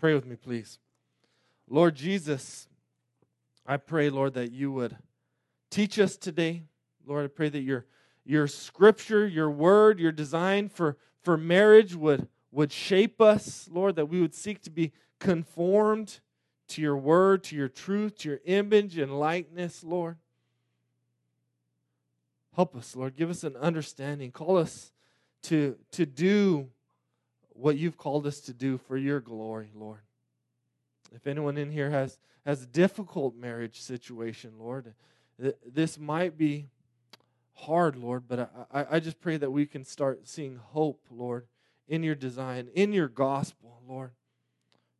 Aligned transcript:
Pray 0.00 0.14
with 0.14 0.24
me, 0.24 0.34
please. 0.34 0.78
Lord 1.68 1.94
Jesus, 1.94 2.68
I 3.66 3.76
pray, 3.76 4.08
Lord, 4.08 4.32
that 4.32 4.50
you 4.50 4.72
would 4.72 4.96
teach 5.68 5.98
us 5.98 6.16
today. 6.16 6.62
Lord, 7.06 7.26
I 7.26 7.28
pray 7.28 7.50
that 7.50 7.60
your, 7.60 7.84
your 8.24 8.46
scripture, 8.46 9.26
your 9.26 9.50
word, 9.50 10.00
your 10.00 10.10
design 10.10 10.70
for, 10.70 10.96
for 11.20 11.36
marriage 11.36 11.94
would, 11.94 12.28
would 12.50 12.72
shape 12.72 13.20
us, 13.20 13.68
Lord, 13.70 13.96
that 13.96 14.06
we 14.06 14.22
would 14.22 14.34
seek 14.34 14.62
to 14.62 14.70
be 14.70 14.92
conformed 15.18 16.20
to 16.68 16.80
your 16.80 16.96
word, 16.96 17.44
to 17.44 17.56
your 17.56 17.68
truth, 17.68 18.16
to 18.20 18.30
your 18.30 18.40
image 18.46 18.96
and 18.96 19.20
likeness, 19.20 19.84
Lord. 19.84 20.16
Help 22.56 22.74
us, 22.74 22.96
Lord. 22.96 23.16
Give 23.16 23.28
us 23.28 23.44
an 23.44 23.54
understanding. 23.56 24.32
Call 24.32 24.56
us 24.56 24.92
to, 25.42 25.76
to 25.92 26.06
do 26.06 26.70
what 27.60 27.76
you've 27.76 27.96
called 27.96 28.26
us 28.26 28.40
to 28.40 28.52
do 28.52 28.78
for 28.78 28.96
your 28.96 29.20
glory, 29.20 29.70
Lord. 29.74 30.00
If 31.14 31.26
anyone 31.26 31.58
in 31.58 31.70
here 31.70 31.90
has, 31.90 32.18
has 32.46 32.62
a 32.62 32.66
difficult 32.66 33.34
marriage 33.36 33.80
situation, 33.80 34.52
Lord, 34.58 34.94
this 35.66 35.98
might 35.98 36.38
be 36.38 36.66
hard, 37.54 37.96
Lord, 37.96 38.24
but 38.28 38.50
I, 38.72 38.86
I 38.92 39.00
just 39.00 39.20
pray 39.20 39.36
that 39.36 39.50
we 39.50 39.66
can 39.66 39.84
start 39.84 40.28
seeing 40.28 40.56
hope, 40.56 41.04
Lord, 41.10 41.46
in 41.88 42.02
your 42.02 42.14
design, 42.14 42.68
in 42.74 42.92
your 42.92 43.08
gospel, 43.08 43.80
Lord, 43.86 44.12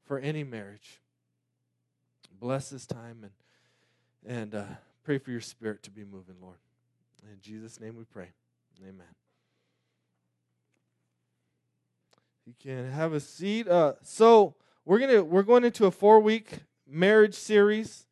for 0.04 0.18
any 0.18 0.44
marriage. 0.44 1.00
Bless 2.38 2.70
this 2.70 2.86
time 2.86 3.24
and, 4.24 4.38
and 4.38 4.54
uh, 4.54 4.64
pray 5.04 5.18
for 5.18 5.30
your 5.30 5.40
spirit 5.40 5.82
to 5.84 5.90
be 5.90 6.04
moving, 6.04 6.36
Lord. 6.40 6.56
In 7.22 7.38
Jesus' 7.40 7.80
name 7.80 7.96
we 7.96 8.04
pray. 8.04 8.30
Amen. 8.82 9.19
You 12.50 12.56
can 12.72 12.90
have 12.90 13.12
a 13.12 13.20
seat. 13.20 13.68
Uh, 13.68 13.92
so 14.02 14.56
we're 14.84 14.98
gonna 14.98 15.22
we're 15.22 15.44
going 15.44 15.62
into 15.62 15.86
a 15.86 15.90
four 15.92 16.18
week 16.18 16.50
marriage 16.84 17.34
series. 17.34 18.06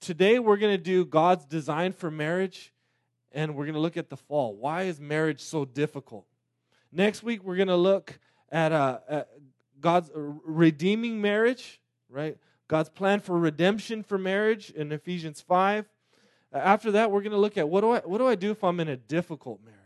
Today 0.00 0.38
we're 0.38 0.58
gonna 0.58 0.76
do 0.76 1.06
God's 1.06 1.46
design 1.46 1.94
for 1.94 2.10
marriage, 2.10 2.74
and 3.32 3.54
we're 3.54 3.64
gonna 3.64 3.78
look 3.78 3.96
at 3.96 4.10
the 4.10 4.18
fall. 4.18 4.54
Why 4.54 4.82
is 4.82 5.00
marriage 5.00 5.40
so 5.40 5.64
difficult? 5.64 6.26
Next 6.92 7.22
week 7.22 7.42
we're 7.42 7.56
gonna 7.56 7.74
look 7.74 8.18
at, 8.52 8.70
uh, 8.72 8.98
at 9.08 9.28
God's 9.80 10.10
redeeming 10.14 11.22
marriage, 11.22 11.80
right? 12.10 12.36
God's 12.68 12.90
plan 12.90 13.20
for 13.20 13.38
redemption 13.38 14.02
for 14.02 14.18
marriage 14.18 14.68
in 14.68 14.92
Ephesians 14.92 15.40
five. 15.40 15.86
After 16.52 16.90
that, 16.90 17.10
we're 17.10 17.22
going 17.22 17.32
to 17.32 17.38
look 17.38 17.56
at 17.56 17.66
what 17.66 17.80
do 17.80 17.92
I 17.92 18.00
what 18.00 18.18
do 18.18 18.26
I 18.26 18.34
do 18.34 18.50
if 18.50 18.62
I'm 18.62 18.78
in 18.80 18.88
a 18.88 18.96
difficult 18.98 19.62
marriage? 19.64 19.79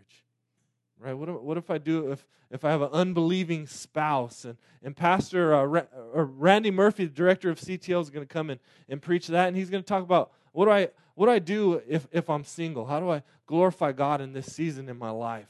Right? 0.98 1.14
What 1.14 1.28
if, 1.28 1.36
what 1.36 1.58
if 1.58 1.70
I 1.70 1.78
do 1.78 2.12
if, 2.12 2.26
if 2.50 2.64
I 2.64 2.70
have 2.70 2.82
an 2.82 2.90
unbelieving 2.92 3.66
spouse? 3.66 4.44
And, 4.44 4.56
and 4.82 4.96
Pastor 4.96 5.54
uh, 5.54 5.62
uh, 5.62 6.24
Randy 6.24 6.70
Murphy, 6.70 7.04
the 7.04 7.14
director 7.14 7.50
of 7.50 7.58
CTL, 7.58 8.00
is 8.00 8.10
going 8.10 8.26
to 8.26 8.32
come 8.32 8.50
and, 8.50 8.60
and 8.88 9.00
preach 9.00 9.28
that, 9.28 9.48
and 9.48 9.56
he's 9.56 9.70
going 9.70 9.82
to 9.82 9.88
talk 9.88 10.02
about 10.02 10.32
what 10.52 10.66
do 10.66 10.70
I 10.70 10.90
what 11.14 11.26
do 11.26 11.32
I 11.32 11.38
do 11.38 11.80
if, 11.88 12.08
if 12.12 12.28
I'm 12.28 12.44
single? 12.44 12.86
How 12.86 12.98
do 12.98 13.10
I 13.10 13.22
glorify 13.46 13.92
God 13.92 14.20
in 14.20 14.32
this 14.32 14.46
season 14.46 14.88
in 14.88 14.98
my 14.98 15.10
life? 15.10 15.46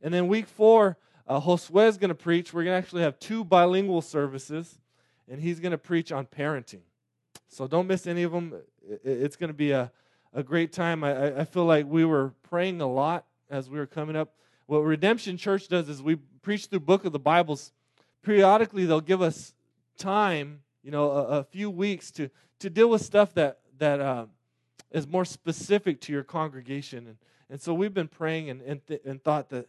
And 0.00 0.12
then 0.12 0.28
week 0.28 0.48
four, 0.48 0.96
uh, 1.26 1.40
Josue 1.40 1.88
is 1.88 1.98
going 1.98 2.08
to 2.08 2.14
preach. 2.14 2.52
We're 2.52 2.64
going 2.64 2.74
to 2.74 2.78
actually 2.78 3.02
have 3.02 3.18
two 3.18 3.44
bilingual 3.44 4.02
services, 4.02 4.78
and 5.28 5.40
he's 5.40 5.60
going 5.60 5.72
to 5.72 5.78
preach 5.78 6.10
on 6.10 6.26
parenting. 6.26 6.80
So 7.48 7.66
don't 7.66 7.86
miss 7.86 8.06
any 8.06 8.22
of 8.22 8.32
them. 8.32 8.54
It's 9.04 9.36
going 9.36 9.48
to 9.48 9.54
be 9.54 9.72
a, 9.72 9.92
a 10.32 10.42
great 10.42 10.72
time. 10.72 11.04
I, 11.04 11.40
I 11.40 11.44
feel 11.44 11.64
like 11.64 11.86
we 11.86 12.04
were 12.04 12.32
praying 12.42 12.80
a 12.80 12.90
lot 12.90 13.26
as 13.50 13.68
we 13.68 13.78
were 13.78 13.86
coming 13.86 14.16
up 14.16 14.34
what 14.66 14.78
Redemption 14.78 15.36
Church 15.36 15.68
does 15.68 15.88
is 15.88 16.02
we 16.02 16.16
preach 16.16 16.66
through 16.66 16.80
book 16.80 17.04
of 17.04 17.12
the 17.12 17.18
Bibles. 17.18 17.72
Periodically, 18.22 18.86
they'll 18.86 19.00
give 19.00 19.20
us 19.20 19.52
time, 19.98 20.60
you 20.82 20.90
know, 20.90 21.10
a, 21.10 21.22
a 21.24 21.44
few 21.44 21.70
weeks 21.70 22.10
to 22.12 22.30
to 22.60 22.70
deal 22.70 22.88
with 22.88 23.02
stuff 23.02 23.34
that 23.34 23.58
that 23.78 24.00
uh, 24.00 24.26
is 24.90 25.06
more 25.06 25.24
specific 25.24 26.00
to 26.02 26.12
your 26.12 26.22
congregation. 26.22 27.06
And 27.06 27.16
and 27.50 27.60
so 27.60 27.74
we've 27.74 27.92
been 27.92 28.08
praying 28.08 28.50
and 28.50 28.62
and, 28.62 28.86
th- 28.86 29.02
and 29.04 29.22
thought 29.22 29.50
that 29.50 29.68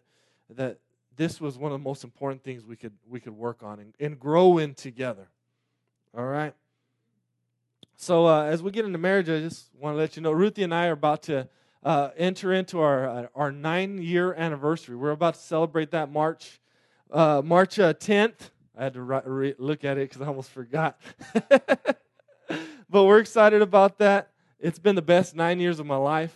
that 0.50 0.80
this 1.18 1.42
was 1.42 1.58
one 1.58 1.72
of 1.72 1.80
the 1.80 1.84
most 1.84 2.04
important 2.04 2.44
things 2.44 2.66
we 2.66 2.76
could 2.76 2.94
we 3.08 3.20
could 3.20 3.36
work 3.36 3.64
on 3.64 3.80
and, 3.80 3.94
and 4.00 4.20
grow 4.20 4.58
in 4.58 4.74
together. 4.74 5.28
All 6.18 6.26
right. 6.26 6.54
So 7.98 8.28
uh, 8.28 8.44
as 8.44 8.62
we 8.62 8.72
get 8.72 8.86
into 8.86 8.98
marriage, 8.98 9.30
I 9.30 9.40
just 9.40 9.70
want 9.78 9.96
to 9.96 9.98
let 9.98 10.16
you 10.16 10.22
know 10.22 10.32
Ruthie 10.32 10.64
and 10.64 10.74
I 10.74 10.88
are 10.88 10.94
about 10.94 11.24
to 11.24 11.48
uh, 11.86 12.10
enter 12.18 12.52
into 12.52 12.82
our, 12.82 13.08
uh, 13.08 13.28
our 13.36 13.52
nine 13.52 14.00
year 14.00 14.34
anniversary. 14.34 14.96
We're 14.96 15.12
about 15.12 15.36
to 15.36 15.40
celebrate 15.40 15.92
that 15.92 16.12
March, 16.12 16.60
uh, 17.12 17.44
March 17.46 17.76
10th. 17.76 18.32
Uh, 18.32 18.34
I 18.78 18.84
had 18.84 18.94
to 18.96 19.02
re- 19.02 19.54
look 19.60 19.86
at 19.86 19.98
it 19.98 20.10
because 20.10 20.22
I 20.22 20.26
almost 20.26 20.50
forgot. 20.50 21.00
but 22.90 23.04
we're 23.04 23.20
excited 23.20 23.62
about 23.62 24.00
that. 24.00 24.32
It's 24.60 24.80
been 24.80 24.96
the 24.96 25.04
best 25.04 25.36
nine 25.36 25.60
years 25.60 25.80
of 25.80 25.86
my 25.86 25.96
life. 25.96 26.36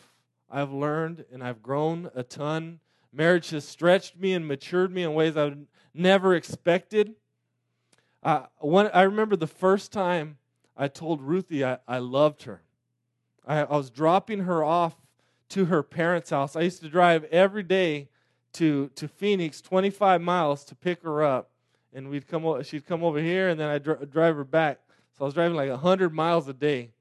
I've 0.51 0.71
learned 0.71 1.25
and 1.33 1.43
I've 1.43 1.63
grown 1.63 2.11
a 2.13 2.21
ton. 2.21 2.79
Marriage 3.11 3.49
has 3.49 3.67
stretched 3.67 4.17
me 4.17 4.33
and 4.33 4.47
matured 4.47 4.93
me 4.93 5.01
in 5.01 5.15
ways 5.15 5.35
I've 5.35 5.57
never 5.95 6.35
expected. 6.35 7.15
Uh, 8.21 8.43
I 8.61 9.01
remember 9.01 9.35
the 9.35 9.47
first 9.47 9.91
time 9.91 10.37
I 10.77 10.89
told 10.89 11.21
Ruthie 11.23 11.65
I, 11.65 11.79
I 11.87 11.97
loved 11.97 12.43
her. 12.43 12.61
I, 13.47 13.61
I 13.61 13.75
was 13.75 13.89
dropping 13.89 14.41
her 14.41 14.63
off 14.63 14.95
to 15.49 15.65
her 15.65 15.83
parents' 15.83 16.29
house. 16.29 16.55
I 16.55 16.61
used 16.61 16.81
to 16.81 16.89
drive 16.89 17.23
every 17.25 17.63
day 17.63 18.09
to 18.53 18.89
to 18.95 19.07
Phoenix, 19.07 19.61
25 19.61 20.21
miles 20.21 20.63
to 20.65 20.75
pick 20.75 21.03
her 21.03 21.23
up, 21.23 21.49
and 21.93 22.09
we'd 22.09 22.27
come. 22.27 22.61
She'd 22.63 22.85
come 22.85 23.03
over 23.03 23.19
here, 23.19 23.49
and 23.49 23.59
then 23.59 23.69
I'd 23.69 23.83
dr- 23.83 24.09
drive 24.11 24.35
her 24.35 24.43
back. 24.43 24.79
So 25.17 25.25
I 25.25 25.25
was 25.25 25.33
driving 25.33 25.57
like 25.57 25.69
100 25.69 26.13
miles 26.13 26.47
a 26.47 26.53
day 26.53 26.91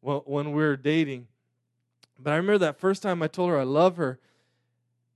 when, 0.00 0.18
when 0.18 0.46
we 0.52 0.62
were 0.62 0.76
dating. 0.76 1.28
But 2.18 2.32
I 2.32 2.36
remember 2.36 2.58
that 2.58 2.80
first 2.80 3.02
time 3.02 3.22
I 3.22 3.28
told 3.28 3.50
her 3.50 3.58
I 3.58 3.64
love 3.64 3.96
her, 3.96 4.18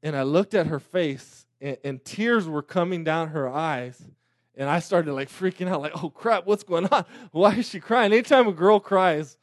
and 0.03 0.15
I 0.15 0.23
looked 0.23 0.55
at 0.55 0.69
her 0.69 0.79
face, 0.79 1.47
and, 1.61 1.77
and 1.83 2.05
tears 2.05 2.47
were 2.47 2.63
coming 2.63 3.05
down 3.05 3.29
her 3.29 3.49
eyes. 3.49 4.01
And 4.55 4.69
I 4.69 4.81
started 4.81 5.15
like 5.15 5.31
freaking 5.31 5.69
out, 5.69 5.81
like, 5.81 6.05
oh 6.05 6.11
crap, 6.11 6.47
what's 6.47 6.63
going 6.63 6.87
on? 6.87 7.05
Why 7.33 7.55
is 7.55 7.69
she 7.69 7.81
crying? 7.81 8.13
Anytime 8.13 8.47
a 8.47 8.53
girl 8.53 8.81
cries, 8.81 9.39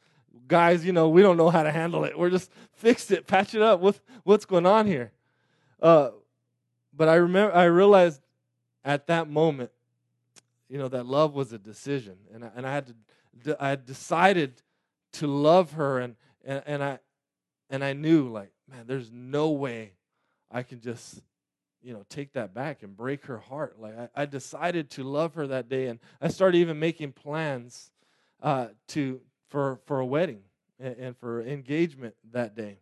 guys, 0.50 0.84
you 0.84 0.92
know, 0.92 1.08
we 1.08 1.22
don't 1.22 1.38
know 1.38 1.48
how 1.48 1.62
to 1.62 1.70
handle 1.70 2.04
it. 2.04 2.18
We're 2.18 2.28
just 2.28 2.50
fix 2.74 3.10
it, 3.10 3.26
patch 3.26 3.54
it 3.54 3.62
up. 3.62 3.80
What's 3.80 4.00
what's 4.24 4.44
going 4.44 4.66
on 4.66 4.86
here? 4.86 5.12
Uh, 5.80 6.10
but 6.94 7.08
I 7.08 7.14
remember, 7.14 7.54
I 7.54 7.64
realized 7.64 8.20
at 8.84 9.06
that 9.06 9.30
moment, 9.30 9.70
you 10.68 10.76
know, 10.76 10.88
that 10.88 11.06
love 11.06 11.34
was 11.34 11.52
a 11.52 11.58
decision, 11.58 12.16
and 12.34 12.44
I, 12.44 12.50
and 12.54 12.66
I 12.66 12.74
had 12.74 12.94
to, 13.44 13.64
I 13.64 13.70
had 13.70 13.86
decided 13.86 14.60
to 15.12 15.26
love 15.26 15.72
her, 15.72 16.00
and 16.00 16.16
and, 16.44 16.62
and 16.66 16.84
I, 16.84 16.98
and 17.70 17.82
I 17.82 17.94
knew 17.94 18.28
like, 18.28 18.50
man, 18.68 18.84
there's 18.86 19.10
no 19.10 19.50
way 19.50 19.92
I 20.50 20.64
can 20.64 20.80
just 20.80 21.22
you 21.82 21.94
know 21.94 22.04
take 22.10 22.32
that 22.34 22.52
back 22.52 22.82
and 22.82 22.94
break 22.94 23.24
her 23.24 23.38
heart 23.38 23.80
like 23.80 23.94
i, 23.98 24.22
I 24.22 24.26
decided 24.26 24.90
to 24.90 25.02
love 25.02 25.32
her 25.36 25.46
that 25.46 25.70
day 25.70 25.86
and 25.86 25.98
i 26.20 26.28
started 26.28 26.58
even 26.58 26.78
making 26.78 27.12
plans 27.12 27.90
uh, 28.42 28.66
to 28.88 29.22
for, 29.48 29.80
for 29.86 29.98
a 29.98 30.04
wedding 30.04 30.42
and, 30.80 30.96
and 30.96 31.16
for 31.16 31.42
engagement 31.42 32.14
that 32.32 32.56
day. 32.56 32.78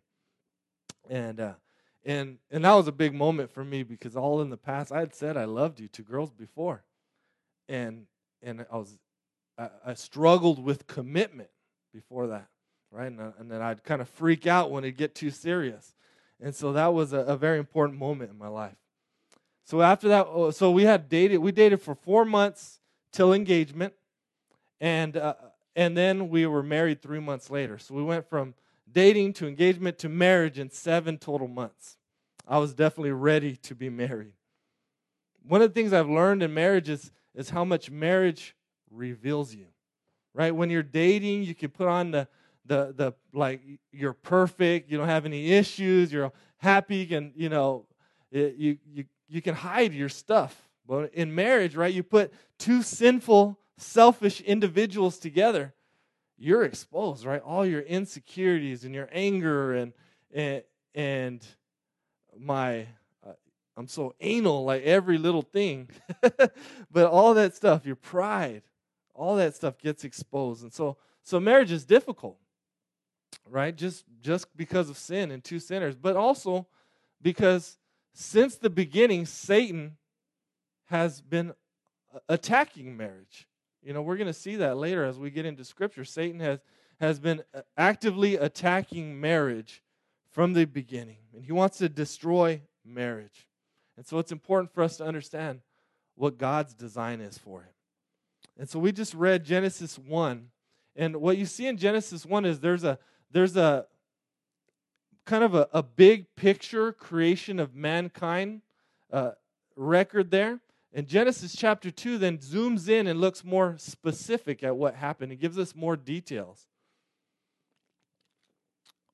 And, 1.08 1.40
uh, 1.40 1.52
and, 2.04 2.38
and 2.50 2.64
that 2.64 2.74
was 2.74 2.88
a 2.88 2.92
big 2.92 3.14
moment 3.14 3.50
for 3.50 3.64
me 3.64 3.82
because 3.82 4.16
all 4.16 4.40
in 4.40 4.50
the 4.50 4.56
past 4.56 4.92
I 4.92 5.00
had 5.00 5.14
said 5.14 5.36
I 5.36 5.44
loved 5.44 5.80
you 5.80 5.88
to 5.88 6.02
girls 6.02 6.30
before. 6.30 6.84
And, 7.68 8.06
and 8.42 8.64
I 8.72 8.76
was, 8.76 8.98
I, 9.58 9.68
I 9.86 9.94
struggled 9.94 10.62
with 10.62 10.86
commitment 10.86 11.50
before 11.92 12.28
that, 12.28 12.48
right? 12.90 13.06
And, 13.06 13.20
and 13.38 13.50
then 13.50 13.60
I'd 13.60 13.84
kind 13.84 14.00
of 14.00 14.08
freak 14.08 14.46
out 14.46 14.70
when 14.70 14.84
it 14.84 14.96
get 14.96 15.14
too 15.14 15.30
serious. 15.30 15.94
And 16.40 16.54
so 16.54 16.72
that 16.72 16.94
was 16.94 17.12
a, 17.12 17.18
a 17.20 17.36
very 17.36 17.58
important 17.58 17.98
moment 17.98 18.30
in 18.30 18.38
my 18.38 18.48
life. 18.48 18.76
So 19.64 19.82
after 19.82 20.08
that, 20.08 20.26
oh, 20.30 20.50
so 20.50 20.70
we 20.70 20.84
had 20.84 21.08
dated, 21.08 21.40
we 21.40 21.52
dated 21.52 21.82
for 21.82 21.94
four 21.94 22.24
months 22.24 22.80
till 23.12 23.34
engagement. 23.34 23.92
And 24.80 25.16
uh, 25.16 25.34
and 25.78 25.96
then 25.96 26.28
we 26.28 26.44
were 26.44 26.64
married 26.64 27.00
three 27.00 27.20
months 27.20 27.50
later. 27.50 27.78
So 27.78 27.94
we 27.94 28.02
went 28.02 28.28
from 28.28 28.54
dating 28.90 29.34
to 29.34 29.46
engagement 29.46 29.96
to 29.98 30.08
marriage 30.08 30.58
in 30.58 30.70
seven 30.70 31.19
total 31.19 31.46
months. 31.46 31.96
I 32.48 32.58
was 32.58 32.75
definitely 32.75 33.12
ready 33.12 33.54
to 33.58 33.76
be 33.76 33.88
married. 33.88 34.32
One 35.46 35.62
of 35.62 35.72
the 35.72 35.75
things 35.75 35.92
I've 35.92 36.08
learned 36.08 36.42
in 36.42 36.52
marriage 36.52 36.88
is, 36.88 37.12
is 37.32 37.50
how 37.50 37.64
much 37.64 37.92
marriage 37.92 38.56
reveals 38.90 39.54
you. 39.54 39.66
Right? 40.34 40.50
When 40.50 40.69
you're 40.69 40.82
dating, 40.82 41.44
you 41.44 41.54
can 41.54 41.70
put 41.70 41.86
on 41.86 42.10
the 42.10 42.26
the 42.66 42.92
the 42.96 43.12
like 43.32 43.60
you're 43.92 44.12
perfect, 44.12 44.90
you 44.90 44.98
don't 44.98 45.08
have 45.08 45.26
any 45.26 45.52
issues, 45.52 46.12
you're 46.12 46.32
happy, 46.56 46.96
you 46.96 47.06
can, 47.06 47.32
you 47.36 47.48
know, 47.48 47.86
it, 48.32 48.56
you 48.56 48.78
you 48.84 49.04
you 49.28 49.40
can 49.40 49.54
hide 49.54 49.94
your 49.94 50.08
stuff. 50.08 50.69
But 50.88 51.14
in 51.14 51.32
marriage, 51.32 51.76
right, 51.76 51.94
you 51.94 52.02
put 52.02 52.32
two 52.58 52.82
sinful, 52.82 53.58
selfish 53.78 54.40
individuals 54.40 55.19
together, 55.19 55.75
you're 56.36 56.64
exposed, 56.64 57.25
right? 57.25 57.42
All 57.42 57.64
your 57.64 57.80
insecurities 57.80 58.84
and 58.84 58.94
your 58.94 59.08
anger 59.12 59.75
and 59.75 59.92
and 60.32 60.62
and 60.94 61.46
my 62.38 62.86
uh, 63.26 63.32
I'm 63.76 63.88
so 63.88 64.14
anal 64.20 64.64
like 64.64 64.82
every 64.82 65.19
little 65.19 65.42
thing. 65.42 65.88
but 66.90 67.06
all 67.10 67.34
that 67.34 67.54
stuff, 67.56 67.86
your 67.86 67.96
pride, 67.96 68.62
all 69.14 69.36
that 69.36 69.56
stuff 69.56 69.78
gets 69.78 70.04
exposed. 70.04 70.62
And 70.62 70.72
so 70.72 70.96
so 71.22 71.40
marriage 71.40 71.72
is 71.72 71.84
difficult. 71.84 72.38
Right? 73.48 73.75
Just 73.75 74.04
just 74.20 74.54
because 74.56 74.90
of 74.90 74.96
sin 74.96 75.30
and 75.30 75.42
two 75.42 75.58
sinners, 75.58 75.96
but 75.96 76.16
also 76.16 76.66
because 77.20 77.78
since 78.12 78.56
the 78.56 78.70
beginning 78.70 79.26
Satan 79.26 79.96
has 80.86 81.20
been 81.20 81.52
attacking 82.28 82.96
marriage. 82.96 83.46
You 83.82 83.92
know, 83.92 84.02
we're 84.02 84.16
going 84.16 84.26
to 84.26 84.32
see 84.32 84.56
that 84.56 84.76
later 84.76 85.04
as 85.04 85.19
we 85.19 85.30
get 85.30 85.46
into 85.46 85.64
scripture. 85.64 86.04
Satan 86.04 86.40
has 86.40 86.60
has 87.00 87.20
been 87.20 87.42
actively 87.76 88.34
attacking 88.36 89.20
marriage 89.20 89.82
from 90.30 90.52
the 90.52 90.64
beginning, 90.64 91.19
and 91.34 91.44
he 91.44 91.52
wants 91.52 91.78
to 91.78 91.88
destroy 91.88 92.60
marriage. 92.84 93.46
And 93.96 94.04
so 94.04 94.19
it's 94.19 94.32
important 94.32 94.72
for 94.72 94.82
us 94.82 94.96
to 94.96 95.04
understand 95.04 95.60
what 96.16 96.38
God's 96.38 96.75
design 96.75 97.20
is 97.20 97.38
for 97.38 97.62
it. 97.62 97.72
And 98.58 98.69
so 98.69 98.80
we 98.80 98.90
just 98.90 99.14
read 99.14 99.44
Genesis 99.44 99.98
1, 99.98 100.48
and 100.96 101.16
what 101.16 101.38
you 101.38 101.46
see 101.46 101.69
in 101.69 101.76
Genesis 101.76 102.26
1 102.26 102.44
is 102.44 102.60
there's 102.60 102.84
a 102.84 102.98
there's 103.30 103.56
a 103.56 103.86
kind 105.25 105.44
of 105.44 105.54
a, 105.54 105.69
a 105.72 105.82
big 105.82 106.34
picture 106.34 106.92
creation 106.92 107.60
of 107.60 107.75
mankind 107.75 108.62
uh, 109.12 109.32
record 109.76 110.30
there. 110.30 110.60
And 110.93 111.06
Genesis 111.06 111.55
chapter 111.55 111.90
2 111.90 112.19
then 112.19 112.38
zooms 112.38 112.88
in 112.88 113.06
and 113.06 113.20
looks 113.20 113.44
more 113.44 113.76
specific 113.79 114.62
at 114.62 114.76
what 114.76 114.94
happened. 114.94 115.32
It 115.32 115.40
gives 115.40 115.58
us 115.58 115.75
more 115.75 115.96
details. 115.96 116.67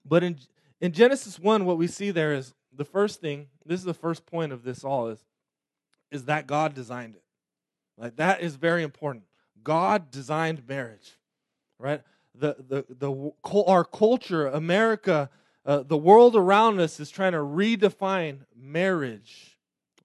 But 0.04 0.22
in, 0.22 0.38
in 0.80 0.92
Genesis 0.92 1.38
1, 1.38 1.64
what 1.64 1.78
we 1.78 1.86
see 1.86 2.10
there 2.10 2.32
is 2.32 2.54
the 2.72 2.84
first 2.84 3.20
thing, 3.20 3.48
this 3.64 3.80
is 3.80 3.86
the 3.86 3.94
first 3.94 4.26
point 4.26 4.52
of 4.52 4.62
this 4.62 4.84
all, 4.84 5.08
is, 5.08 5.24
is 6.10 6.26
that 6.26 6.46
God 6.46 6.74
designed 6.74 7.16
it. 7.16 7.24
Like 7.96 8.16
that 8.16 8.40
is 8.40 8.56
very 8.56 8.82
important. 8.82 9.24
God 9.62 10.10
designed 10.10 10.68
marriage, 10.68 11.18
right? 11.78 12.02
The, 12.34 12.56
the, 12.68 12.84
the, 12.88 13.32
our 13.66 13.84
culture, 13.84 14.46
America, 14.46 15.30
uh, 15.64 15.82
the 15.82 15.96
world 15.96 16.36
around 16.36 16.80
us 16.80 17.00
is 17.00 17.10
trying 17.10 17.32
to 17.32 17.38
redefine 17.38 18.40
marriage 18.54 19.53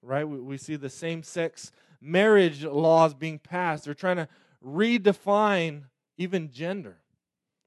right? 0.01 0.27
We, 0.27 0.39
we 0.39 0.57
see 0.57 0.75
the 0.75 0.89
same 0.89 1.23
sex 1.23 1.71
marriage 2.01 2.63
laws 2.63 3.13
being 3.13 3.39
passed. 3.39 3.85
They're 3.85 3.93
trying 3.93 4.17
to 4.17 4.27
redefine 4.65 5.83
even 6.17 6.51
gender, 6.51 6.97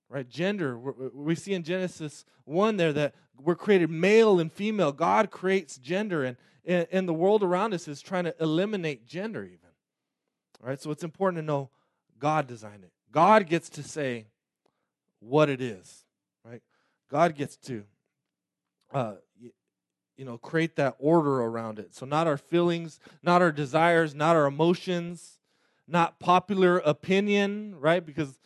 right? 0.08 0.28
Gender. 0.28 0.78
We 0.78 1.34
see 1.34 1.54
in 1.54 1.62
Genesis 1.62 2.24
1 2.44 2.76
there 2.76 2.92
that 2.92 3.14
we're 3.40 3.54
created 3.54 3.90
male 3.90 4.40
and 4.40 4.52
female. 4.52 4.92
God 4.92 5.30
creates 5.30 5.76
gender, 5.78 6.24
and, 6.24 6.36
and 6.66 7.08
the 7.08 7.14
world 7.14 7.42
around 7.42 7.74
us 7.74 7.88
is 7.88 8.00
trying 8.00 8.24
to 8.24 8.34
eliminate 8.40 9.06
gender, 9.06 9.44
even. 9.44 9.58
Right, 10.60 10.80
so 10.80 10.92
it's 10.92 11.02
important 11.02 11.42
to 11.42 11.44
know 11.44 11.70
God 12.20 12.46
designed 12.46 12.84
it. 12.84 12.92
God 13.10 13.48
gets 13.48 13.68
to 13.70 13.82
say 13.82 14.26
what 15.18 15.48
it 15.48 15.60
is, 15.60 16.04
right? 16.44 16.62
God 17.10 17.34
gets 17.34 17.56
to 17.56 17.82
uh, 18.92 19.14
you 20.16 20.24
know, 20.24 20.38
create 20.38 20.76
that 20.76 20.96
order 20.98 21.42
around 21.42 21.78
it. 21.78 21.94
So, 21.94 22.06
not 22.06 22.26
our 22.26 22.36
feelings, 22.36 23.00
not 23.22 23.42
our 23.42 23.52
desires, 23.52 24.14
not 24.14 24.36
our 24.36 24.46
emotions, 24.46 25.38
not 25.88 26.18
popular 26.18 26.78
opinion, 26.78 27.74
right? 27.78 28.04
Because 28.04 28.38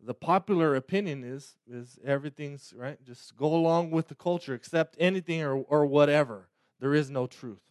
the 0.00 0.14
popular 0.14 0.74
opinion 0.76 1.24
is 1.24 1.56
is 1.68 1.98
everything's 2.04 2.72
right. 2.76 3.02
Just 3.04 3.36
go 3.36 3.54
along 3.54 3.90
with 3.90 4.08
the 4.08 4.14
culture, 4.14 4.54
accept 4.54 4.96
anything 4.98 5.42
or, 5.42 5.56
or 5.56 5.86
whatever. 5.86 6.48
There 6.80 6.94
is 6.94 7.10
no 7.10 7.26
truth. 7.26 7.62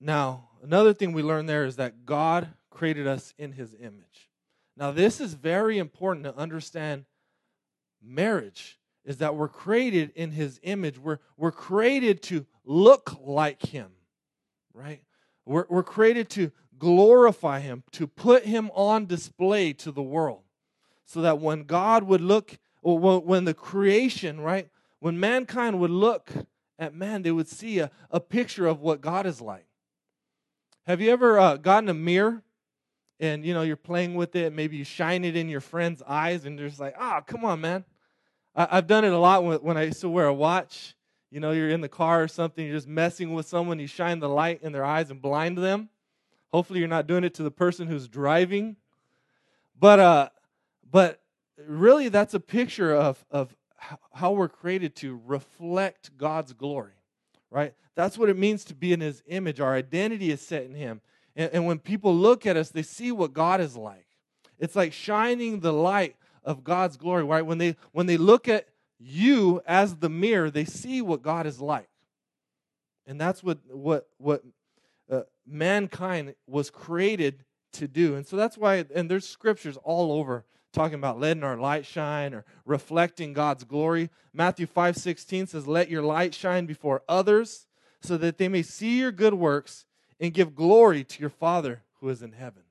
Now, 0.00 0.48
another 0.62 0.94
thing 0.94 1.12
we 1.12 1.22
learn 1.22 1.46
there 1.46 1.66
is 1.66 1.76
that 1.76 2.06
God 2.06 2.48
created 2.70 3.06
us 3.06 3.34
in 3.36 3.52
his 3.52 3.74
image. 3.78 4.30
Now, 4.76 4.92
this 4.92 5.20
is 5.20 5.34
very 5.34 5.76
important 5.76 6.24
to 6.24 6.34
understand 6.34 7.04
marriage 8.02 8.78
is 9.04 9.18
that 9.18 9.34
we're 9.34 9.48
created 9.48 10.12
in 10.14 10.32
his 10.32 10.60
image. 10.62 10.98
We're, 10.98 11.18
we're 11.36 11.52
created 11.52 12.22
to 12.24 12.46
look 12.64 13.16
like 13.22 13.62
him, 13.66 13.90
right? 14.74 15.02
We're, 15.46 15.66
we're 15.68 15.82
created 15.82 16.28
to 16.30 16.52
glorify 16.78 17.60
him, 17.60 17.82
to 17.92 18.06
put 18.06 18.44
him 18.44 18.70
on 18.74 19.06
display 19.06 19.72
to 19.74 19.90
the 19.90 20.02
world. 20.02 20.42
So 21.04 21.22
that 21.22 21.40
when 21.40 21.64
God 21.64 22.04
would 22.04 22.20
look, 22.20 22.58
or 22.82 22.98
when 22.98 23.44
the 23.44 23.54
creation, 23.54 24.40
right? 24.40 24.68
When 25.00 25.18
mankind 25.18 25.80
would 25.80 25.90
look 25.90 26.30
at 26.78 26.94
man, 26.94 27.22
they 27.22 27.30
would 27.30 27.48
see 27.48 27.78
a, 27.78 27.90
a 28.10 28.20
picture 28.20 28.66
of 28.66 28.80
what 28.80 29.00
God 29.00 29.26
is 29.26 29.40
like. 29.40 29.66
Have 30.86 31.00
you 31.00 31.10
ever 31.10 31.38
uh, 31.38 31.56
gotten 31.56 31.88
a 31.88 31.94
mirror 31.94 32.42
and 33.18 33.44
you 33.44 33.52
know 33.52 33.62
you're 33.62 33.76
playing 33.76 34.14
with 34.14 34.34
it? 34.34 34.52
Maybe 34.52 34.76
you 34.76 34.84
shine 34.84 35.24
it 35.24 35.36
in 35.36 35.48
your 35.48 35.60
friend's 35.60 36.02
eyes, 36.06 36.46
and 36.46 36.58
they're 36.58 36.68
just 36.68 36.80
like, 36.80 36.94
"Ah, 36.98 37.18
oh, 37.18 37.24
come 37.24 37.44
on, 37.44 37.60
man! 37.60 37.84
I, 38.54 38.76
have 38.76 38.86
done 38.86 39.04
it 39.04 39.12
a 39.12 39.18
lot 39.18 39.62
when 39.62 39.76
I 39.76 39.84
used 39.84 40.00
to 40.00 40.08
wear 40.08 40.26
a 40.26 40.34
watch. 40.34 40.94
You 41.30 41.38
know, 41.38 41.52
you're 41.52 41.70
in 41.70 41.80
the 41.80 41.88
car 41.88 42.22
or 42.22 42.28
something, 42.28 42.66
you're 42.66 42.74
just 42.74 42.88
messing 42.88 43.34
with 43.34 43.46
someone, 43.46 43.78
you 43.78 43.86
shine 43.86 44.18
the 44.18 44.28
light 44.28 44.62
in 44.62 44.72
their 44.72 44.84
eyes 44.84 45.10
and 45.10 45.22
blind 45.22 45.58
them. 45.58 45.88
Hopefully, 46.52 46.80
you're 46.80 46.88
not 46.88 47.06
doing 47.06 47.22
it 47.22 47.34
to 47.34 47.44
the 47.44 47.52
person 47.52 47.86
who's 47.86 48.08
driving. 48.08 48.76
But, 49.78 50.00
uh, 50.00 50.28
but 50.90 51.22
really, 51.56 52.08
that's 52.08 52.34
a 52.34 52.40
picture 52.40 52.92
of, 52.92 53.24
of 53.30 53.54
how 54.12 54.32
we're 54.32 54.48
created 54.48 54.96
to 54.96 55.20
reflect 55.24 56.16
God's 56.18 56.52
glory, 56.52 56.94
right? 57.50 57.74
That's 57.94 58.18
what 58.18 58.28
it 58.28 58.36
means 58.36 58.64
to 58.64 58.74
be 58.74 58.92
in 58.92 59.00
His 59.00 59.22
image. 59.26 59.60
Our 59.60 59.74
identity 59.74 60.32
is 60.32 60.40
set 60.40 60.64
in 60.64 60.74
Him. 60.74 61.00
And, 61.36 61.50
and 61.52 61.66
when 61.66 61.78
people 61.78 62.14
look 62.14 62.44
at 62.44 62.56
us, 62.56 62.70
they 62.70 62.82
see 62.82 63.12
what 63.12 63.32
God 63.32 63.60
is 63.60 63.76
like. 63.76 64.06
It's 64.58 64.76
like 64.76 64.92
shining 64.92 65.60
the 65.60 65.72
light 65.72 66.16
of 66.44 66.64
God's 66.64 66.96
glory, 66.96 67.24
right? 67.24 67.44
When 67.44 67.58
they 67.58 67.76
when 67.92 68.06
they 68.06 68.16
look 68.16 68.48
at 68.48 68.66
you 68.98 69.62
as 69.66 69.96
the 69.96 70.10
mirror, 70.10 70.50
they 70.50 70.64
see 70.64 71.00
what 71.02 71.22
God 71.22 71.46
is 71.46 71.60
like. 71.60 71.88
And 73.06 73.20
that's 73.20 73.42
what 73.42 73.58
what 73.68 74.08
what 74.18 74.42
uh, 75.10 75.22
mankind 75.46 76.34
was 76.46 76.70
created 76.70 77.44
to 77.72 77.88
do. 77.88 78.14
And 78.14 78.26
so 78.26 78.36
that's 78.36 78.58
why 78.58 78.84
and 78.94 79.10
there's 79.10 79.28
scriptures 79.28 79.76
all 79.82 80.12
over 80.12 80.44
talking 80.72 80.94
about 80.94 81.18
letting 81.18 81.42
our 81.42 81.56
light 81.56 81.84
shine 81.84 82.32
or 82.32 82.44
reflecting 82.64 83.32
God's 83.32 83.64
glory. 83.64 84.10
Matthew 84.32 84.66
5:16 84.66 85.48
says, 85.48 85.66
"Let 85.66 85.90
your 85.90 86.02
light 86.02 86.34
shine 86.34 86.66
before 86.66 87.02
others, 87.08 87.66
so 88.00 88.16
that 88.18 88.38
they 88.38 88.48
may 88.48 88.62
see 88.62 88.98
your 88.98 89.12
good 89.12 89.34
works 89.34 89.84
and 90.20 90.34
give 90.34 90.54
glory 90.54 91.02
to 91.04 91.20
your 91.20 91.30
Father 91.30 91.82
who 91.94 92.08
is 92.08 92.22
in 92.22 92.32
heaven." 92.32 92.64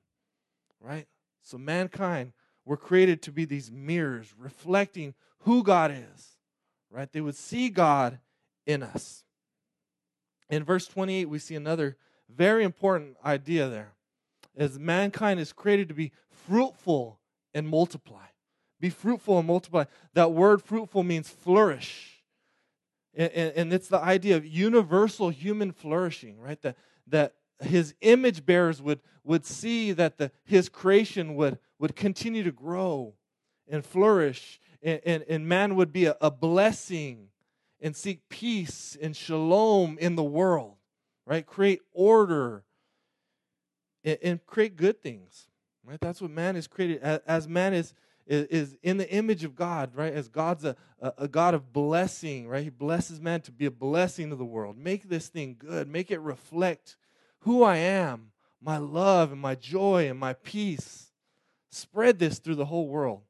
Right? 0.80 1.06
So 1.42 1.58
mankind 1.58 2.32
were 2.64 2.76
created 2.76 3.22
to 3.22 3.32
be 3.32 3.44
these 3.44 3.70
mirrors 3.70 4.34
reflecting 4.38 5.14
who 5.40 5.62
God 5.62 5.90
is, 5.90 6.36
right? 6.90 7.10
They 7.10 7.20
would 7.20 7.36
see 7.36 7.68
God 7.68 8.18
in 8.66 8.82
us. 8.82 9.24
In 10.48 10.64
verse 10.64 10.86
28, 10.86 11.28
we 11.28 11.38
see 11.38 11.54
another 11.54 11.96
very 12.28 12.64
important 12.64 13.16
idea 13.24 13.68
there. 13.68 13.92
As 14.56 14.78
mankind 14.78 15.40
is 15.40 15.52
created 15.52 15.88
to 15.88 15.94
be 15.94 16.12
fruitful 16.30 17.20
and 17.54 17.68
multiply. 17.68 18.26
Be 18.80 18.90
fruitful 18.90 19.38
and 19.38 19.46
multiply. 19.46 19.84
That 20.14 20.32
word 20.32 20.62
fruitful 20.62 21.02
means 21.02 21.28
flourish. 21.28 22.22
And, 23.14 23.72
it's 23.72 23.88
the 23.88 23.98
idea 23.98 24.36
of 24.36 24.46
universal 24.46 25.30
human 25.30 25.72
flourishing, 25.72 26.38
right? 26.38 26.60
That, 26.62 26.76
that 27.08 27.34
his 27.60 27.94
image 28.00 28.46
bearers 28.46 28.80
would, 28.80 29.00
would 29.24 29.44
see 29.44 29.92
that 29.92 30.18
the, 30.18 30.30
his 30.44 30.68
creation 30.68 31.34
would, 31.34 31.58
would 31.80 31.96
continue 31.96 32.44
to 32.44 32.52
grow 32.52 33.14
and 33.66 33.84
flourish, 33.84 34.60
and, 34.82 35.00
and, 35.04 35.24
and 35.28 35.48
man 35.48 35.74
would 35.74 35.92
be 35.92 36.04
a, 36.04 36.16
a 36.20 36.30
blessing 36.30 37.28
and 37.80 37.96
seek 37.96 38.28
peace 38.28 38.96
and 39.00 39.16
shalom 39.16 39.96
in 39.98 40.14
the 40.14 40.22
world, 40.22 40.76
right? 41.26 41.44
Create 41.46 41.80
order 41.92 42.64
and, 44.04 44.18
and 44.22 44.46
create 44.46 44.76
good 44.76 45.02
things, 45.02 45.48
right? 45.82 45.98
That's 46.00 46.20
what 46.20 46.30
man 46.30 46.54
is 46.54 46.66
created 46.66 47.00
as, 47.00 47.20
as 47.26 47.48
man 47.48 47.72
is, 47.72 47.94
is, 48.26 48.76
in 48.82 48.98
the 48.98 49.10
image 49.10 49.42
of 49.42 49.56
God, 49.56 49.96
right? 49.96 50.12
As 50.12 50.28
God's 50.28 50.64
a, 50.64 50.76
a, 51.00 51.12
a 51.18 51.28
God 51.28 51.54
of 51.54 51.72
blessing, 51.72 52.46
right? 52.46 52.62
He 52.62 52.70
blesses 52.70 53.20
man 53.20 53.40
to 53.42 53.52
be 53.52 53.64
a 53.64 53.70
blessing 53.70 54.28
to 54.30 54.36
the 54.36 54.44
world. 54.44 54.76
Make 54.76 55.08
this 55.08 55.28
thing 55.28 55.56
good, 55.58 55.88
make 55.88 56.10
it 56.10 56.20
reflect 56.20 56.96
who 57.40 57.62
I 57.62 57.76
am 57.76 58.32
my 58.62 58.76
love 58.76 59.32
and 59.32 59.40
my 59.40 59.54
joy 59.54 60.08
and 60.08 60.18
my 60.18 60.34
peace. 60.34 61.09
Spread 61.70 62.18
this 62.18 62.38
through 62.38 62.56
the 62.56 62.66
whole 62.66 62.88
world. 62.88 63.22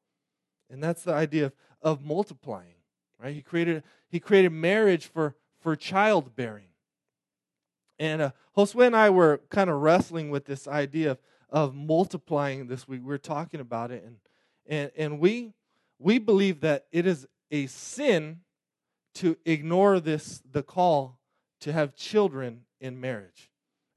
And 0.71 0.83
that's 0.83 1.03
the 1.03 1.13
idea 1.13 1.47
of, 1.47 1.53
of 1.83 2.05
multiplying. 2.05 2.75
Right? 3.19 3.35
He 3.35 3.43
created 3.43 3.83
he 4.09 4.19
created 4.21 4.53
marriage 4.53 5.07
for 5.07 5.37
for 5.61 5.77
childbearing. 5.77 6.69
And 7.99 8.23
uh, 8.23 8.31
Josue 8.57 8.87
and 8.87 8.97
I 8.97 9.11
were 9.11 9.43
kind 9.51 9.69
of 9.69 9.81
wrestling 9.81 10.31
with 10.31 10.47
this 10.47 10.67
idea 10.67 11.13
of, 11.13 11.19
of 11.51 11.75
multiplying 11.75 12.67
this 12.67 12.89
week. 12.89 13.03
We 13.03 13.09
were 13.09 13.19
talking 13.19 13.61
about 13.61 13.91
it, 13.91 14.05
and 14.05 14.17
and 14.67 14.91
and 14.97 15.21
we 15.21 15.53
we 15.99 16.19
believe 16.19 16.61
that 16.61 16.87
it 16.93 17.07
is 17.07 17.27
a 17.51 17.67
sin 17.67 18.41
to 19.17 19.37
ignore 19.45 20.01
this 20.01 20.43
the 20.51 20.63
call 20.63 21.19
to 21.61 21.73
have 21.73 21.95
children 21.95 22.63
in 22.81 22.99
marriage. 23.01 23.50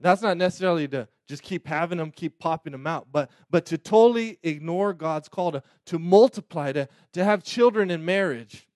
That's 0.03 0.21
not 0.21 0.35
necessarily 0.35 0.87
to 0.89 1.07
just 1.29 1.43
keep 1.43 1.65
having 1.65 1.97
them, 1.97 2.11
keep 2.11 2.37
popping 2.37 2.73
them 2.73 2.85
out, 2.85 3.07
but 3.09 3.31
but 3.49 3.65
to 3.67 3.77
totally 3.77 4.37
ignore 4.43 4.93
God's 4.93 5.29
call 5.29 5.53
to, 5.53 5.63
to 5.85 5.97
multiply, 5.97 6.73
to, 6.73 6.89
to 7.13 7.23
have 7.23 7.41
children 7.41 7.89
in 7.89 8.03
marriage. 8.03 8.67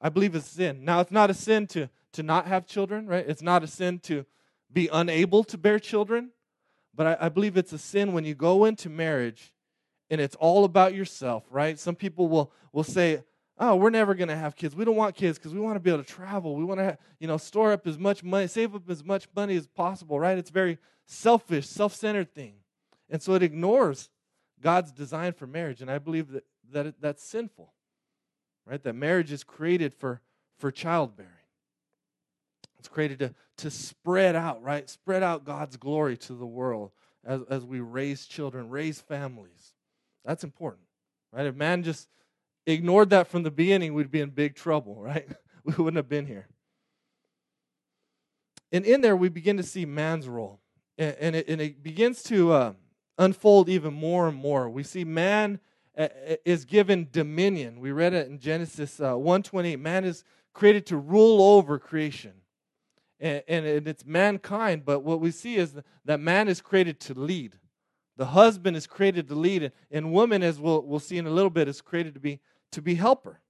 I 0.00 0.08
believe 0.08 0.34
it's 0.34 0.48
sin. 0.48 0.84
Now 0.84 0.98
it's 0.98 1.12
not 1.12 1.30
a 1.30 1.34
sin 1.34 1.68
to 1.68 1.88
to 2.14 2.24
not 2.24 2.48
have 2.48 2.66
children, 2.66 3.06
right? 3.06 3.24
It's 3.26 3.40
not 3.40 3.62
a 3.62 3.68
sin 3.68 4.00
to 4.00 4.26
be 4.72 4.88
unable 4.92 5.44
to 5.44 5.56
bear 5.56 5.78
children, 5.78 6.32
but 6.92 7.06
I, 7.06 7.26
I 7.26 7.28
believe 7.28 7.56
it's 7.56 7.72
a 7.72 7.78
sin 7.78 8.12
when 8.12 8.24
you 8.24 8.34
go 8.34 8.64
into 8.64 8.88
marriage 8.88 9.54
and 10.10 10.20
it's 10.20 10.34
all 10.36 10.64
about 10.64 10.92
yourself, 10.92 11.44
right? 11.50 11.78
Some 11.78 11.94
people 11.94 12.28
will 12.28 12.52
will 12.72 12.82
say, 12.82 13.22
"Oh, 13.58 13.76
we're 13.76 13.90
never 13.90 14.14
going 14.14 14.28
to 14.28 14.36
have 14.36 14.56
kids. 14.56 14.74
We 14.74 14.84
don't 14.84 14.96
want 14.96 15.14
kids 15.14 15.38
because 15.38 15.54
we 15.54 15.60
want 15.60 15.76
to 15.76 15.80
be 15.80 15.90
able 15.90 16.02
to 16.02 16.08
travel. 16.08 16.56
We 16.56 16.64
want 16.64 16.80
to, 16.80 16.98
you 17.18 17.28
know, 17.28 17.36
store 17.36 17.72
up 17.72 17.86
as 17.86 17.98
much 17.98 18.22
money, 18.22 18.46
save 18.46 18.74
up 18.74 18.88
as 18.88 19.04
much 19.04 19.28
money 19.34 19.56
as 19.56 19.66
possible, 19.66 20.18
right? 20.18 20.38
It's 20.38 20.50
very 20.50 20.78
selfish, 21.06 21.66
self-centered 21.66 22.34
thing. 22.34 22.54
And 23.10 23.22
so 23.22 23.34
it 23.34 23.42
ignores 23.42 24.10
God's 24.60 24.92
design 24.92 25.32
for 25.32 25.46
marriage, 25.46 25.80
and 25.80 25.90
I 25.90 25.98
believe 25.98 26.30
that 26.32 26.44
that 26.72 27.00
that's 27.00 27.22
sinful. 27.22 27.72
Right? 28.66 28.82
That 28.82 28.94
marriage 28.94 29.32
is 29.32 29.44
created 29.44 29.94
for 29.94 30.20
for 30.58 30.70
childbearing. 30.70 31.32
It's 32.78 32.88
created 32.88 33.18
to, 33.20 33.34
to 33.58 33.70
spread 33.70 34.36
out, 34.36 34.62
right? 34.62 34.88
Spread 34.88 35.22
out 35.22 35.44
God's 35.44 35.76
glory 35.76 36.16
to 36.18 36.34
the 36.34 36.46
world 36.46 36.92
as, 37.24 37.42
as 37.50 37.64
we 37.64 37.80
raise 37.80 38.26
children, 38.26 38.70
raise 38.70 39.00
families. 39.00 39.74
That's 40.24 40.44
important, 40.44 40.84
right? 41.32 41.46
If 41.46 41.56
man 41.56 41.82
just 41.82 42.08
ignored 42.72 43.10
that 43.10 43.28
from 43.28 43.42
the 43.42 43.50
beginning, 43.50 43.94
we'd 43.94 44.10
be 44.10 44.20
in 44.20 44.30
big 44.30 44.54
trouble, 44.54 44.96
right? 45.00 45.28
We 45.64 45.74
wouldn't 45.74 45.96
have 45.96 46.08
been 46.08 46.26
here. 46.26 46.48
And 48.70 48.84
in 48.84 49.00
there, 49.00 49.16
we 49.16 49.28
begin 49.28 49.56
to 49.56 49.62
see 49.62 49.86
man's 49.86 50.28
role. 50.28 50.60
And, 50.96 51.16
and, 51.20 51.36
it, 51.36 51.48
and 51.48 51.60
it, 51.60 51.82
begins 51.82 52.22
to 52.24 52.52
uh, 52.52 52.72
unfold 53.16 53.68
even 53.68 53.94
more 53.94 54.28
and 54.28 54.36
more. 54.36 54.68
We 54.68 54.82
see 54.82 55.04
man 55.04 55.60
uh, 55.96 56.08
is 56.44 56.64
given 56.64 57.08
dominion. 57.10 57.80
We 57.80 57.92
read 57.92 58.14
it 58.14 58.28
in 58.28 58.38
Genesis 58.38 59.00
uh, 59.00 59.16
128. 59.16 59.78
Man 59.78 60.04
is 60.04 60.24
created 60.52 60.86
to 60.86 60.96
rule 60.96 61.40
over 61.56 61.78
creation 61.78 62.32
and, 63.20 63.42
and 63.48 63.88
it's 63.88 64.04
mankind. 64.04 64.84
But 64.84 65.00
what 65.00 65.20
we 65.20 65.30
see 65.30 65.56
is 65.56 65.76
that 66.04 66.20
man 66.20 66.48
is 66.48 66.60
created 66.60 67.00
to 67.00 67.14
lead. 67.14 67.56
The 68.16 68.26
husband 68.26 68.76
is 68.76 68.86
created 68.86 69.28
to 69.28 69.34
lead, 69.34 69.70
and 69.92 70.12
woman, 70.12 70.42
as 70.42 70.58
we'll, 70.58 70.82
we'll 70.82 70.98
see 70.98 71.18
in 71.18 71.26
a 71.26 71.30
little 71.30 71.50
bit, 71.50 71.68
is 71.68 71.80
created 71.80 72.14
to 72.14 72.20
be 72.20 72.40
to 72.72 72.82
be 72.82 72.94
helper. 72.94 73.40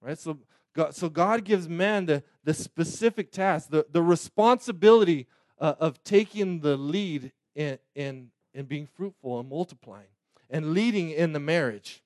Right? 0.00 0.18
So 0.18 0.38
God, 0.74 0.94
so 0.94 1.08
God 1.08 1.44
gives 1.44 1.68
man 1.68 2.06
the, 2.06 2.22
the 2.42 2.54
specific 2.54 3.30
task, 3.30 3.70
the, 3.70 3.86
the 3.90 4.02
responsibility 4.02 5.26
uh, 5.58 5.74
of 5.78 6.02
taking 6.02 6.60
the 6.60 6.76
lead 6.76 7.32
in, 7.54 7.78
in, 7.94 8.30
in 8.52 8.66
being 8.66 8.86
fruitful 8.86 9.38
and 9.38 9.48
multiplying 9.48 10.08
and 10.50 10.72
leading 10.72 11.10
in 11.10 11.32
the 11.32 11.40
marriage. 11.40 12.02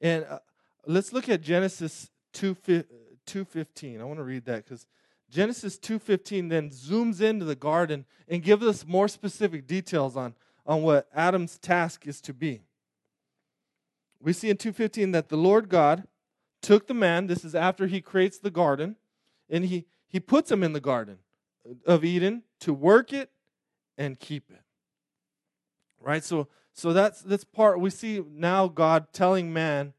And 0.00 0.24
uh, 0.24 0.38
let's 0.86 1.12
look 1.12 1.28
at 1.28 1.40
Genesis 1.40 2.10
2, 2.34 2.54
2.15. 2.54 4.00
I 4.00 4.04
want 4.04 4.18
to 4.18 4.24
read 4.24 4.44
that 4.44 4.64
because 4.64 4.86
Genesis 5.30 5.78
2:15 5.78 6.48
then 6.48 6.70
zooms 6.70 7.20
into 7.20 7.44
the 7.44 7.54
garden 7.54 8.06
and 8.28 8.42
gives 8.42 8.64
us 8.64 8.86
more 8.86 9.08
specific 9.08 9.66
details 9.66 10.16
on, 10.16 10.34
on 10.66 10.82
what 10.82 11.08
Adam's 11.14 11.58
task 11.58 12.06
is 12.06 12.20
to 12.22 12.32
be. 12.32 12.62
We 14.20 14.32
see 14.32 14.50
in 14.50 14.56
2:15 14.56 15.12
that 15.12 15.28
the 15.28 15.36
Lord 15.36 15.68
God 15.68 16.06
took 16.60 16.86
the 16.86 16.94
man, 16.94 17.26
this 17.26 17.44
is 17.44 17.54
after 17.54 17.86
he 17.86 18.00
creates 18.00 18.38
the 18.38 18.50
garden, 18.50 18.96
and 19.48 19.64
he, 19.64 19.86
he 20.08 20.18
puts 20.18 20.50
him 20.50 20.62
in 20.62 20.72
the 20.72 20.80
garden 20.80 21.18
of 21.86 22.04
Eden 22.04 22.42
to 22.60 22.72
work 22.72 23.12
it 23.12 23.30
and 23.96 24.18
keep 24.18 24.50
it. 24.50 24.62
Right? 26.00 26.24
So 26.24 26.48
so 26.78 26.92
that's 26.92 27.22
this 27.22 27.42
part 27.42 27.80
we 27.80 27.90
see 27.90 28.22
now 28.30 28.68
God 28.68 29.12
telling 29.12 29.52
man, 29.52 29.94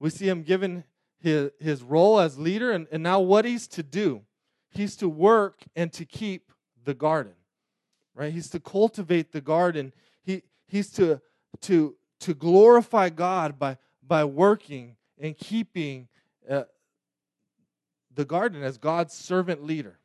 we 0.00 0.08
see 0.08 0.26
him 0.26 0.42
given 0.42 0.84
his, 1.20 1.50
his 1.60 1.82
role 1.82 2.18
as 2.18 2.38
leader 2.38 2.72
and, 2.72 2.86
and 2.90 3.02
now 3.02 3.20
what 3.20 3.44
he's 3.44 3.68
to 3.68 3.82
do. 3.82 4.22
He's 4.70 4.96
to 4.96 5.08
work 5.08 5.64
and 5.76 5.92
to 5.92 6.06
keep 6.06 6.50
the 6.82 6.94
garden, 6.94 7.34
right? 8.14 8.32
He's 8.32 8.48
to 8.50 8.60
cultivate 8.60 9.32
the 9.32 9.42
garden. 9.42 9.92
He, 10.22 10.44
he's 10.66 10.90
to, 10.92 11.20
to, 11.60 11.94
to 12.24 12.32
glorify 12.32 13.10
God 13.10 13.58
by, 13.58 13.76
by 14.06 14.24
working 14.24 14.96
and 15.18 15.36
keeping 15.36 16.08
uh, 16.48 16.64
the 18.14 18.24
garden 18.24 18.62
as 18.62 18.78
God's 18.78 19.12
servant 19.12 19.62
leader. 19.62 19.98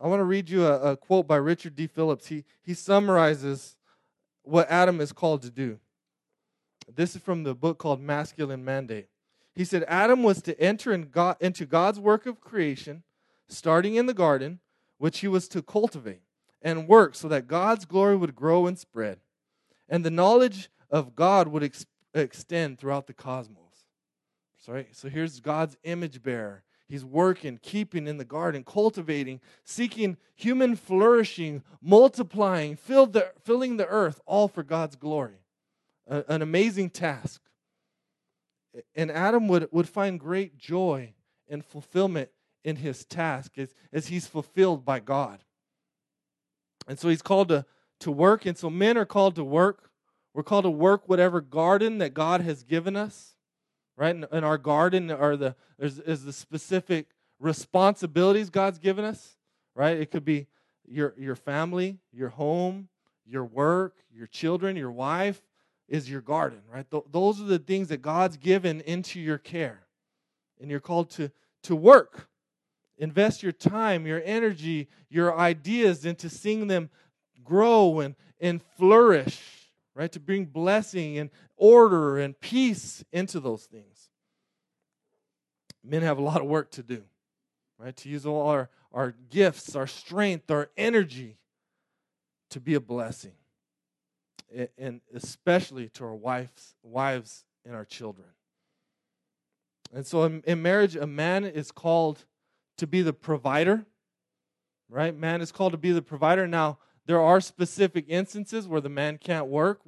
I 0.00 0.06
want 0.06 0.20
to 0.20 0.24
read 0.24 0.48
you 0.48 0.64
a, 0.64 0.92
a, 0.92 0.96
quote 0.96 1.26
by 1.26 1.36
Richard 1.36 1.74
D. 1.74 1.88
Phillips. 1.88 2.28
He, 2.28 2.44
he 2.62 2.72
summarizes 2.72 3.76
what 4.42 4.70
Adam 4.70 5.00
is 5.00 5.12
called 5.12 5.42
to 5.42 5.50
do. 5.50 5.80
This 6.94 7.16
is 7.16 7.22
from 7.22 7.42
the 7.42 7.54
book 7.54 7.78
called 7.78 8.00
Masculine 8.00 8.64
Mandate. 8.64 9.08
He 9.56 9.64
said 9.64 9.84
Adam 9.88 10.22
was 10.22 10.40
to 10.42 10.60
enter 10.60 10.92
in 10.92 11.08
God, 11.10 11.36
into 11.40 11.66
God's 11.66 11.98
work 11.98 12.26
of 12.26 12.40
creation 12.40 13.02
starting 13.48 13.96
in 13.96 14.06
the 14.06 14.14
garden, 14.14 14.60
which 14.98 15.20
he 15.20 15.28
was 15.28 15.48
to 15.48 15.62
cultivate 15.62 16.22
and 16.62 16.88
work 16.88 17.14
so 17.16 17.26
that 17.28 17.48
God's 17.48 17.84
glory 17.84 18.16
would 18.16 18.36
grow 18.36 18.66
and 18.66 18.78
spread, 18.78 19.18
and 19.88 20.04
the 20.04 20.10
knowledge 20.10 20.70
of 20.94 21.16
God 21.16 21.48
would 21.48 21.64
ex- 21.64 21.86
extend 22.14 22.78
throughout 22.78 23.08
the 23.08 23.12
cosmos. 23.12 23.58
Sorry, 24.56 24.86
so 24.92 25.08
here's 25.08 25.40
God's 25.40 25.76
image 25.82 26.22
bearer. 26.22 26.62
He's 26.86 27.04
working, 27.04 27.58
keeping 27.60 28.06
in 28.06 28.16
the 28.16 28.24
garden, 28.24 28.62
cultivating, 28.62 29.40
seeking 29.64 30.16
human 30.36 30.76
flourishing, 30.76 31.64
multiplying, 31.82 32.78
the, 32.86 33.32
filling 33.42 33.76
the 33.76 33.88
earth, 33.88 34.20
all 34.24 34.46
for 34.46 34.62
God's 34.62 34.94
glory. 34.94 35.40
A, 36.06 36.24
an 36.28 36.42
amazing 36.42 36.90
task. 36.90 37.42
And 38.94 39.10
Adam 39.10 39.48
would, 39.48 39.66
would 39.72 39.88
find 39.88 40.20
great 40.20 40.56
joy 40.56 41.14
and 41.48 41.64
fulfillment 41.64 42.28
in 42.62 42.76
his 42.76 43.04
task 43.04 43.58
as, 43.58 43.74
as 43.92 44.06
he's 44.06 44.28
fulfilled 44.28 44.84
by 44.84 45.00
God. 45.00 45.40
And 46.86 47.00
so 47.00 47.08
he's 47.08 47.22
called 47.22 47.48
to, 47.48 47.64
to 48.00 48.12
work. 48.12 48.46
And 48.46 48.56
so 48.56 48.70
men 48.70 48.96
are 48.96 49.06
called 49.06 49.34
to 49.34 49.44
work. 49.44 49.90
We're 50.34 50.42
called 50.42 50.64
to 50.64 50.70
work 50.70 51.08
whatever 51.08 51.40
garden 51.40 51.98
that 51.98 52.12
God 52.12 52.40
has 52.42 52.62
given 52.62 52.96
us. 52.96 53.36
Right? 53.96 54.14
In, 54.14 54.26
in 54.32 54.44
our 54.44 54.58
garden 54.58 55.10
are 55.10 55.36
the 55.36 55.54
is, 55.78 56.00
is 56.00 56.24
the 56.24 56.32
specific 56.32 57.06
responsibilities 57.38 58.50
God's 58.50 58.78
given 58.78 59.04
us. 59.04 59.36
Right? 59.74 59.96
It 59.98 60.10
could 60.10 60.24
be 60.24 60.46
your 60.86 61.14
your 61.16 61.36
family, 61.36 61.98
your 62.12 62.30
home, 62.30 62.88
your 63.24 63.44
work, 63.44 63.94
your 64.12 64.26
children, 64.26 64.76
your 64.76 64.92
wife 64.92 65.40
is 65.88 66.10
your 66.10 66.22
garden, 66.22 66.60
right? 66.72 66.90
Th- 66.90 67.02
those 67.10 67.40
are 67.42 67.44
the 67.44 67.58
things 67.58 67.88
that 67.88 68.00
God's 68.00 68.38
given 68.38 68.80
into 68.80 69.20
your 69.20 69.36
care. 69.36 69.80
And 70.60 70.70
you're 70.70 70.80
called 70.80 71.10
to 71.10 71.30
to 71.64 71.76
work 71.76 72.28
Invest 72.98 73.42
your 73.42 73.52
time, 73.52 74.06
your 74.06 74.22
energy, 74.24 74.88
your 75.08 75.36
ideas 75.36 76.04
into 76.04 76.28
seeing 76.28 76.68
them 76.68 76.90
grow 77.42 78.00
and, 78.00 78.14
and 78.40 78.62
flourish, 78.76 79.63
right? 79.94 80.10
To 80.12 80.20
bring 80.20 80.46
blessing 80.46 81.18
and 81.18 81.30
order 81.56 82.18
and 82.18 82.38
peace 82.38 83.04
into 83.12 83.40
those 83.40 83.64
things. 83.64 84.10
Men 85.82 86.02
have 86.02 86.18
a 86.18 86.22
lot 86.22 86.40
of 86.40 86.46
work 86.46 86.70
to 86.72 86.82
do, 86.82 87.02
right? 87.78 87.94
To 87.96 88.08
use 88.08 88.26
all 88.26 88.48
our, 88.48 88.70
our 88.92 89.14
gifts, 89.30 89.76
our 89.76 89.86
strength, 89.86 90.50
our 90.50 90.70
energy 90.76 91.38
to 92.50 92.60
be 92.60 92.74
a 92.74 92.80
blessing. 92.80 93.32
And 94.78 95.00
especially 95.12 95.88
to 95.90 96.04
our 96.04 96.14
wives, 96.14 96.74
wives 96.82 97.44
and 97.64 97.74
our 97.74 97.84
children. 97.84 98.28
And 99.92 100.06
so 100.06 100.24
in, 100.24 100.42
in 100.46 100.62
marriage, 100.62 100.96
a 100.96 101.06
man 101.06 101.44
is 101.44 101.70
called 101.70 102.24
to 102.78 102.86
be 102.86 103.02
the 103.02 103.12
provider, 103.12 103.84
right? 104.88 105.16
Man 105.16 105.40
is 105.40 105.52
called 105.52 105.72
to 105.72 105.78
be 105.78 105.92
the 105.92 106.02
provider. 106.02 106.46
Now, 106.46 106.78
there 107.06 107.20
are 107.20 107.40
specific 107.40 108.06
instances 108.08 108.66
where 108.66 108.80
the 108.80 108.88
man 108.88 109.18
can't 109.18 109.46
work, 109.46 109.80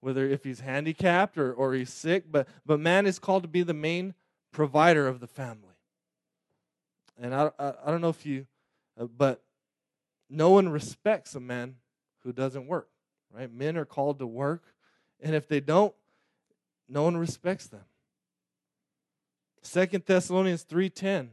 whether 0.00 0.26
if 0.26 0.44
he's 0.44 0.60
handicapped 0.60 1.38
or, 1.38 1.52
or 1.52 1.74
he's 1.74 1.92
sick, 1.92 2.24
but, 2.30 2.48
but 2.66 2.80
man 2.80 3.06
is 3.06 3.18
called 3.18 3.42
to 3.44 3.48
be 3.48 3.62
the 3.62 3.74
main 3.74 4.14
provider 4.52 5.06
of 5.06 5.20
the 5.20 5.26
family. 5.26 5.74
And 7.20 7.34
I, 7.34 7.50
I, 7.58 7.72
I 7.86 7.90
don't 7.90 8.00
know 8.00 8.08
if 8.08 8.26
you, 8.26 8.46
uh, 9.00 9.04
but 9.04 9.42
no 10.28 10.50
one 10.50 10.68
respects 10.68 11.34
a 11.34 11.40
man 11.40 11.76
who 12.24 12.32
doesn't 12.32 12.66
work, 12.66 12.88
right? 13.32 13.52
Men 13.52 13.76
are 13.76 13.84
called 13.84 14.18
to 14.18 14.26
work, 14.26 14.64
and 15.20 15.34
if 15.34 15.46
they 15.46 15.60
don't, 15.60 15.94
no 16.88 17.04
one 17.04 17.16
respects 17.16 17.66
them. 17.66 17.84
Second 19.62 20.04
Thessalonians 20.04 20.64
3:10, 20.64 21.28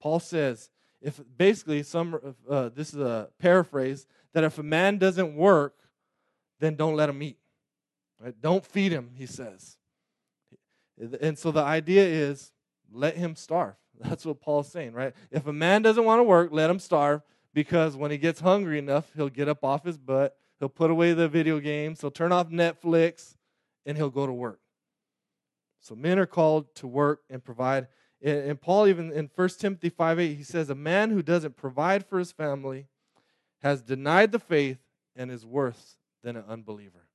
Paul 0.00 0.20
says, 0.20 0.70
if 1.00 1.20
basically 1.36 1.82
some 1.82 2.34
uh, 2.48 2.70
this 2.70 2.92
is 2.92 3.00
a 3.00 3.28
paraphrase 3.38 4.06
that 4.36 4.44
if 4.44 4.58
a 4.58 4.62
man 4.62 4.98
doesn't 4.98 5.34
work, 5.34 5.78
then 6.60 6.76
don't 6.76 6.94
let 6.94 7.08
him 7.08 7.22
eat. 7.22 7.38
Right? 8.20 8.34
Don't 8.38 8.62
feed 8.62 8.92
him, 8.92 9.12
he 9.14 9.24
says. 9.24 9.78
And 11.22 11.38
so 11.38 11.50
the 11.50 11.62
idea 11.62 12.04
is 12.04 12.52
let 12.92 13.16
him 13.16 13.34
starve. 13.34 13.76
That's 13.98 14.26
what 14.26 14.42
Paul's 14.42 14.70
saying, 14.70 14.92
right? 14.92 15.14
If 15.30 15.46
a 15.46 15.54
man 15.54 15.80
doesn't 15.80 16.04
want 16.04 16.18
to 16.18 16.22
work, 16.22 16.50
let 16.52 16.68
him 16.68 16.78
starve 16.78 17.22
because 17.54 17.96
when 17.96 18.10
he 18.10 18.18
gets 18.18 18.40
hungry 18.40 18.78
enough, 18.78 19.10
he'll 19.16 19.30
get 19.30 19.48
up 19.48 19.64
off 19.64 19.86
his 19.86 19.96
butt, 19.96 20.36
he'll 20.58 20.68
put 20.68 20.90
away 20.90 21.14
the 21.14 21.28
video 21.28 21.58
games, 21.58 22.02
he'll 22.02 22.10
turn 22.10 22.30
off 22.30 22.50
Netflix, 22.50 23.36
and 23.86 23.96
he'll 23.96 24.10
go 24.10 24.26
to 24.26 24.34
work. 24.34 24.60
So 25.80 25.94
men 25.94 26.18
are 26.18 26.26
called 26.26 26.74
to 26.74 26.86
work 26.86 27.22
and 27.30 27.42
provide. 27.42 27.86
And 28.20 28.60
Paul, 28.60 28.86
even 28.86 29.12
in 29.12 29.30
1 29.34 29.48
Timothy 29.58 29.88
5 29.88 30.20
8, 30.20 30.34
he 30.34 30.42
says, 30.42 30.68
A 30.68 30.74
man 30.74 31.08
who 31.08 31.22
doesn't 31.22 31.56
provide 31.56 32.04
for 32.04 32.18
his 32.18 32.32
family 32.32 32.88
has 33.66 33.82
denied 33.82 34.30
the 34.30 34.38
faith 34.38 34.78
and 35.16 35.28
is 35.28 35.44
worse 35.44 35.96
than 36.22 36.36
an 36.36 36.44
unbeliever. 36.48 37.08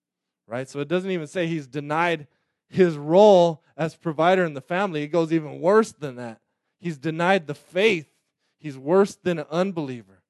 Right? 0.47 0.67
So 0.67 0.81
it 0.81 0.89
doesn't 0.89 1.09
even 1.09 1.27
say 1.27 1.47
he's 1.47 1.65
denied 1.65 2.27
his 2.67 2.97
role 2.97 3.63
as 3.77 3.95
provider 3.95 4.43
in 4.43 4.53
the 4.53 4.59
family. 4.59 5.01
It 5.01 5.07
goes 5.07 5.31
even 5.31 5.61
worse 5.61 5.93
than 5.93 6.17
that. 6.17 6.41
He's 6.77 6.97
denied 6.97 7.47
the 7.47 7.55
faith. 7.55 8.09
He's 8.57 8.77
worse 8.77 9.15
than 9.15 9.39
an 9.39 9.45
unbeliever. 9.49 10.23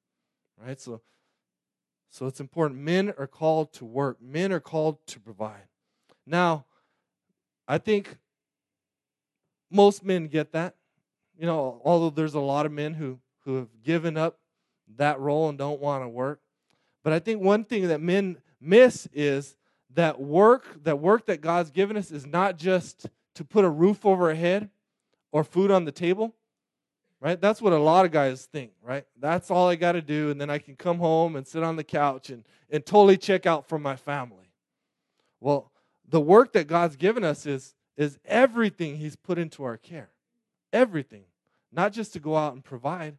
Right? 0.64 0.80
So, 0.80 1.00
so 2.08 2.28
it's 2.28 2.38
important. 2.38 2.80
Men 2.80 3.12
are 3.18 3.26
called 3.26 3.72
to 3.74 3.84
work, 3.84 4.22
men 4.22 4.52
are 4.52 4.60
called 4.60 5.04
to 5.08 5.18
provide. 5.18 5.66
Now, 6.24 6.66
I 7.66 7.78
think 7.78 8.16
most 9.72 10.04
men 10.04 10.28
get 10.28 10.52
that. 10.52 10.76
You 11.36 11.46
know, 11.46 11.80
although 11.84 12.10
there's 12.10 12.34
a 12.34 12.40
lot 12.40 12.64
of 12.64 12.70
men 12.70 12.94
who, 12.94 13.18
who 13.44 13.56
have 13.56 13.82
given 13.82 14.16
up 14.16 14.38
that 14.96 15.20
role 15.20 15.48
and 15.48 15.58
don't 15.58 15.80
want 15.80 16.04
to 16.04 16.08
work. 16.08 16.40
But 17.02 17.12
I 17.12 17.18
think 17.18 17.42
one 17.42 17.64
thing 17.64 17.88
that 17.88 18.00
men 18.00 18.38
miss 18.60 19.08
is 19.12 19.56
that 19.94 20.20
work, 20.20 20.84
that 20.84 20.98
work 20.98 21.26
that 21.26 21.40
God's 21.40 21.70
given 21.70 21.96
us 21.96 22.10
is 22.10 22.26
not 22.26 22.56
just 22.56 23.06
to 23.34 23.44
put 23.44 23.64
a 23.64 23.70
roof 23.70 24.06
over 24.06 24.28
our 24.28 24.34
head 24.34 24.70
or 25.32 25.44
food 25.44 25.70
on 25.70 25.84
the 25.84 25.92
table. 25.92 26.34
Right? 27.20 27.40
That's 27.40 27.62
what 27.62 27.72
a 27.72 27.78
lot 27.78 28.04
of 28.04 28.10
guys 28.10 28.46
think, 28.46 28.72
right? 28.82 29.04
That's 29.16 29.48
all 29.48 29.68
I 29.68 29.76
got 29.76 29.92
to 29.92 30.02
do, 30.02 30.30
and 30.30 30.40
then 30.40 30.50
I 30.50 30.58
can 30.58 30.74
come 30.74 30.98
home 30.98 31.36
and 31.36 31.46
sit 31.46 31.62
on 31.62 31.76
the 31.76 31.84
couch 31.84 32.30
and, 32.30 32.42
and 32.68 32.84
totally 32.84 33.16
check 33.16 33.46
out 33.46 33.68
from 33.68 33.80
my 33.80 33.94
family. 33.94 34.50
Well, 35.38 35.70
the 36.08 36.20
work 36.20 36.52
that 36.54 36.66
God's 36.66 36.96
given 36.96 37.22
us 37.22 37.46
is, 37.46 37.76
is 37.96 38.18
everything 38.24 38.96
He's 38.96 39.14
put 39.14 39.38
into 39.38 39.62
our 39.62 39.76
care. 39.76 40.10
Everything. 40.72 41.22
Not 41.70 41.92
just 41.92 42.12
to 42.14 42.18
go 42.18 42.36
out 42.36 42.54
and 42.54 42.64
provide, 42.64 43.18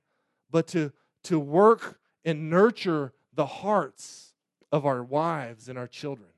but 0.52 0.68
to, 0.68 0.92
to 1.24 1.40
work 1.40 2.00
and 2.26 2.50
nurture 2.50 3.14
the 3.34 3.46
hearts 3.46 4.34
of 4.72 4.86
our 4.86 5.04
wives 5.04 5.70
and 5.70 5.78
our 5.78 5.88
children. 5.88 6.30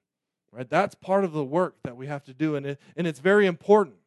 Right? 0.52 0.70
That's 0.70 0.96
part 0.96 1.26
of 1.26 1.34
the 1.34 1.44
work 1.44 1.76
that 1.84 1.98
we 1.98 2.08
have 2.08 2.24
to 2.26 2.34
do, 2.34 2.56
and, 2.56 2.66
it, 2.66 2.82
and 2.96 3.06
it's 3.06 3.20
very 3.20 3.46
important, 3.46 3.98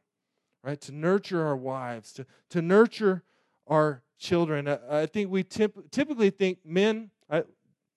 right? 0.62 0.80
To 0.80 0.92
nurture 0.92 1.46
our 1.46 1.56
wives, 1.56 2.12
to, 2.14 2.26
to 2.50 2.62
nurture 2.62 3.22
our 3.66 4.02
children. 4.18 4.66
I, 4.66 5.02
I 5.02 5.06
think 5.06 5.30
we 5.30 5.42
typically 5.42 6.30
think 6.30 6.58
men, 6.64 7.10
I, 7.28 7.44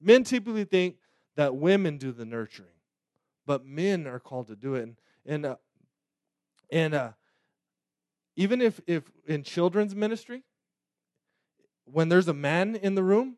men 0.01 0.25
typically 0.25 0.65
think 0.65 0.97
that 1.35 1.55
women 1.55 1.97
do 1.97 2.11
the 2.11 2.25
nurturing, 2.25 2.67
but 3.45 3.65
men 3.65 4.05
are 4.05 4.19
called 4.19 4.47
to 4.47 4.55
do 4.57 4.75
it. 4.75 4.83
And, 4.83 4.95
and, 5.25 5.45
uh, 5.45 5.55
and 6.69 6.93
uh, 6.93 7.11
even 8.35 8.61
if, 8.61 8.81
if 8.85 9.03
in 9.25 9.43
children's 9.43 9.95
ministry, 9.95 10.43
when 11.85 12.09
there's 12.09 12.27
a 12.27 12.33
man 12.33 12.75
in 12.75 12.95
the 12.95 13.03
room, 13.03 13.37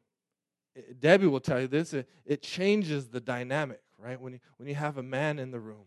eh, 0.76 0.82
Debbie 1.00 1.28
will 1.28 1.40
tell 1.40 1.60
you 1.60 1.68
this, 1.68 1.94
it, 1.94 2.08
it 2.26 2.42
changes 2.42 3.10
the 3.10 3.20
dynamic 3.20 3.84
right? 4.04 4.20
When 4.20 4.34
you, 4.34 4.40
when 4.58 4.68
you 4.68 4.76
have 4.76 4.98
a 4.98 5.04
man 5.04 5.40
in 5.40 5.52
the 5.52 5.60
room. 5.60 5.86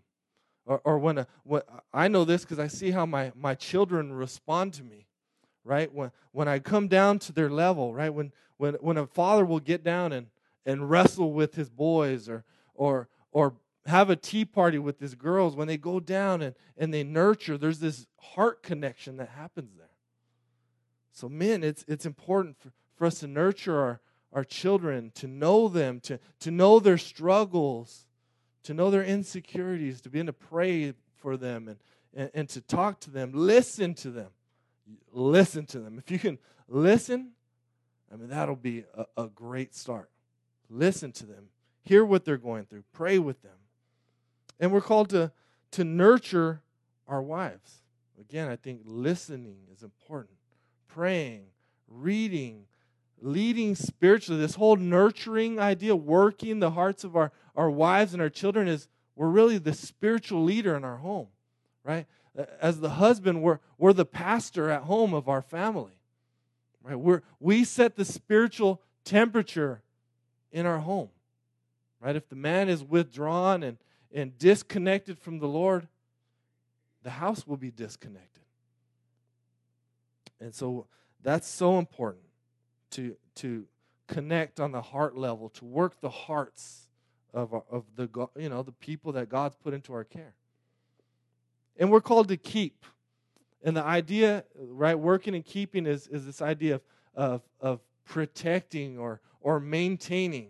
Or, 0.64 0.80
or 0.84 0.98
when, 0.98 1.18
a, 1.18 1.26
when 1.44 1.62
I 1.92 2.08
know 2.08 2.24
this 2.24 2.42
because 2.42 2.58
I 2.58 2.66
see 2.66 2.90
how 2.90 3.06
my, 3.06 3.30
my 3.36 3.54
children 3.54 4.12
respond 4.12 4.74
to 4.74 4.82
me, 4.82 5.06
right? 5.62 5.92
When, 5.92 6.10
when 6.32 6.48
I 6.48 6.58
come 6.58 6.88
down 6.88 7.20
to 7.20 7.32
their 7.32 7.50
level, 7.50 7.94
right? 7.94 8.12
When, 8.12 8.32
when, 8.56 8.74
when 8.74 8.96
a 8.96 9.06
father 9.06 9.44
will 9.44 9.60
get 9.60 9.84
down 9.84 10.12
and, 10.12 10.26
and 10.64 10.90
wrestle 10.90 11.32
with 11.32 11.54
his 11.54 11.70
boys 11.70 12.28
or, 12.28 12.44
or, 12.74 13.08
or 13.30 13.54
have 13.84 14.10
a 14.10 14.16
tea 14.16 14.44
party 14.44 14.78
with 14.78 14.98
his 14.98 15.14
girls, 15.14 15.54
when 15.54 15.68
they 15.68 15.76
go 15.76 16.00
down 16.00 16.42
and, 16.42 16.56
and 16.76 16.92
they 16.92 17.04
nurture, 17.04 17.56
there's 17.56 17.78
this 17.78 18.06
heart 18.20 18.64
connection 18.64 19.18
that 19.18 19.28
happens 19.28 19.70
there. 19.76 19.85
So, 21.16 21.30
men, 21.30 21.64
it's, 21.64 21.82
it's 21.88 22.04
important 22.04 22.58
for, 22.60 22.72
for 22.94 23.06
us 23.06 23.20
to 23.20 23.26
nurture 23.26 23.80
our, 23.80 24.00
our 24.34 24.44
children, 24.44 25.12
to 25.14 25.26
know 25.26 25.66
them, 25.66 25.98
to, 26.00 26.20
to 26.40 26.50
know 26.50 26.78
their 26.78 26.98
struggles, 26.98 28.04
to 28.64 28.74
know 28.74 28.90
their 28.90 29.02
insecurities, 29.02 30.02
to 30.02 30.10
begin 30.10 30.26
to 30.26 30.34
pray 30.34 30.92
for 31.16 31.38
them 31.38 31.68
and, 31.68 31.78
and, 32.12 32.30
and 32.34 32.48
to 32.50 32.60
talk 32.60 33.00
to 33.00 33.10
them, 33.10 33.30
listen 33.32 33.94
to 33.94 34.10
them. 34.10 34.28
Listen 35.10 35.64
to 35.64 35.78
them. 35.78 35.98
If 35.98 36.10
you 36.10 36.18
can 36.18 36.38
listen, 36.68 37.30
I 38.12 38.16
mean, 38.16 38.28
that'll 38.28 38.54
be 38.54 38.84
a, 38.94 39.06
a 39.16 39.28
great 39.28 39.74
start. 39.74 40.10
Listen 40.68 41.12
to 41.12 41.24
them, 41.24 41.46
hear 41.82 42.04
what 42.04 42.26
they're 42.26 42.36
going 42.36 42.66
through, 42.66 42.84
pray 42.92 43.18
with 43.18 43.40
them. 43.40 43.56
And 44.60 44.70
we're 44.70 44.82
called 44.82 45.08
to, 45.10 45.32
to 45.70 45.82
nurture 45.82 46.60
our 47.08 47.22
wives. 47.22 47.80
Again, 48.20 48.50
I 48.50 48.56
think 48.56 48.82
listening 48.84 49.60
is 49.72 49.82
important. 49.82 50.35
Praying, 50.88 51.44
reading, 51.88 52.64
leading 53.20 53.74
spiritually, 53.74 54.40
this 54.40 54.54
whole 54.54 54.76
nurturing 54.76 55.58
idea, 55.58 55.94
working 55.94 56.60
the 56.60 56.70
hearts 56.70 57.04
of 57.04 57.16
our, 57.16 57.32
our 57.54 57.70
wives 57.70 58.12
and 58.12 58.22
our 58.22 58.28
children 58.28 58.68
is 58.68 58.88
we're 59.14 59.28
really 59.28 59.58
the 59.58 59.72
spiritual 59.72 60.44
leader 60.44 60.76
in 60.76 60.84
our 60.84 60.98
home, 60.98 61.28
right? 61.82 62.06
As 62.60 62.80
the 62.80 62.90
husband, 62.90 63.42
we're, 63.42 63.60
we're 63.78 63.94
the 63.94 64.04
pastor 64.04 64.70
at 64.70 64.82
home 64.82 65.14
of 65.14 65.28
our 65.28 65.40
family, 65.40 65.98
right? 66.82 66.96
We're, 66.96 67.22
we 67.40 67.64
set 67.64 67.96
the 67.96 68.04
spiritual 68.04 68.82
temperature 69.04 69.82
in 70.52 70.66
our 70.66 70.78
home, 70.78 71.08
right? 72.00 72.14
If 72.14 72.28
the 72.28 72.36
man 72.36 72.68
is 72.68 72.84
withdrawn 72.84 73.62
and, 73.62 73.78
and 74.12 74.36
disconnected 74.38 75.18
from 75.18 75.38
the 75.38 75.48
Lord, 75.48 75.88
the 77.02 77.10
house 77.10 77.46
will 77.46 77.56
be 77.56 77.70
disconnected. 77.70 78.42
And 80.40 80.54
so 80.54 80.86
that's 81.22 81.48
so 81.48 81.78
important 81.78 82.24
to, 82.90 83.16
to 83.36 83.66
connect 84.06 84.60
on 84.60 84.72
the 84.72 84.82
heart 84.82 85.16
level, 85.16 85.48
to 85.50 85.64
work 85.64 86.00
the 86.00 86.10
hearts 86.10 86.88
of, 87.32 87.52
of 87.70 87.84
the, 87.96 88.08
you 88.38 88.48
know, 88.48 88.62
the 88.62 88.72
people 88.72 89.12
that 89.12 89.28
God's 89.28 89.56
put 89.56 89.74
into 89.74 89.92
our 89.92 90.04
care. 90.04 90.34
And 91.76 91.90
we're 91.90 92.00
called 92.00 92.28
to 92.28 92.36
keep. 92.36 92.84
And 93.62 93.76
the 93.76 93.84
idea, 93.84 94.44
right, 94.56 94.98
working 94.98 95.34
and 95.34 95.44
keeping 95.44 95.86
is, 95.86 96.06
is 96.06 96.24
this 96.24 96.40
idea 96.40 96.76
of, 96.76 96.82
of, 97.14 97.42
of 97.60 97.80
protecting 98.04 98.98
or, 98.98 99.20
or 99.40 99.60
maintaining. 99.60 100.48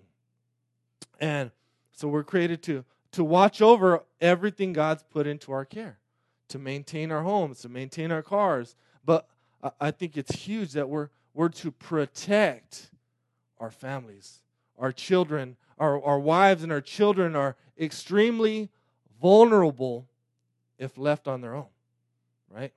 And 1.18 1.50
so 1.92 2.08
we're 2.08 2.24
created 2.24 2.62
to, 2.64 2.84
to 3.12 3.24
watch 3.24 3.62
over 3.62 4.04
everything 4.20 4.72
God's 4.72 5.02
put 5.02 5.26
into 5.26 5.50
our 5.52 5.64
care, 5.64 5.98
to 6.48 6.58
maintain 6.58 7.10
our 7.10 7.22
homes, 7.22 7.60
to 7.60 7.68
maintain 7.68 8.12
our 8.12 8.22
cars. 8.22 8.76
But 9.04 9.26
I 9.80 9.90
think 9.90 10.16
it's 10.16 10.34
huge 10.34 10.72
that 10.72 10.88
we're, 10.88 11.08
we're 11.34 11.48
to 11.50 11.70
protect 11.70 12.90
our 13.58 13.70
families, 13.70 14.40
our 14.78 14.92
children, 14.92 15.56
our, 15.78 16.02
our 16.02 16.18
wives 16.18 16.62
and 16.62 16.72
our 16.72 16.80
children 16.80 17.34
are 17.36 17.56
extremely 17.78 18.70
vulnerable 19.20 20.06
if 20.78 20.98
left 20.98 21.26
on 21.26 21.40
their 21.40 21.54
own, 21.54 21.68
right? 22.50 22.72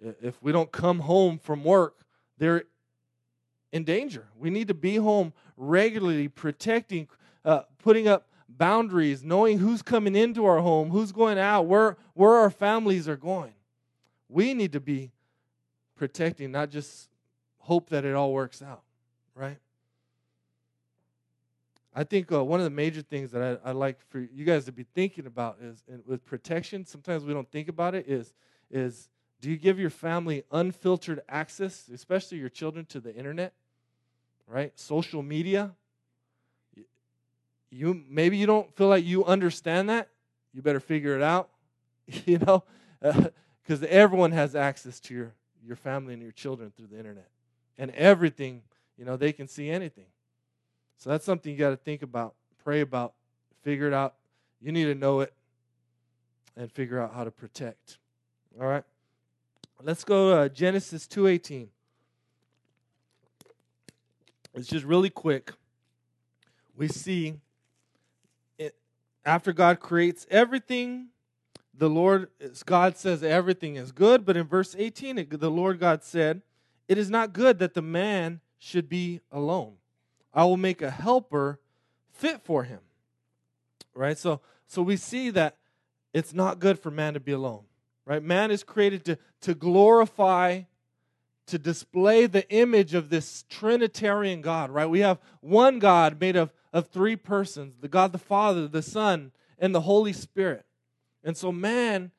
If 0.00 0.42
we 0.42 0.52
don't 0.52 0.70
come 0.70 1.00
home 1.00 1.38
from 1.38 1.64
work, 1.64 2.00
they're 2.38 2.64
in 3.72 3.84
danger. 3.84 4.26
We 4.38 4.50
need 4.50 4.68
to 4.68 4.74
be 4.74 4.96
home 4.96 5.32
regularly, 5.56 6.28
protecting, 6.28 7.08
uh, 7.44 7.62
putting 7.78 8.08
up 8.08 8.28
boundaries, 8.48 9.22
knowing 9.22 9.58
who's 9.58 9.82
coming 9.82 10.16
into 10.16 10.44
our 10.44 10.60
home, 10.60 10.90
who's 10.90 11.12
going 11.12 11.38
out, 11.38 11.62
where, 11.66 11.96
where 12.14 12.34
our 12.34 12.50
families 12.50 13.08
are 13.08 13.16
going. 13.16 13.52
We 14.28 14.54
need 14.54 14.72
to 14.72 14.80
be 14.80 15.12
protecting, 16.00 16.50
not 16.50 16.70
just 16.70 17.10
hope 17.58 17.90
that 17.90 18.06
it 18.06 18.14
all 18.14 18.32
works 18.32 18.62
out, 18.62 18.80
right? 19.34 19.58
I 21.94 22.04
think 22.04 22.32
uh, 22.32 22.42
one 22.42 22.58
of 22.58 22.64
the 22.64 22.70
major 22.70 23.02
things 23.02 23.32
that 23.32 23.60
I, 23.62 23.72
like 23.72 24.00
for 24.08 24.18
you 24.18 24.46
guys 24.46 24.64
to 24.64 24.72
be 24.72 24.86
thinking 24.94 25.26
about 25.26 25.58
is 25.60 25.84
with 26.06 26.24
protection. 26.24 26.86
Sometimes 26.86 27.22
we 27.24 27.34
don't 27.34 27.50
think 27.50 27.68
about 27.68 27.94
it. 27.94 28.06
Is 28.08 28.32
is 28.70 29.10
do 29.42 29.50
you 29.50 29.58
give 29.58 29.78
your 29.78 29.90
family 29.90 30.42
unfiltered 30.50 31.20
access, 31.28 31.90
especially 31.92 32.38
your 32.38 32.48
children, 32.48 32.86
to 32.86 33.00
the 33.00 33.14
internet, 33.14 33.52
right? 34.46 34.72
Social 34.80 35.22
media. 35.22 35.72
you 37.70 38.02
maybe 38.08 38.38
you 38.38 38.46
don't 38.46 38.74
feel 38.74 38.88
like 38.88 39.04
you 39.04 39.26
understand 39.26 39.90
that. 39.90 40.08
You 40.54 40.62
better 40.62 40.80
figure 40.80 41.14
it 41.14 41.22
out. 41.22 41.50
you 42.24 42.38
know, 42.38 42.64
because 43.02 43.82
uh, 43.82 43.86
everyone 43.90 44.32
has 44.32 44.56
access 44.56 44.98
to 45.00 45.14
your 45.14 45.34
your 45.64 45.76
family 45.76 46.14
and 46.14 46.22
your 46.22 46.32
children 46.32 46.72
through 46.76 46.88
the 46.88 46.98
internet, 46.98 47.28
and 47.78 47.90
everything. 47.92 48.62
You 48.96 49.04
know, 49.04 49.16
they 49.16 49.32
can 49.32 49.48
see 49.48 49.70
anything. 49.70 50.06
So 50.98 51.08
that's 51.08 51.24
something 51.24 51.50
you 51.50 51.58
got 51.58 51.70
to 51.70 51.76
think 51.76 52.02
about, 52.02 52.34
pray 52.62 52.82
about, 52.82 53.14
figure 53.62 53.86
it 53.86 53.94
out. 53.94 54.16
You 54.60 54.72
need 54.72 54.84
to 54.84 54.94
know 54.94 55.20
it 55.20 55.32
and 56.56 56.70
figure 56.70 57.00
out 57.00 57.14
how 57.14 57.24
to 57.24 57.30
protect. 57.30 57.98
All 58.60 58.66
right. 58.66 58.84
Let's 59.82 60.04
go 60.04 60.30
to 60.30 60.36
uh, 60.42 60.48
Genesis 60.48 61.06
2:18. 61.06 61.68
It's 64.52 64.68
just 64.68 64.84
really 64.84 65.08
quick. 65.08 65.52
We 66.76 66.88
see 66.88 67.34
it 68.58 68.74
after 69.24 69.52
God 69.52 69.80
creates 69.80 70.26
everything, 70.30 71.08
the 71.80 71.88
Lord 71.88 72.28
God 72.66 72.98
says 72.98 73.22
everything 73.22 73.76
is 73.76 73.90
good, 73.90 74.26
but 74.26 74.36
in 74.36 74.46
verse 74.46 74.76
18 74.78 75.16
it, 75.16 75.40
the 75.40 75.50
Lord 75.50 75.80
God 75.80 76.04
said, 76.04 76.42
"It 76.88 76.98
is 76.98 77.08
not 77.08 77.32
good 77.32 77.58
that 77.60 77.72
the 77.72 77.80
man 77.80 78.42
should 78.58 78.86
be 78.86 79.22
alone. 79.32 79.76
I 80.34 80.44
will 80.44 80.58
make 80.58 80.82
a 80.82 80.90
helper 80.90 81.58
fit 82.12 82.42
for 82.42 82.64
him." 82.64 82.80
Right? 83.94 84.18
So 84.18 84.42
so 84.66 84.82
we 84.82 84.98
see 84.98 85.30
that 85.30 85.56
it's 86.12 86.34
not 86.34 86.58
good 86.58 86.78
for 86.78 86.90
man 86.90 87.14
to 87.14 87.20
be 87.20 87.32
alone. 87.32 87.64
Right? 88.04 88.22
Man 88.22 88.50
is 88.50 88.62
created 88.62 89.06
to, 89.06 89.18
to 89.40 89.54
glorify, 89.54 90.62
to 91.46 91.58
display 91.58 92.26
the 92.26 92.46
image 92.50 92.92
of 92.92 93.08
this 93.08 93.46
Trinitarian 93.48 94.42
God, 94.42 94.70
right? 94.70 94.86
We 94.86 95.00
have 95.00 95.18
one 95.40 95.78
God 95.78 96.20
made 96.20 96.36
of, 96.36 96.52
of 96.74 96.88
three 96.88 97.16
persons 97.16 97.76
the 97.80 97.88
God 97.88 98.12
the 98.12 98.18
Father, 98.18 98.68
the 98.68 98.82
Son, 98.82 99.32
and 99.58 99.74
the 99.74 99.80
Holy 99.80 100.12
Spirit. 100.12 100.66
And 101.22 101.36
so 101.36 101.52
man 101.52 102.10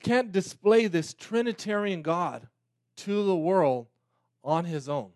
can't 0.00 0.32
display 0.32 0.86
this 0.86 1.14
Trinitarian 1.14 2.02
God 2.02 2.48
to 2.96 3.24
the 3.24 3.36
world 3.36 3.86
on 4.42 4.64
his 4.64 4.88
own. 4.88 5.10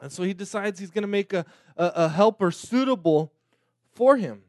And 0.00 0.12
so 0.12 0.22
he 0.22 0.34
decides 0.34 0.78
he's 0.78 0.90
going 0.90 1.02
to 1.02 1.08
make 1.08 1.32
a, 1.32 1.46
a, 1.76 1.86
a, 1.94 2.08
helper 2.08 2.50
suitable 2.50 3.32
for 3.94 4.16
him. 4.16 4.42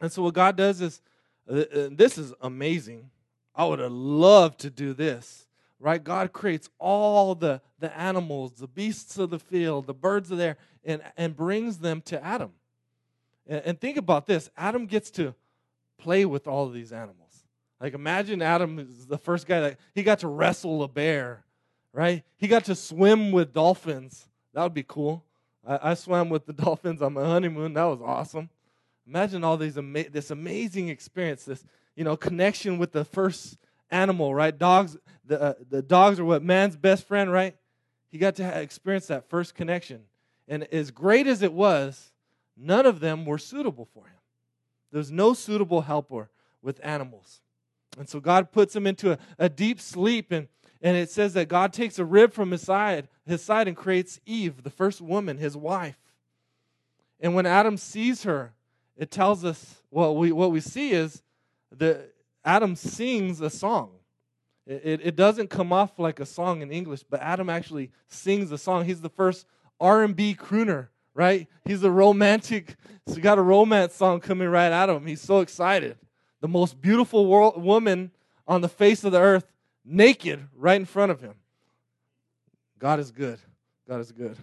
And 0.00 0.12
so 0.12 0.22
what 0.22 0.34
God 0.34 0.56
does 0.56 0.80
is, 0.80 1.00
uh, 1.48 1.54
uh 1.54 1.88
this 1.90 2.18
is 2.18 2.34
amazing. 2.42 3.10
I 3.54 3.64
would 3.64 3.78
have 3.78 3.92
loved 3.92 4.60
to 4.60 4.70
do 4.70 4.92
this, 4.92 5.46
right? 5.78 6.02
God 6.02 6.32
creates 6.32 6.68
all 6.78 7.34
the, 7.34 7.62
the 7.78 7.96
animals, 7.96 8.54
the 8.54 8.68
beasts 8.68 9.16
of 9.16 9.30
the 9.30 9.38
field, 9.38 9.86
the 9.86 9.94
birds 9.94 10.30
of 10.30 10.38
the 10.38 10.44
air, 10.44 10.56
and, 10.84 11.00
and 11.16 11.34
brings 11.34 11.78
them 11.78 12.02
to 12.02 12.22
Adam. 12.22 12.52
And, 13.46 13.62
and 13.64 13.80
think 13.80 13.96
about 13.96 14.26
this 14.26 14.50
Adam 14.56 14.86
gets 14.86 15.10
to 15.12 15.34
play 16.04 16.26
with 16.26 16.46
all 16.46 16.66
of 16.66 16.74
these 16.74 16.92
animals. 16.92 17.44
Like 17.80 17.94
imagine 17.94 18.42
Adam 18.42 18.78
is 18.78 19.06
the 19.06 19.18
first 19.18 19.46
guy 19.46 19.60
that 19.60 19.78
he 19.94 20.02
got 20.02 20.20
to 20.20 20.28
wrestle 20.28 20.82
a 20.82 20.88
bear, 20.88 21.44
right? 21.92 22.22
He 22.36 22.46
got 22.46 22.64
to 22.66 22.74
swim 22.74 23.32
with 23.32 23.52
dolphins. 23.54 24.28
That 24.52 24.62
would 24.62 24.74
be 24.74 24.84
cool. 24.86 25.24
I, 25.66 25.90
I 25.90 25.94
swam 25.94 26.28
with 26.28 26.46
the 26.46 26.52
dolphins 26.64 27.00
on 27.02 27.14
my 27.14 27.24
honeymoon. 27.24 27.72
That 27.72 27.84
was 27.84 28.00
awesome. 28.02 28.50
Imagine 29.06 29.42
all 29.44 29.56
these 29.56 29.76
ama- 29.78 30.10
this 30.10 30.30
amazing 30.30 30.88
experience, 30.90 31.44
this 31.44 31.64
you 31.96 32.04
know, 32.04 32.16
connection 32.16 32.78
with 32.78 32.92
the 32.92 33.04
first 33.04 33.56
animal, 33.90 34.34
right? 34.34 34.56
Dogs, 34.56 34.96
the, 35.24 35.40
uh, 35.40 35.54
the 35.70 35.82
dogs 35.82 36.20
are 36.20 36.24
what 36.24 36.42
man's 36.42 36.76
best 36.76 37.06
friend, 37.06 37.30
right? 37.32 37.56
He 38.10 38.18
got 38.18 38.36
to 38.36 38.60
experience 38.60 39.06
that 39.06 39.28
first 39.28 39.54
connection. 39.54 40.02
And 40.48 40.64
as 40.72 40.90
great 40.90 41.26
as 41.26 41.42
it 41.42 41.52
was, 41.52 42.12
none 42.56 42.86
of 42.86 43.00
them 43.00 43.24
were 43.24 43.38
suitable 43.38 43.88
for 43.94 44.06
him. 44.06 44.13
There's 44.94 45.10
no 45.10 45.34
suitable 45.34 45.80
helper 45.80 46.30
with 46.62 46.78
animals. 46.84 47.40
And 47.98 48.08
so 48.08 48.20
God 48.20 48.52
puts 48.52 48.76
him 48.76 48.86
into 48.86 49.10
a, 49.10 49.18
a 49.40 49.48
deep 49.48 49.80
sleep, 49.80 50.30
and, 50.30 50.46
and 50.80 50.96
it 50.96 51.10
says 51.10 51.34
that 51.34 51.48
God 51.48 51.72
takes 51.72 51.98
a 51.98 52.04
rib 52.04 52.32
from 52.32 52.52
his 52.52 52.62
side, 52.62 53.08
his 53.26 53.42
side 53.42 53.66
and 53.66 53.76
creates 53.76 54.20
Eve, 54.24 54.62
the 54.62 54.70
first 54.70 55.00
woman, 55.00 55.38
his 55.38 55.56
wife. 55.56 55.98
And 57.18 57.34
when 57.34 57.44
Adam 57.44 57.76
sees 57.76 58.22
her, 58.22 58.52
it 58.96 59.10
tells 59.10 59.44
us 59.44 59.82
well, 59.90 60.14
we, 60.14 60.30
what 60.30 60.52
we 60.52 60.60
see 60.60 60.92
is 60.92 61.24
that 61.72 62.12
Adam 62.44 62.76
sings 62.76 63.40
a 63.40 63.50
song. 63.50 63.90
It, 64.64 65.00
it, 65.02 65.16
doesn't 65.16 65.50
come 65.50 65.72
off 65.72 65.98
like 65.98 66.20
a 66.20 66.26
song 66.26 66.62
in 66.62 66.70
English, 66.70 67.02
but 67.02 67.20
Adam 67.20 67.50
actually 67.50 67.90
sings 68.06 68.52
a 68.52 68.58
song. 68.58 68.84
He's 68.84 69.00
the 69.00 69.10
first 69.10 69.44
R&B 69.80 70.36
crooner, 70.36 70.88
right? 71.14 71.48
He's 71.64 71.82
a 71.82 71.90
romantic. 71.90 72.76
So 73.06 73.16
got 73.16 73.38
a 73.38 73.42
romance 73.42 73.94
song 73.94 74.20
coming 74.20 74.48
right 74.48 74.72
at 74.72 74.88
him. 74.88 75.06
He's 75.06 75.20
so 75.20 75.40
excited. 75.40 75.96
The 76.40 76.48
most 76.48 76.80
beautiful 76.80 77.26
world, 77.26 77.62
woman 77.62 78.10
on 78.46 78.60
the 78.60 78.68
face 78.68 79.04
of 79.04 79.12
the 79.12 79.20
earth, 79.20 79.50
naked, 79.84 80.48
right 80.56 80.76
in 80.76 80.84
front 80.84 81.12
of 81.12 81.20
him. 81.20 81.34
God 82.78 83.00
is 83.00 83.10
good. 83.10 83.38
God 83.88 84.00
is 84.00 84.12
good. 84.12 84.36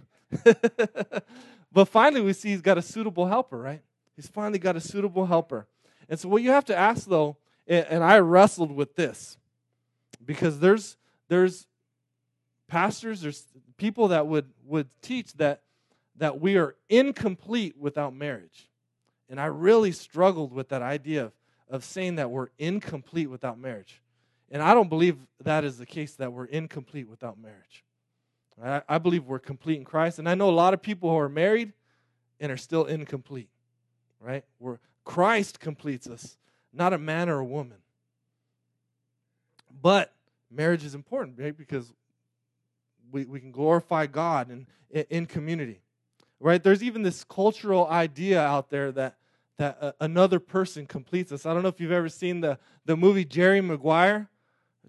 but 1.71 1.87
finally, 1.87 2.21
we 2.21 2.33
see 2.33 2.49
he's 2.49 2.61
got 2.61 2.77
a 2.77 2.81
suitable 2.81 3.27
helper, 3.27 3.57
right? 3.57 3.81
He's 4.15 4.27
finally 4.27 4.59
got 4.59 4.75
a 4.75 4.79
suitable 4.79 5.25
helper. 5.25 5.67
And 6.09 6.19
so, 6.19 6.29
what 6.29 6.41
you 6.41 6.51
have 6.51 6.65
to 6.65 6.75
ask, 6.75 7.07
though, 7.07 7.37
and 7.67 8.03
I 8.03 8.19
wrestled 8.19 8.71
with 8.71 8.95
this 8.95 9.37
because 10.25 10.59
there's 10.59 10.97
there's 11.27 11.67
pastors, 12.67 13.21
there's 13.21 13.45
people 13.77 14.09
that 14.09 14.27
would 14.27 14.45
would 14.65 14.89
teach 15.01 15.33
that 15.33 15.61
that 16.21 16.39
we 16.39 16.55
are 16.57 16.75
incomplete 16.87 17.75
without 17.77 18.13
marriage, 18.13 18.69
and 19.27 19.41
I 19.41 19.45
really 19.45 19.91
struggled 19.91 20.53
with 20.53 20.69
that 20.69 20.81
idea 20.81 21.25
of 21.25 21.31
of 21.71 21.85
saying 21.85 22.15
that 22.15 22.29
we're 22.29 22.49
incomplete 22.59 23.29
without 23.29 23.57
marriage, 23.57 24.01
and 24.51 24.61
I 24.61 24.73
don't 24.73 24.89
believe 24.89 25.17
that 25.39 25.63
is 25.63 25.77
the 25.77 25.85
case 25.85 26.15
that 26.15 26.31
we're 26.31 26.45
incomplete 26.45 27.07
without 27.07 27.39
marriage. 27.39 27.85
I, 28.61 28.81
I 28.87 28.97
believe 28.97 29.23
we're 29.25 29.39
complete 29.39 29.77
in 29.77 29.85
Christ, 29.85 30.19
and 30.19 30.29
I 30.29 30.35
know 30.35 30.49
a 30.49 30.51
lot 30.51 30.73
of 30.73 30.81
people 30.81 31.09
who 31.09 31.17
are 31.17 31.29
married 31.29 31.71
and 32.39 32.51
are 32.51 32.57
still 32.57 32.85
incomplete. 32.85 33.49
Right? 34.19 34.43
We're 34.59 34.79
Christ 35.05 35.59
completes 35.59 36.07
us, 36.07 36.37
not 36.73 36.93
a 36.93 36.97
man 36.97 37.29
or 37.29 37.39
a 37.39 37.45
woman. 37.45 37.77
But 39.81 40.13
marriage 40.51 40.83
is 40.83 40.93
important, 40.93 41.39
right? 41.39 41.57
Because 41.57 41.91
we, 43.11 43.25
we 43.25 43.39
can 43.39 43.51
glorify 43.51 44.05
God 44.05 44.51
in, 44.51 44.67
in 45.09 45.25
community. 45.25 45.79
Right? 46.41 46.61
There's 46.61 46.83
even 46.83 47.03
this 47.03 47.23
cultural 47.23 47.87
idea 47.87 48.41
out 48.41 48.69
there 48.69 48.91
that 48.93 49.15
that 49.57 49.77
uh, 49.79 49.91
another 49.99 50.39
person 50.39 50.87
completes 50.87 51.31
us. 51.31 51.45
I 51.45 51.53
don't 51.53 51.61
know 51.61 51.69
if 51.69 51.79
you've 51.79 51.91
ever 51.91 52.09
seen 52.09 52.41
the, 52.41 52.57
the 52.85 52.97
movie 52.97 53.25
Jerry 53.25 53.61
Maguire. 53.61 54.27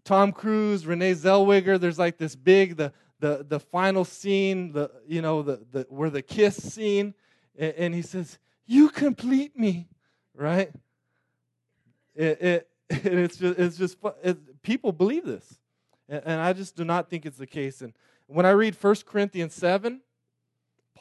Tom 0.03 0.33
Cruise, 0.33 0.87
Renee 0.87 1.13
Zellweger, 1.13 1.79
there's 1.79 1.99
like 1.99 2.17
this 2.17 2.35
big 2.35 2.77
the 2.77 2.93
the 3.21 3.45
the 3.49 3.61
final 3.61 4.05
scene, 4.05 4.73
the 4.73 4.91
you 5.07 5.21
know, 5.21 5.43
the, 5.43 5.61
the 5.71 5.87
where 5.91 6.11
the 6.11 6.23
kiss 6.23 6.57
scene, 6.57 7.15
and, 7.57 7.75
and 7.75 7.95
he 7.95 8.03
says, 8.03 8.39
You 8.67 8.89
complete 8.89 9.57
me 9.59 9.89
right? 10.35 10.71
It, 12.15 12.43
it, 12.43 12.69
it's 12.91 13.37
just, 13.37 13.59
it's 13.59 13.77
just 13.77 13.97
it, 14.23 14.63
people 14.63 14.93
believe 14.93 15.25
this. 15.25 15.59
And, 16.09 16.23
and 16.25 16.41
I 16.41 16.53
just 16.53 16.77
do 16.77 16.85
not 16.85 17.09
think 17.09 17.27
it's 17.27 17.39
the 17.39 17.47
case. 17.47 17.83
And 17.83 17.93
when 18.27 18.47
I 18.47 18.51
read 18.51 18.77
1 18.81 18.97
Corinthians 19.07 19.55
7, 19.55 20.01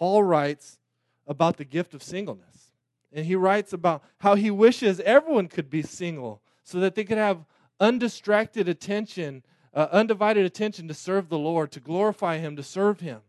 Paul 0.01 0.23
writes 0.23 0.79
about 1.27 1.57
the 1.57 1.63
gift 1.63 1.93
of 1.93 2.01
singleness. 2.01 2.71
And 3.13 3.23
he 3.23 3.35
writes 3.35 3.71
about 3.71 4.03
how 4.17 4.33
he 4.33 4.49
wishes 4.49 4.99
everyone 5.01 5.47
could 5.47 5.69
be 5.69 5.83
single 5.83 6.41
so 6.63 6.79
that 6.79 6.95
they 6.95 7.03
could 7.03 7.19
have 7.19 7.45
undistracted 7.79 8.67
attention, 8.67 9.43
uh, 9.75 9.89
undivided 9.91 10.43
attention 10.43 10.87
to 10.87 10.95
serve 10.95 11.29
the 11.29 11.37
Lord, 11.37 11.71
to 11.73 11.79
glorify 11.79 12.39
Him, 12.39 12.55
to 12.55 12.63
serve 12.63 13.01
Him. 13.01 13.19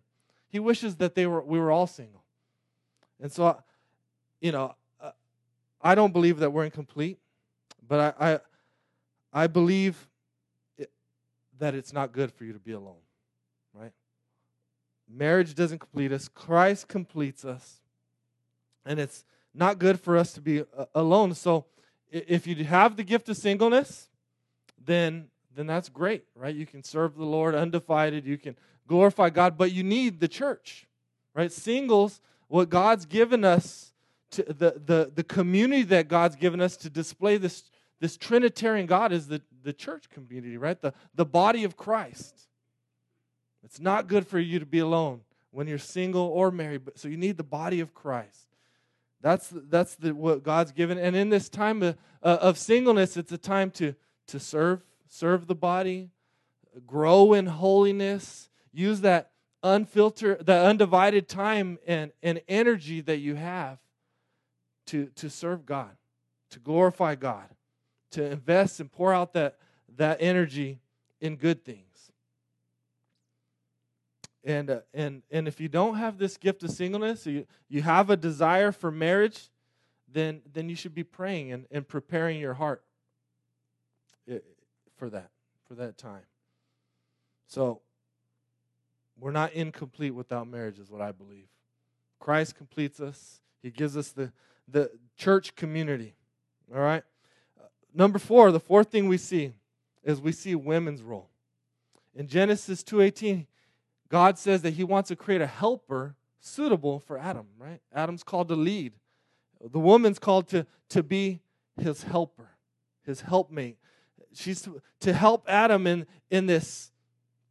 He 0.49 0.59
wishes 0.59 0.97
that 0.97 1.15
they 1.15 1.27
were, 1.27 1.43
we 1.43 1.59
were 1.59 1.71
all 1.71 1.87
single. 1.87 2.25
And 3.21 3.31
so, 3.31 3.63
you 4.41 4.51
know, 4.53 4.75
I 5.83 5.95
don't 5.95 6.15
believe 6.15 6.39
that 6.39 6.55
we're 6.55 6.65
incomplete, 6.65 7.19
but 7.87 8.17
I, 8.19 8.33
I, 8.33 9.43
I 9.45 9.47
believe 9.47 10.09
it, 10.79 10.91
that 11.59 11.75
it's 11.75 11.93
not 11.93 12.13
good 12.13 12.33
for 12.33 12.47
you 12.47 12.55
to 12.55 12.59
be 12.59 12.73
alone, 12.73 13.03
right? 13.75 13.93
Marriage 15.14 15.55
doesn't 15.55 15.79
complete 15.79 16.12
us, 16.12 16.29
Christ 16.29 16.88
completes 16.88 17.44
us. 17.44 17.81
And 18.85 18.98
it's 18.98 19.25
not 19.55 19.79
good 19.79 20.01
for 20.01 20.16
us 20.16 20.33
to 20.33 20.40
be 20.40 20.61
uh, 20.61 20.87
alone. 20.94 21.35
So 21.35 21.66
if 22.11 22.46
you 22.46 22.64
have 22.64 22.96
the 22.96 23.05
gift 23.05 23.29
of 23.29 23.37
singleness, 23.37 24.09
then 24.85 25.29
then 25.55 25.66
that's 25.66 25.88
great, 25.88 26.25
right? 26.35 26.55
You 26.55 26.66
can 26.66 26.83
serve 26.83 27.14
the 27.14 27.25
Lord 27.25 27.55
undivided, 27.55 28.25
you 28.25 28.38
can 28.38 28.57
glorify 28.87 29.31
God, 29.31 29.59
but 29.59 29.72
you 29.72 29.83
need 29.83 30.20
the 30.20 30.29
church, 30.29 30.87
right? 31.35 31.53
Singles, 31.53 32.20
what 32.48 32.70
God's 32.70 33.05
given 33.05 33.44
us 33.44 33.92
to 34.31 34.42
the, 34.44 34.81
the, 34.85 35.12
the 35.14 35.25
community 35.25 35.83
that 35.85 36.09
God's 36.09 36.37
given 36.37 36.61
us 36.61 36.77
to 36.79 36.90
display 36.90 37.37
this, 37.37 37.64
this 38.01 38.16
Trinitarian 38.16 38.87
God 38.87 39.12
is 39.12 39.29
the, 39.29 39.42
the 39.62 39.72
church 39.72 40.09
community, 40.09 40.57
right? 40.57 40.81
The, 40.81 40.94
the 41.14 41.27
body 41.27 41.64
of 41.64 41.77
Christ. 41.77 42.48
It's 43.64 43.81
not 43.81 44.09
good 44.09 44.27
for 44.27 44.38
you 44.38 44.59
to 44.59 44.66
be 44.66 44.81
alone 44.81 45.20
when 45.51 45.66
you're 45.66 45.79
single 45.79 46.22
or 46.22 46.51
married, 46.51 46.85
but 46.85 46.98
so 46.98 47.09
you 47.09 47.16
need 47.16 47.37
the 47.37 47.42
body 47.44 47.81
of 47.81 47.94
Christ. 47.94 48.48
That's 49.20 49.53
that's 49.53 49.94
the, 49.94 50.14
what 50.14 50.42
God's 50.42 50.72
given. 50.72 50.98
And 50.98 51.14
in 51.14 51.29
this 51.29 51.48
time 51.48 51.83
of, 51.83 51.96
uh, 52.22 52.38
of 52.40 52.59
singleness, 52.59 53.16
it's 53.16 53.33
a 53.33 53.38
time 53.38 53.70
to 53.72 53.94
to 54.29 54.40
serve 54.40 54.83
serve 55.09 55.46
the 55.46 55.55
body, 55.55 56.11
grow 56.87 57.33
in 57.35 57.46
holiness, 57.46 58.48
use 58.72 59.03
that 59.03 59.31
unfiltered, 59.62 60.46
the 60.46 60.64
undivided 60.64 61.29
time 61.29 61.79
and, 61.87 62.12
and 62.22 62.40
energy 62.48 63.01
that 63.01 63.18
you 63.18 63.35
have 63.35 63.79
to, 64.87 65.07
to 65.14 65.31
serve 65.31 65.64
God, 65.64 65.90
to 66.51 66.59
glorify 66.59 67.14
God, 67.14 67.44
to 68.11 68.25
invest 68.25 68.81
and 68.81 68.90
pour 68.90 69.12
out 69.12 69.33
that, 69.35 69.57
that 69.96 70.18
energy 70.20 70.81
in 71.20 71.37
good 71.37 71.64
things. 71.64 71.91
And, 74.44 74.70
uh, 74.70 74.81
and, 74.92 75.22
and 75.31 75.46
if 75.46 75.61
you 75.61 75.68
don't 75.68 75.96
have 75.96 76.18
this 76.18 76.37
gift 76.37 76.62
of 76.64 76.70
singleness, 76.70 77.26
you, 77.26 77.46
you 77.68 77.83
have 77.83 78.11
a 78.11 78.16
desire 78.16 78.72
for 78.72 78.90
marriage, 78.90 79.50
then, 80.12 80.42
then 80.52 80.68
you 80.68 80.74
should 80.74 80.94
be 80.94 81.05
praying 81.05 81.52
and, 81.52 81.66
and 81.70 81.87
preparing 81.87 82.40
your 82.40 82.55
heart 82.55 82.83
eh, 84.28 84.38
for 84.96 85.09
that, 85.11 85.31
for 85.68 85.74
that 85.74 85.96
time. 85.96 86.24
So, 87.46 87.81
we're 89.18 89.31
not 89.31 89.52
incomplete 89.52 90.14
without 90.14 90.48
marriage, 90.48 90.78
is 90.81 90.90
what 90.90 91.00
I 91.00 91.12
believe. 91.12 91.46
Christ 92.18 92.57
completes 92.57 92.98
us, 92.98 93.40
He 93.62 93.70
gives 93.70 93.96
us 93.96 94.09
the, 94.11 94.33
the 94.66 94.90
church 95.16 95.55
community. 95.55 96.14
All 96.74 96.81
right? 96.81 97.05
Uh, 97.61 97.66
number 97.94 98.18
four, 98.18 98.50
the 98.50 98.61
fourth 98.61 98.90
thing 98.90 99.07
we 99.07 99.18
see 99.18 99.52
is 100.02 100.20
we 100.20 100.33
see 100.33 100.55
women's 100.55 101.02
role. 101.02 101.28
In 102.14 102.26
Genesis 102.26 102.83
2:18, 102.83 103.46
God 104.12 104.38
says 104.38 104.61
that 104.61 104.75
He 104.75 104.85
wants 104.85 105.09
to 105.09 105.16
create 105.16 105.40
a 105.40 105.46
helper 105.46 106.16
suitable 106.38 107.01
for 107.01 107.18
Adam, 107.18 107.46
right? 107.59 107.81
Adam's 107.94 108.22
called 108.22 108.48
to 108.48 108.55
lead. 108.55 108.92
The 109.64 109.79
woman's 109.79 110.18
called 110.18 110.48
to, 110.48 110.66
to 110.90 111.03
be 111.03 111.40
his 111.81 112.03
helper, 112.03 112.51
his 113.07 113.22
helpmate. 113.22 113.79
She's 114.35 114.61
to, 114.62 114.83
to 115.01 115.14
help 115.14 115.44
Adam 115.48 115.87
in, 115.87 116.07
in 116.31 116.46
this 116.46 116.90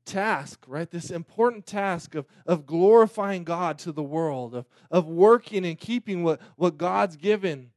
task, 0.05 0.63
right? 0.67 0.89
This 0.89 1.09
important 1.09 1.65
task 1.65 2.13
of, 2.13 2.27
of 2.45 2.67
glorifying 2.67 3.43
God 3.43 3.79
to 3.79 3.91
the 3.91 4.03
world, 4.03 4.53
of, 4.53 4.67
of 4.91 5.07
working 5.07 5.65
and 5.65 5.79
keeping 5.79 6.23
what, 6.23 6.39
what 6.57 6.77
God's 6.77 7.15
given 7.15 7.71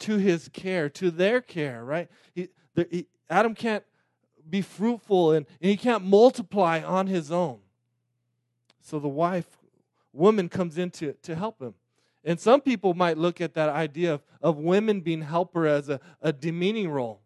to 0.00 0.18
his 0.18 0.48
care, 0.48 0.90
to 0.90 1.10
their 1.10 1.40
care, 1.40 1.82
right? 1.82 2.10
He, 2.34 2.48
the, 2.74 2.86
he, 2.90 3.06
Adam 3.30 3.54
can't 3.54 3.84
be 4.48 4.60
fruitful 4.60 5.32
and, 5.32 5.46
and 5.62 5.70
he 5.70 5.76
can't 5.78 6.04
multiply 6.04 6.82
on 6.82 7.06
his 7.06 7.30
own. 7.30 7.60
So 8.84 8.98
the 8.98 9.08
wife, 9.08 9.46
woman, 10.12 10.48
comes 10.48 10.76
in 10.76 10.90
to, 10.90 11.14
to 11.22 11.34
help 11.34 11.60
him. 11.60 11.74
And 12.22 12.38
some 12.38 12.60
people 12.60 12.92
might 12.94 13.16
look 13.18 13.40
at 13.40 13.54
that 13.54 13.70
idea 13.70 14.14
of, 14.14 14.22
of 14.42 14.58
women 14.58 15.00
being 15.00 15.22
helper 15.22 15.66
as 15.66 15.88
a, 15.88 16.00
a 16.20 16.32
demeaning 16.32 16.90
role. 16.90 17.22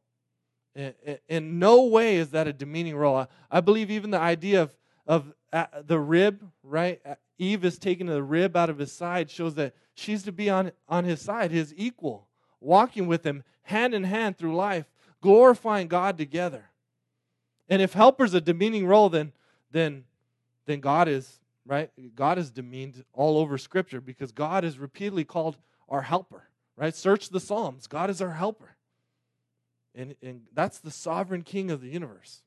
In 1.28 1.58
no 1.58 1.82
way 1.82 2.16
is 2.16 2.30
that 2.30 2.46
a 2.46 2.52
demeaning 2.52 2.96
role. 2.96 3.26
I 3.50 3.60
believe 3.60 3.90
even 3.90 4.12
the 4.12 4.20
idea 4.20 4.62
of, 4.62 4.70
of 5.06 5.32
uh, 5.52 5.66
the 5.84 5.98
rib, 5.98 6.48
right? 6.62 7.00
Uh, 7.04 7.16
Eve 7.38 7.64
is 7.64 7.78
taking 7.78 8.06
the 8.06 8.22
rib 8.22 8.56
out 8.56 8.70
of 8.70 8.78
his 8.78 8.92
side 8.92 9.28
shows 9.28 9.56
that 9.56 9.74
she's 9.94 10.22
to 10.22 10.32
be 10.32 10.48
on, 10.48 10.70
on 10.88 11.04
his 11.04 11.20
side, 11.20 11.50
his 11.50 11.74
equal, 11.76 12.28
walking 12.60 13.08
with 13.08 13.26
him 13.26 13.42
hand 13.62 13.94
in 13.94 14.04
hand 14.04 14.38
through 14.38 14.54
life, 14.54 14.86
glorifying 15.20 15.88
God 15.88 16.16
together. 16.16 16.70
And 17.68 17.82
if 17.82 17.92
helper's 17.94 18.34
a 18.34 18.40
demeaning 18.40 18.86
role, 18.86 19.08
then 19.08 19.32
then 19.72 20.04
then 20.66 20.80
God 20.80 21.08
is, 21.08 21.40
right? 21.68 21.90
God 22.16 22.38
is 22.38 22.50
demeaned 22.50 23.04
all 23.12 23.37
over 23.37 23.59
scripture 23.59 24.00
because 24.00 24.33
God 24.33 24.64
is 24.64 24.78
repeatedly 24.78 25.24
called 25.24 25.59
our 25.88 26.00
helper, 26.00 26.48
right? 26.76 26.94
Search 26.94 27.28
the 27.28 27.38
Psalms. 27.38 27.87
God 27.87 28.09
is 28.09 28.22
our 28.22 28.33
helper. 28.33 28.76
And, 29.94 30.16
and 30.22 30.42
that's 30.54 30.78
the 30.78 30.90
sovereign 30.90 31.42
king 31.42 31.70
of 31.70 31.83
the 31.83 31.88
universe, 31.88 32.42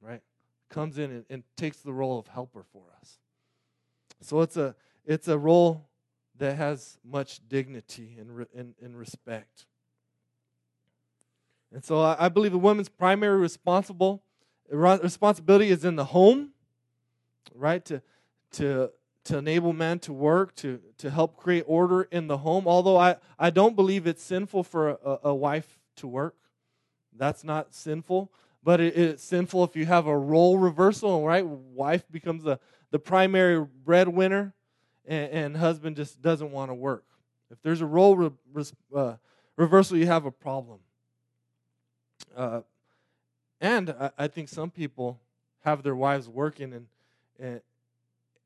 right? 0.00 0.20
Comes 0.70 0.98
in 0.98 1.10
and, 1.10 1.24
and 1.28 1.42
takes 1.56 1.78
the 1.78 1.92
role 1.92 2.16
of 2.16 2.28
helper 2.28 2.64
for 2.72 2.84
us. 3.00 3.18
So 4.20 4.40
it's 4.40 4.56
a, 4.56 4.76
it's 5.04 5.26
a 5.26 5.36
role 5.36 5.88
that 6.38 6.56
has 6.56 6.98
much 7.04 7.40
dignity 7.48 8.18
and, 8.20 8.46
and, 8.54 8.74
and 8.80 8.96
respect. 8.96 9.66
And 11.74 11.84
so 11.84 12.02
I, 12.02 12.26
I 12.26 12.28
believe 12.28 12.54
a 12.54 12.58
woman's 12.58 12.88
primary 12.88 13.38
responsible 13.38 14.22
responsibility 14.70 15.70
is 15.70 15.84
in 15.84 15.96
the 15.96 16.04
home, 16.04 16.50
right? 17.54 17.84
To, 17.86 18.02
to, 18.52 18.90
to 19.24 19.38
enable 19.38 19.72
men 19.72 19.98
to 20.00 20.12
work, 20.12 20.54
to, 20.56 20.80
to 20.98 21.10
help 21.10 21.36
create 21.36 21.64
order 21.66 22.02
in 22.02 22.26
the 22.26 22.38
home. 22.38 22.66
Although 22.66 22.96
I, 22.96 23.16
I 23.38 23.50
don't 23.50 23.76
believe 23.76 24.06
it's 24.06 24.22
sinful 24.22 24.64
for 24.64 24.90
a, 24.90 25.18
a 25.24 25.34
wife 25.34 25.78
to 25.96 26.06
work. 26.06 26.34
That's 27.16 27.44
not 27.44 27.74
sinful, 27.74 28.32
but 28.62 28.80
it, 28.80 28.96
it's 28.96 29.24
sinful 29.24 29.64
if 29.64 29.76
you 29.76 29.86
have 29.86 30.06
a 30.06 30.16
role 30.16 30.56
reversal, 30.56 31.26
right? 31.26 31.44
Wife 31.44 32.04
becomes 32.10 32.44
the, 32.44 32.58
the 32.90 32.98
primary 32.98 33.64
breadwinner, 33.84 34.54
and, 35.04 35.30
and 35.32 35.56
husband 35.56 35.96
just 35.96 36.22
doesn't 36.22 36.50
want 36.50 36.70
to 36.70 36.74
work. 36.74 37.04
If 37.50 37.60
there's 37.62 37.80
a 37.80 37.86
role 37.86 38.16
re, 38.16 38.64
uh, 38.94 39.14
reversal, 39.56 39.96
you 39.96 40.06
have 40.06 40.26
a 40.26 40.30
problem. 40.30 40.78
Uh, 42.36 42.60
and 43.60 43.90
I, 43.90 44.10
I, 44.16 44.28
think 44.28 44.48
some 44.48 44.70
people 44.70 45.20
have 45.64 45.82
their 45.82 45.96
wives 45.96 46.28
working, 46.28 46.72
and 46.72 46.86
and 47.38 47.60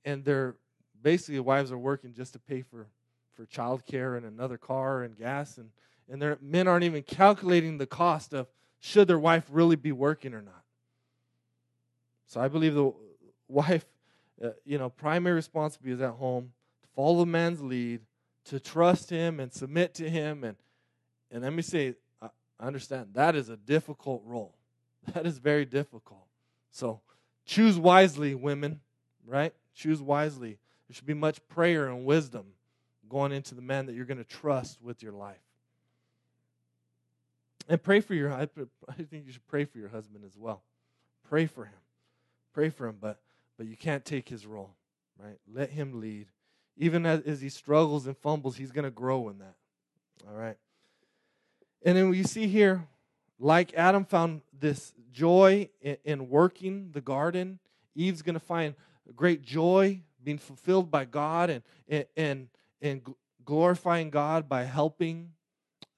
and 0.05 0.25
their 0.25 0.57
basically 1.03 1.41
wives 1.41 1.73
are 1.73 1.79
working 1.79 2.15
just 2.15 2.33
to 2.35 2.39
pay 2.39 2.63
for 2.63 2.87
for 3.35 3.47
childcare 3.47 4.17
and 4.17 4.27
another 4.27 4.59
car 4.59 5.03
and 5.03 5.17
gas, 5.17 5.59
and 5.59 5.71
and 6.09 6.21
their 6.21 6.39
men 6.41 6.69
aren't 6.69 6.85
even 6.85 7.03
calculating 7.03 7.79
the 7.79 7.87
cost 7.87 8.35
of 8.35 8.47
should 8.81 9.09
their 9.09 9.19
wife 9.19 9.45
really 9.49 9.77
be 9.77 9.93
working 9.93 10.35
or 10.35 10.43
not. 10.43 10.63
So 12.27 12.41
I 12.41 12.49
believe 12.49 12.75
the 12.75 12.93
wife, 13.49 13.85
uh, 14.43 14.51
you 14.65 14.79
know, 14.79 14.91
primary 14.91 15.37
responsibility 15.37 15.95
is 15.95 16.01
at 16.01 16.15
home 16.15 16.53
to 16.83 16.89
follow 16.97 17.25
man's 17.25 17.63
lead, 17.63 18.01
to 18.47 18.59
trust 18.59 19.09
him 19.09 19.39
and 19.39 19.53
submit 19.53 19.95
to 19.95 20.11
him. 20.11 20.43
And, 20.43 20.57
and 21.31 21.45
let 21.45 21.53
me 21.53 21.63
say, 21.63 21.95
I 22.21 22.29
understand 22.67 23.11
that 23.15 23.37
is 23.37 23.49
a 23.49 23.57
difficult 23.57 24.23
role. 24.25 24.57
That 25.15 25.27
is 25.27 25.39
very 25.39 25.65
difficult. 25.65 26.27
So 26.71 27.01
choose 27.45 27.77
wisely, 27.77 28.37
women, 28.37 28.81
right? 29.27 29.53
Choose 29.75 30.01
wisely. 30.01 30.59
There 30.89 30.95
should 30.95 31.07
be 31.07 31.15
much 31.15 31.47
prayer 31.49 31.89
and 31.89 32.05
wisdom 32.05 32.47
going 33.09 33.33
into 33.33 33.55
the 33.55 33.63
man 33.63 33.87
that 33.87 33.95
you're 33.95 34.05
going 34.05 34.19
to 34.19 34.25
trust 34.25 34.81
with 34.83 35.03
your 35.03 35.13
life. 35.13 35.37
And 37.69 37.83
pray 37.83 38.01
for 38.01 38.15
your 38.15 38.33
I 38.33 38.47
think 38.47 39.27
you 39.27 39.33
should 39.33 39.47
pray 39.47 39.65
for 39.65 39.79
your 39.79 39.89
husband 39.89 40.25
as 40.27 40.37
well. 40.37 40.63
Pray 41.29 41.47
for 41.47 41.65
him. 41.65 41.79
Pray 42.53 42.71
for 42.71 42.87
him, 42.87 42.97
but 43.01 43.21
but 43.57 43.67
you 43.67 43.77
can't 43.77 44.05
take 44.05 44.29
his 44.29 44.47
role, 44.47 44.75
right? 45.23 45.39
Let 45.53 45.71
him 45.71 46.01
lead. 46.01 46.27
Even 46.77 47.07
as, 47.07 47.21
as 47.21 47.41
he 47.41 47.49
struggles 47.49 48.07
and 48.07 48.17
fumbles, 48.17 48.57
he's 48.57 48.73
going 48.73 48.85
to 48.85 48.91
grow 48.91 49.29
in 49.29 49.39
that. 49.39 49.55
All 50.29 50.37
right. 50.37 50.57
And 51.85 51.97
then 51.97 52.09
we 52.09 52.23
see 52.23 52.47
here, 52.47 52.87
like 53.39 53.75
Adam 53.75 54.05
found 54.05 54.41
this 54.59 54.95
joy 55.13 55.69
in, 55.81 55.97
in 56.05 56.29
working 56.29 56.91
the 56.93 57.01
garden, 57.01 57.59
Eve's 57.95 58.23
going 58.23 58.35
to 58.35 58.41
find 58.41 58.75
great 59.15 59.43
joy 59.43 60.03
being 60.23 60.39
fulfilled 60.39 60.91
by 60.91 61.05
God 61.05 61.51
and, 61.51 61.63
and, 61.89 62.07
and, 62.17 62.49
and 62.81 63.15
glorifying 63.45 64.11
God 64.11 64.49
by 64.49 64.65
helping 64.65 65.33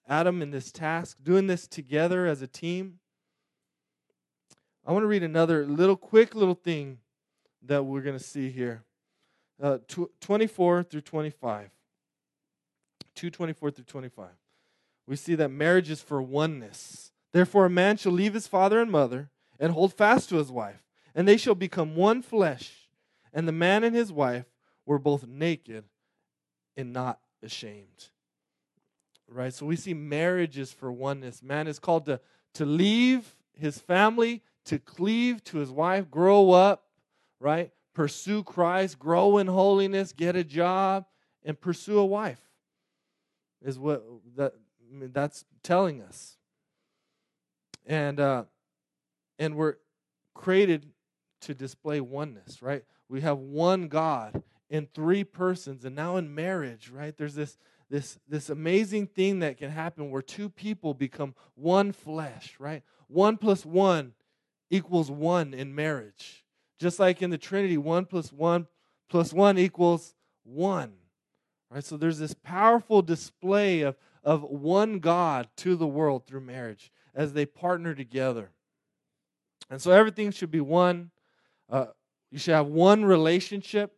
Adam 0.08 0.42
in 0.42 0.50
this 0.50 0.70
task, 0.72 1.18
doing 1.22 1.46
this 1.46 1.66
together 1.66 2.26
as 2.26 2.42
a 2.42 2.46
team. 2.46 2.98
I 4.86 4.92
want 4.92 5.02
to 5.02 5.08
read 5.08 5.22
another 5.22 5.66
little 5.66 5.96
quick 5.96 6.34
little 6.34 6.54
thing 6.54 6.98
that 7.62 7.84
we're 7.84 8.02
going 8.02 8.18
to 8.18 8.24
see 8.24 8.50
here. 8.50 8.84
Uh, 9.62 9.78
tw- 9.88 10.10
24 10.20 10.82
through 10.82 11.00
25. 11.00 11.70
224 13.14 13.70
through 13.70 13.84
25. 13.84 14.28
We 15.06 15.16
see 15.16 15.34
that 15.36 15.50
marriage 15.50 15.90
is 15.90 16.00
for 16.00 16.20
oneness. 16.20 17.12
Therefore, 17.32 17.66
a 17.66 17.70
man 17.70 17.96
shall 17.96 18.12
leave 18.12 18.34
his 18.34 18.46
father 18.46 18.80
and 18.80 18.90
mother 18.90 19.30
and 19.58 19.72
hold 19.72 19.94
fast 19.94 20.28
to 20.28 20.36
his 20.36 20.50
wife, 20.50 20.82
and 21.14 21.26
they 21.26 21.36
shall 21.36 21.54
become 21.54 21.96
one 21.96 22.22
flesh. 22.22 22.83
And 23.34 23.46
the 23.46 23.52
man 23.52 23.84
and 23.84 23.94
his 23.94 24.10
wife 24.10 24.46
were 24.86 24.98
both 24.98 25.26
naked 25.26 25.84
and 26.76 26.94
not 26.94 27.20
ashamed 27.42 28.08
right? 29.28 29.52
So 29.52 29.66
we 29.66 29.76
see 29.76 29.94
marriages 29.94 30.72
for 30.72 30.90
oneness. 30.90 31.42
Man 31.42 31.66
is 31.66 31.78
called 31.78 32.06
to, 32.06 32.20
to 32.54 32.64
leave 32.64 33.36
his 33.52 33.78
family, 33.78 34.42
to 34.66 34.78
cleave 34.78 35.42
to 35.44 35.58
his 35.58 35.70
wife, 35.70 36.10
grow 36.10 36.52
up, 36.52 36.84
right? 37.40 37.70
Pursue 37.94 38.42
Christ, 38.42 38.98
grow 38.98 39.38
in 39.38 39.46
holiness, 39.46 40.12
get 40.12 40.36
a 40.36 40.44
job, 40.44 41.06
and 41.44 41.60
pursue 41.60 41.98
a 41.98 42.06
wife. 42.06 42.40
Is 43.62 43.78
what 43.78 44.04
that 44.36 44.52
I 44.90 44.94
mean, 44.94 45.10
that's 45.12 45.44
telling 45.62 46.02
us. 46.02 46.36
And 47.86 48.20
uh, 48.20 48.44
and 49.38 49.56
we're 49.56 49.76
created 50.34 50.86
to 51.42 51.54
display 51.54 52.00
oneness, 52.00 52.62
right? 52.62 52.84
We 53.08 53.20
have 53.20 53.38
one 53.38 53.88
God 53.88 54.42
in 54.70 54.88
three 54.94 55.24
persons, 55.24 55.84
and 55.84 55.94
now 55.94 56.16
in 56.16 56.34
marriage, 56.34 56.90
right? 56.90 57.16
There's 57.16 57.34
this 57.34 57.58
this, 57.90 58.18
this 58.28 58.50
amazing 58.50 59.06
thing 59.08 59.40
that 59.40 59.58
can 59.58 59.70
happen 59.70 60.10
where 60.10 60.22
two 60.22 60.48
people 60.48 60.94
become 60.94 61.34
one 61.54 61.92
flesh, 61.92 62.56
right? 62.58 62.82
One 63.08 63.36
plus 63.36 63.64
one 63.64 64.14
equals 64.70 65.10
one 65.10 65.54
in 65.54 65.74
marriage. 65.74 66.44
Just 66.78 66.98
like 66.98 67.22
in 67.22 67.30
the 67.30 67.38
Trinity, 67.38 67.76
one 67.76 68.06
plus 68.06 68.32
one 68.32 68.66
plus 69.08 69.32
one 69.32 69.58
equals 69.58 70.14
one. 70.42 70.94
Right? 71.70 71.84
So 71.84 71.96
there's 71.96 72.18
this 72.18 72.34
powerful 72.34 73.02
display 73.02 73.82
of, 73.82 73.96
of 74.22 74.42
one 74.42 74.98
God 74.98 75.48
to 75.58 75.76
the 75.76 75.86
world 75.86 76.26
through 76.26 76.40
marriage 76.40 76.90
as 77.14 77.32
they 77.32 77.46
partner 77.46 77.94
together. 77.94 78.50
And 79.70 79.80
so 79.80 79.92
everything 79.92 80.30
should 80.30 80.50
be 80.50 80.60
one. 80.60 81.10
Uh, 81.70 81.86
you 82.34 82.40
should 82.40 82.54
have 82.54 82.66
one 82.66 83.04
relationship. 83.04 83.96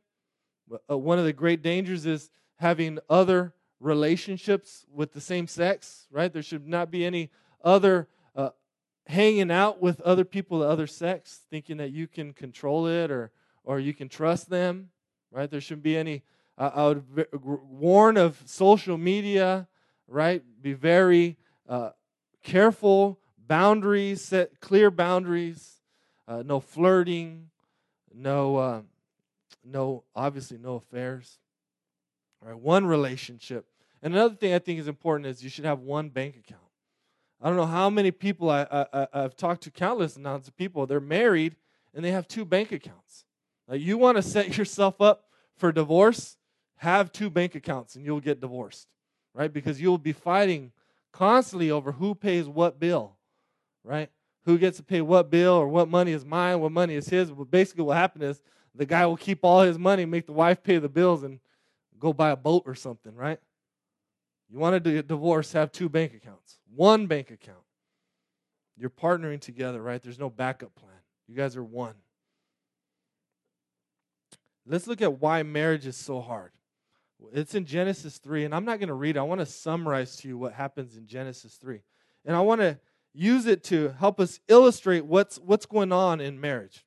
Uh, 0.91 0.99
one 0.99 1.19
of 1.19 1.25
the 1.25 1.33
great 1.33 1.63
dangers 1.63 2.05
is 2.05 2.29
having 2.57 2.99
other 3.09 3.55
relationships 3.81 4.85
with 4.93 5.15
the 5.15 5.23
same 5.23 5.47
sex, 5.47 6.07
right? 6.11 6.31
There 6.31 6.43
should 6.43 6.69
not 6.69 6.91
be 6.91 7.07
any 7.07 7.31
other 7.65 8.09
uh, 8.35 8.51
hanging 9.07 9.51
out 9.51 9.81
with 9.81 10.03
other 10.03 10.27
people 10.27 10.59
of 10.63 10.69
the 10.69 10.71
other 10.71 10.87
sex, 10.87 11.41
thinking 11.49 11.79
that 11.79 11.93
you 11.93 12.07
can 12.07 12.35
control 12.35 12.87
it 12.87 13.11
or, 13.11 13.33
or 13.65 13.81
you 13.81 13.95
can 13.95 14.07
trust 14.07 14.51
them, 14.51 14.91
right? 15.31 15.51
There 15.51 15.63
shouldn't 15.63 15.85
be 15.85 15.97
any. 15.97 16.23
Uh, 16.59 16.71
I 16.75 16.87
would 16.89 17.27
warn 17.43 18.19
of 18.19 18.43
social 18.45 18.99
media, 18.99 19.67
right? 20.09 20.43
Be 20.61 20.75
very 20.75 21.39
uh, 21.67 21.93
careful, 22.43 23.19
boundaries, 23.39 24.21
set 24.21 24.61
clear 24.61 24.91
boundaries, 24.91 25.81
uh, 26.29 26.43
no 26.45 26.61
flirting, 26.61 27.49
no, 28.17 28.57
uh, 28.57 28.81
no, 29.65 30.05
obviously 30.15 30.59
no 30.59 30.77
affairs. 30.77 31.39
All 32.43 32.49
right, 32.51 32.59
one 32.59 32.87
relationship. 32.87 33.67
And 34.03 34.15
another 34.15 34.35
thing 34.35 34.55
I 34.55 34.59
think 34.59 34.79
is 34.79 34.89
important 34.89 35.27
is 35.27 35.43
you 35.43 35.51
should 35.51 35.65
have 35.65 35.81
one 35.81 36.09
bank 36.09 36.37
account. 36.37 36.63
I 37.41 37.49
don't 37.49 37.57
know 37.57 37.67
how 37.67 37.91
many 37.91 38.11
people 38.11 38.51
I, 38.51 38.67
I, 38.71 39.09
I've 39.13 39.37
talked 39.37 39.63
to, 39.65 39.71
countless 39.71 40.17
amounts 40.17 40.49
of 40.49 40.57
people. 40.57 40.87
They're 40.87 41.01
married 41.01 41.57
and 41.95 42.05
they 42.05 42.11
have 42.13 42.29
two 42.29 42.45
bank 42.45 42.73
accounts. 42.73 43.25
Now, 43.69 43.75
you 43.75 43.99
want 43.99 44.17
to 44.17 44.23
set 44.23 44.57
yourself 44.57 45.01
up 45.01 45.25
for 45.57 45.73
divorce? 45.73 46.37
Have 46.77 47.13
two 47.13 47.31
bank 47.31 47.55
accounts 47.55 47.95
and 47.95 48.05
you'll 48.05 48.21
get 48.21 48.41
divorced, 48.41 48.89
right? 49.35 49.53
Because 49.53 49.81
you'll 49.81 49.99
be 49.99 50.13
fighting 50.13 50.73
constantly 51.13 51.71
over 51.71 51.93
who 51.93 52.15
pays 52.15 52.47
what 52.47 52.79
bill, 52.79 53.17
right? 53.83 54.11
Who 54.47 54.59
gets 54.59 54.79
to 54.79 54.83
pay 54.83 55.01
what 55.01 55.31
bill 55.31 55.55
or 55.55 55.69
what 55.69 55.89
money 55.89 56.13
is 56.13 56.25
mine, 56.25 56.61
what 56.61 56.73
money 56.73 56.95
is 56.95 57.09
his. 57.09 57.31
But 57.31 57.51
basically, 57.51 57.85
what 57.85 57.97
happened 57.97 58.25
is 58.25 58.41
the 58.75 58.87
guy 58.87 59.05
will 59.05 59.17
keep 59.17 59.41
all 59.43 59.63
his 59.63 59.79
money, 59.79 60.05
make 60.05 60.27
the 60.27 60.33
wife 60.33 60.63
pay 60.63 60.79
the 60.79 60.89
bills, 60.89 61.25
and 61.25 61.41
go 61.99 62.13
buy 62.13 62.31
a 62.31 62.37
boat 62.37 62.63
or 62.65 62.75
something, 62.75 63.15
right? 63.15 63.41
You 64.49 64.59
want 64.59 64.83
to 64.83 64.93
get 64.93 65.09
divorced, 65.09 65.53
have 65.55 65.73
two 65.73 65.89
bank 65.89 66.15
accounts, 66.15 66.61
one 66.75 67.07
bank 67.07 67.31
account. 67.31 67.59
You're 68.79 68.91
partnering 68.91 69.41
together, 69.41 69.83
right? 69.83 70.01
There's 70.01 70.19
no 70.19 70.31
backup 70.31 70.75
plan. 70.77 70.93
You 71.27 71.35
guys 71.35 71.57
are 71.57 71.65
one. 71.65 71.95
Let's 74.65 74.87
look 74.87 75.03
at 75.03 75.21
why 75.21 75.43
marriage 75.43 75.87
is 75.87 75.97
so 75.97 76.21
hard. 76.21 76.53
It's 77.33 77.55
in 77.55 77.65
Genesis 77.65 78.19
3, 78.19 78.45
and 78.45 78.55
I'm 78.55 78.65
not 78.65 78.79
going 78.79 78.89
to 78.89 78.95
read. 78.95 79.17
I 79.17 79.23
want 79.23 79.41
to 79.41 79.47
summarize 79.47 80.17
to 80.19 80.29
you 80.29 80.39
what 80.39 80.53
happens 80.53 80.97
in 80.97 81.07
Genesis 81.07 81.55
3. 81.55 81.81
And 82.25 82.37
I 82.37 82.41
want 82.41 82.61
to 82.61 82.79
use 83.17 83.47
it 83.47 83.65
to 83.65 83.95
help 83.99 84.21
us 84.21 84.41
illustrate 84.47 85.07
what's, 85.07 85.39
what's 85.39 85.67
going 85.67 85.91
on 85.91 86.21
in 86.21 86.41
marriage. 86.41 86.85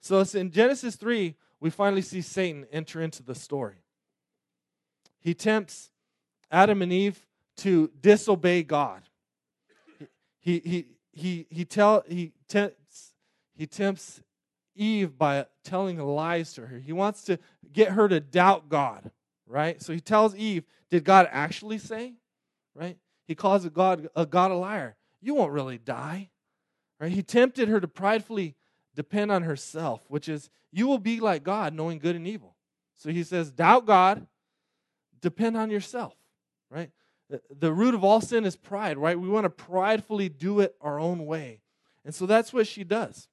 So 0.00 0.20
it's 0.20 0.34
in 0.34 0.50
Genesis 0.50 0.96
3, 0.96 1.34
we 1.60 1.70
finally 1.70 2.02
see 2.02 2.22
Satan 2.22 2.66
enter 2.72 3.02
into 3.02 3.22
the 3.22 3.34
story. 3.34 3.76
He 5.20 5.34
tempts 5.34 5.90
Adam 6.50 6.82
and 6.82 6.92
Eve 6.92 7.24
to 7.58 7.90
disobey 8.00 8.62
God. 8.62 9.02
He, 10.40 10.60
he, 10.64 10.86
he, 11.12 11.46
he, 11.50 11.64
tell, 11.64 12.02
he, 12.08 12.32
tempts, 12.48 13.14
he 13.54 13.66
tempts 13.66 14.20
Eve 14.74 15.16
by 15.16 15.46
telling 15.64 15.98
lies 15.98 16.52
to 16.54 16.66
her. 16.66 16.78
He 16.78 16.92
wants 16.92 17.24
to 17.24 17.38
get 17.72 17.92
her 17.92 18.08
to 18.08 18.20
doubt 18.20 18.68
God, 18.68 19.10
right? 19.46 19.80
So 19.80 19.92
he 19.92 20.00
tells 20.00 20.34
Eve, 20.34 20.64
Did 20.90 21.04
God 21.04 21.28
actually 21.30 21.78
say? 21.78 22.14
Right? 22.74 22.96
He 23.26 23.34
calls 23.34 23.68
God 23.68 24.08
a 24.16 24.26
God 24.26 24.50
a 24.50 24.54
liar. 24.54 24.96
You 25.22 25.34
won't 25.34 25.52
really 25.52 25.78
die. 25.78 26.30
Right? 27.00 27.12
He 27.12 27.22
tempted 27.22 27.68
her 27.68 27.80
to 27.80 27.88
pridefully 27.88 28.56
depend 28.94 29.32
on 29.32 29.42
herself, 29.42 30.02
which 30.08 30.28
is 30.28 30.50
you 30.70 30.86
will 30.86 30.98
be 30.98 31.20
like 31.20 31.42
God, 31.42 31.72
knowing 31.72 31.98
good 31.98 32.16
and 32.16 32.26
evil. 32.26 32.56
So 32.96 33.10
he 33.10 33.22
says, 33.22 33.50
doubt 33.50 33.86
God, 33.86 34.26
depend 35.20 35.56
on 35.56 35.70
yourself, 35.70 36.14
right? 36.70 36.90
The 37.50 37.72
root 37.72 37.94
of 37.94 38.04
all 38.04 38.20
sin 38.20 38.44
is 38.44 38.56
pride, 38.56 38.98
right? 38.98 39.18
We 39.18 39.28
want 39.28 39.44
to 39.44 39.50
pridefully 39.50 40.28
do 40.28 40.60
it 40.60 40.76
our 40.80 41.00
own 41.00 41.24
way. 41.24 41.62
And 42.04 42.14
so 42.14 42.26
that's 42.26 42.52
what 42.52 42.66
she 42.66 42.84
does. 42.84 43.28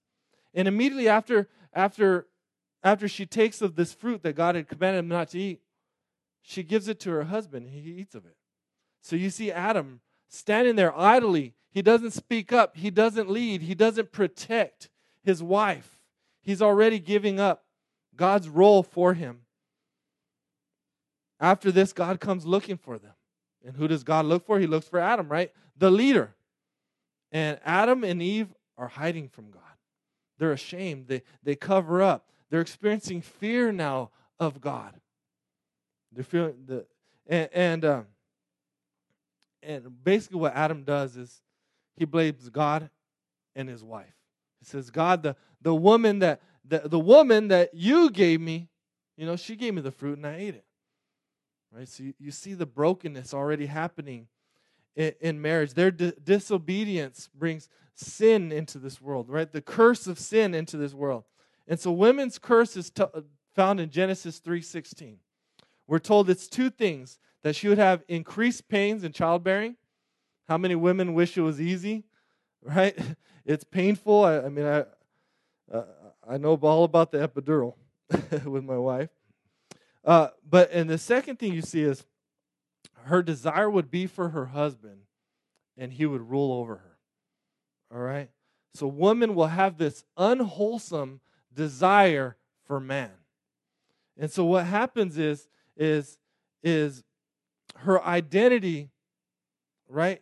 And 0.54 0.68
immediately 0.68 1.10
after 1.10 1.50
after 1.74 2.28
after 2.82 3.08
she 3.08 3.26
takes 3.26 3.62
of 3.62 3.76
this 3.76 3.94
fruit 3.94 4.24
that 4.24 4.36
God 4.36 4.56
had 4.56 4.68
commanded 4.68 5.00
him 5.00 5.08
not 5.10 5.30
to 5.32 5.40
eat, 5.40 5.62
she 6.42 6.64
gives 6.64 6.88
it 6.88 7.00
to 7.02 7.12
her 7.12 7.26
husband. 7.26 7.70
He 7.70 7.80
eats 7.80 8.16
of 8.16 8.26
it. 8.26 8.38
So 9.02 9.16
you 9.16 9.30
see 9.30 9.52
Adam 9.52 10.00
standing 10.30 10.76
there 10.76 10.98
idly. 10.98 11.54
He 11.72 11.82
doesn't 11.82 12.12
speak 12.12 12.54
up. 12.54 12.78
He 12.78 12.90
doesn't 12.90 13.30
lead. 13.30 13.62
He 13.62 13.76
doesn't 13.76 14.12
protect 14.12 14.90
his 15.24 15.44
wife. 15.44 16.00
He's 16.42 16.62
already 16.62 17.00
giving 17.00 17.40
up 17.40 17.66
God's 18.16 18.50
role 18.50 18.84
for 18.84 19.14
him. 19.14 19.42
After 21.40 21.72
this, 21.72 21.94
God 21.94 22.20
comes 22.20 22.46
looking 22.46 22.78
for 22.78 22.98
them. 22.98 23.14
And 23.66 23.76
who 23.76 23.88
does 23.88 24.04
God 24.04 24.26
look 24.26 24.46
for? 24.46 24.60
He 24.60 24.68
looks 24.68 24.88
for 24.88 25.00
Adam, 25.00 25.28
right? 25.28 25.52
The 25.78 25.92
leader. 25.92 26.36
And 27.32 27.60
Adam 27.64 28.04
and 28.04 28.22
Eve 28.22 28.54
are 28.78 28.88
hiding 28.88 29.30
from 29.30 29.52
God. 29.52 29.62
They're 30.38 30.52
ashamed. 30.52 31.08
They, 31.08 31.22
they 31.44 31.56
cover 31.56 32.02
up. 32.02 32.30
They're 32.50 32.62
experiencing 32.62 33.22
fear 33.22 33.72
now 33.72 34.12
of 34.40 34.62
God. 34.62 35.00
They're 36.12 36.24
feeling 36.24 36.64
the 36.66 36.86
and 37.28 37.50
and, 37.54 37.86
um, 37.86 38.08
and 39.62 40.04
basically 40.04 40.40
what 40.40 40.56
Adam 40.56 40.84
does 40.84 41.18
is 41.18 41.42
he 41.96 42.06
blames 42.06 42.50
God 42.50 42.90
and 43.56 43.68
his 43.68 43.84
wife. 43.84 44.16
He 44.60 44.66
says, 44.66 44.90
God, 44.90 45.24
the, 45.24 45.36
the 45.62 45.76
woman 45.76 46.20
that 46.20 46.42
the, 46.66 46.84
the 46.86 47.00
woman 47.00 47.48
that 47.48 47.74
you 47.74 48.12
gave 48.12 48.40
me, 48.40 48.70
you 49.18 49.26
know, 49.26 49.36
she 49.36 49.56
gave 49.56 49.74
me 49.74 49.82
the 49.82 49.92
fruit 49.92 50.18
and 50.18 50.28
I 50.28 50.36
ate 50.36 50.56
it. 50.56 50.66
Right? 51.72 51.88
So 51.88 52.04
you, 52.04 52.14
you 52.20 52.32
see 52.32 52.54
the 52.54 52.66
brokenness 52.66 53.34
already 53.34 53.66
happening 53.66 54.28
in, 54.96 55.14
in 55.20 55.42
marriage. 55.42 55.74
Their 55.74 55.92
di- 55.92 56.14
disobedience 56.24 57.30
brings 57.34 57.70
sin 57.96 58.52
into 58.52 58.78
this 58.78 59.02
world, 59.02 59.30
right? 59.30 59.52
The 59.52 59.62
curse 59.62 60.08
of 60.08 60.20
sin 60.20 60.54
into 60.54 60.78
this 60.78 60.94
world. 60.94 61.24
And 61.68 61.80
so 61.80 61.92
women's 61.92 62.40
curse 62.40 62.78
is 62.78 62.90
t- 62.90 63.04
found 63.56 63.80
in 63.80 63.90
Genesis 63.90 64.40
3:16. 64.40 65.18
We're 65.88 66.00
told 66.00 66.30
it's 66.30 66.48
two 66.48 66.70
things 66.70 67.20
that 67.44 67.56
she 67.56 67.68
would 67.68 67.78
have 67.78 68.04
increased 68.08 68.68
pains 68.68 69.04
in 69.04 69.12
childbearing. 69.12 69.76
How 70.48 70.58
many 70.58 70.76
women 70.76 71.14
wish 71.14 71.38
it 71.38 71.42
was 71.42 71.60
easy? 71.62 72.06
Right? 72.62 73.00
It's 73.46 73.64
painful. 73.64 74.26
I, 74.26 74.40
I 74.40 74.50
mean, 74.50 74.66
I, 74.66 74.84
uh, 75.74 75.86
I 76.28 76.38
know 76.38 76.56
all 76.56 76.84
about 76.84 77.10
the 77.10 77.26
epidural 77.26 77.76
with 78.46 78.66
my 78.66 78.78
wife. 78.78 79.10
Uh, 80.04 80.28
but 80.48 80.70
and 80.72 80.90
the 80.90 80.98
second 80.98 81.40
thing 81.40 81.54
you 81.54 81.62
see 81.62 81.84
is 81.84 82.06
her 83.04 83.24
desire 83.24 83.70
would 83.70 83.90
be 83.90 84.08
for 84.08 84.30
her 84.30 84.48
husband, 84.48 85.02
and 85.78 85.94
he 85.94 86.06
would 86.06 86.30
rule 86.30 86.52
over 86.52 86.76
her. 86.76 86.98
All 87.94 88.02
right. 88.02 88.30
So 88.74 88.88
woman 88.88 89.36
will 89.36 89.48
have 89.48 89.78
this 89.78 90.04
unwholesome 90.18 91.22
desire 91.54 92.38
for 92.66 92.80
man, 92.80 93.12
and 94.18 94.30
so 94.30 94.46
what 94.46 94.66
happens 94.66 95.18
is 95.18 95.48
is 95.76 96.18
is 96.62 97.04
her 97.82 98.04
identity, 98.04 98.90
right, 99.88 100.22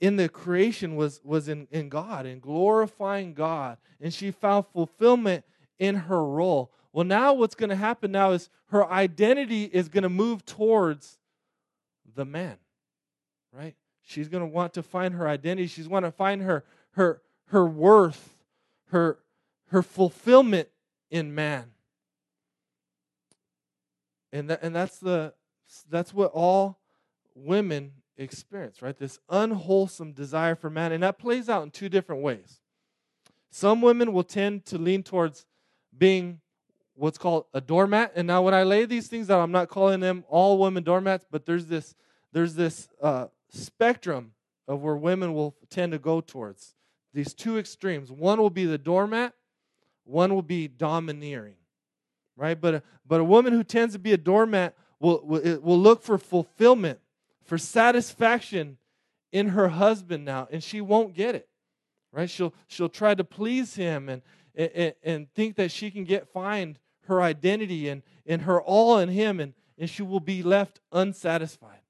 in 0.00 0.16
the 0.16 0.28
creation 0.28 0.96
was 0.96 1.20
was 1.24 1.48
in, 1.48 1.66
in 1.70 1.88
God 1.88 2.26
and 2.26 2.40
glorifying 2.40 3.34
God, 3.34 3.78
and 4.00 4.12
she 4.12 4.30
found 4.30 4.66
fulfillment 4.66 5.44
in 5.78 5.94
her 5.94 6.24
role. 6.24 6.72
Well, 6.92 7.04
now 7.04 7.32
what's 7.32 7.54
going 7.54 7.70
to 7.70 7.76
happen 7.76 8.12
now 8.12 8.32
is 8.32 8.50
her 8.66 8.90
identity 8.90 9.64
is 9.64 9.88
going 9.88 10.02
to 10.02 10.08
move 10.08 10.44
towards 10.44 11.18
the 12.14 12.24
man, 12.24 12.56
right? 13.52 13.74
She's 14.02 14.28
going 14.28 14.42
to 14.42 14.46
want 14.46 14.74
to 14.74 14.82
find 14.82 15.14
her 15.14 15.26
identity. 15.26 15.66
She's 15.66 15.88
going 15.88 16.02
to 16.02 16.12
find 16.12 16.42
her 16.42 16.64
her 16.92 17.22
her 17.46 17.66
worth, 17.66 18.36
her 18.88 19.18
her 19.68 19.82
fulfillment 19.82 20.68
in 21.10 21.34
man. 21.34 21.70
And 24.32 24.50
that, 24.50 24.62
and 24.62 24.74
that's 24.74 24.98
the 24.98 25.32
that's 25.90 26.14
what 26.14 26.30
all 26.32 26.78
women 27.34 27.92
experience, 28.16 28.82
right? 28.82 28.96
This 28.96 29.18
unwholesome 29.28 30.12
desire 30.12 30.54
for 30.54 30.70
man. 30.70 30.92
And 30.92 31.02
that 31.02 31.18
plays 31.18 31.48
out 31.48 31.62
in 31.62 31.70
two 31.70 31.88
different 31.88 32.22
ways. 32.22 32.60
Some 33.50 33.80
women 33.82 34.12
will 34.12 34.24
tend 34.24 34.66
to 34.66 34.78
lean 34.78 35.02
towards 35.02 35.46
being 35.96 36.40
what's 36.94 37.18
called 37.18 37.46
a 37.52 37.60
doormat. 37.60 38.12
And 38.14 38.26
now, 38.26 38.42
when 38.42 38.54
I 38.54 38.62
lay 38.62 38.84
these 38.84 39.08
things 39.08 39.30
out, 39.30 39.40
I'm 39.40 39.52
not 39.52 39.68
calling 39.68 40.00
them 40.00 40.24
all 40.28 40.58
women 40.58 40.82
doormats, 40.82 41.26
but 41.30 41.46
there's 41.46 41.66
this 41.66 41.94
there's 42.32 42.54
this 42.54 42.88
uh, 43.00 43.26
spectrum 43.50 44.32
of 44.66 44.82
where 44.82 44.96
women 44.96 45.34
will 45.34 45.54
tend 45.70 45.92
to 45.92 45.98
go 45.98 46.20
towards. 46.20 46.74
These 47.12 47.32
two 47.32 47.58
extremes. 47.58 48.10
One 48.10 48.40
will 48.40 48.50
be 48.50 48.64
the 48.64 48.78
doormat, 48.78 49.34
one 50.04 50.34
will 50.34 50.42
be 50.42 50.66
domineering. 50.66 51.54
Right? 52.36 52.60
But 52.60 52.74
a, 52.74 52.82
but 53.06 53.20
a 53.20 53.24
woman 53.24 53.52
who 53.52 53.62
tends 53.62 53.94
to 53.94 54.00
be 54.00 54.12
a 54.12 54.16
doormat 54.16 54.74
will, 55.00 55.20
will, 55.24 55.60
will 55.60 55.78
look 55.78 56.02
for 56.02 56.18
fulfillment, 56.18 57.00
for 57.44 57.58
satisfaction 57.58 58.78
in 59.32 59.48
her 59.48 59.68
husband 59.68 60.24
now, 60.24 60.48
and 60.50 60.62
she 60.62 60.80
won't 60.80 61.14
get 61.14 61.34
it. 61.34 61.48
Right? 62.12 62.30
She'll 62.30 62.54
she'll 62.68 62.88
try 62.88 63.14
to 63.14 63.24
please 63.24 63.74
him 63.74 64.08
and 64.08 64.22
and, 64.54 64.94
and 65.02 65.34
think 65.34 65.56
that 65.56 65.72
she 65.72 65.90
can 65.90 66.04
get 66.04 66.28
find 66.28 66.78
her 67.06 67.22
identity 67.22 67.88
and, 67.88 68.02
and 68.26 68.42
her 68.42 68.60
all 68.60 68.98
in 68.98 69.08
him 69.08 69.40
and, 69.40 69.54
and 69.78 69.88
she 69.88 70.02
will 70.02 70.20
be 70.20 70.42
left 70.42 70.80
unsatisfied. 70.92 71.80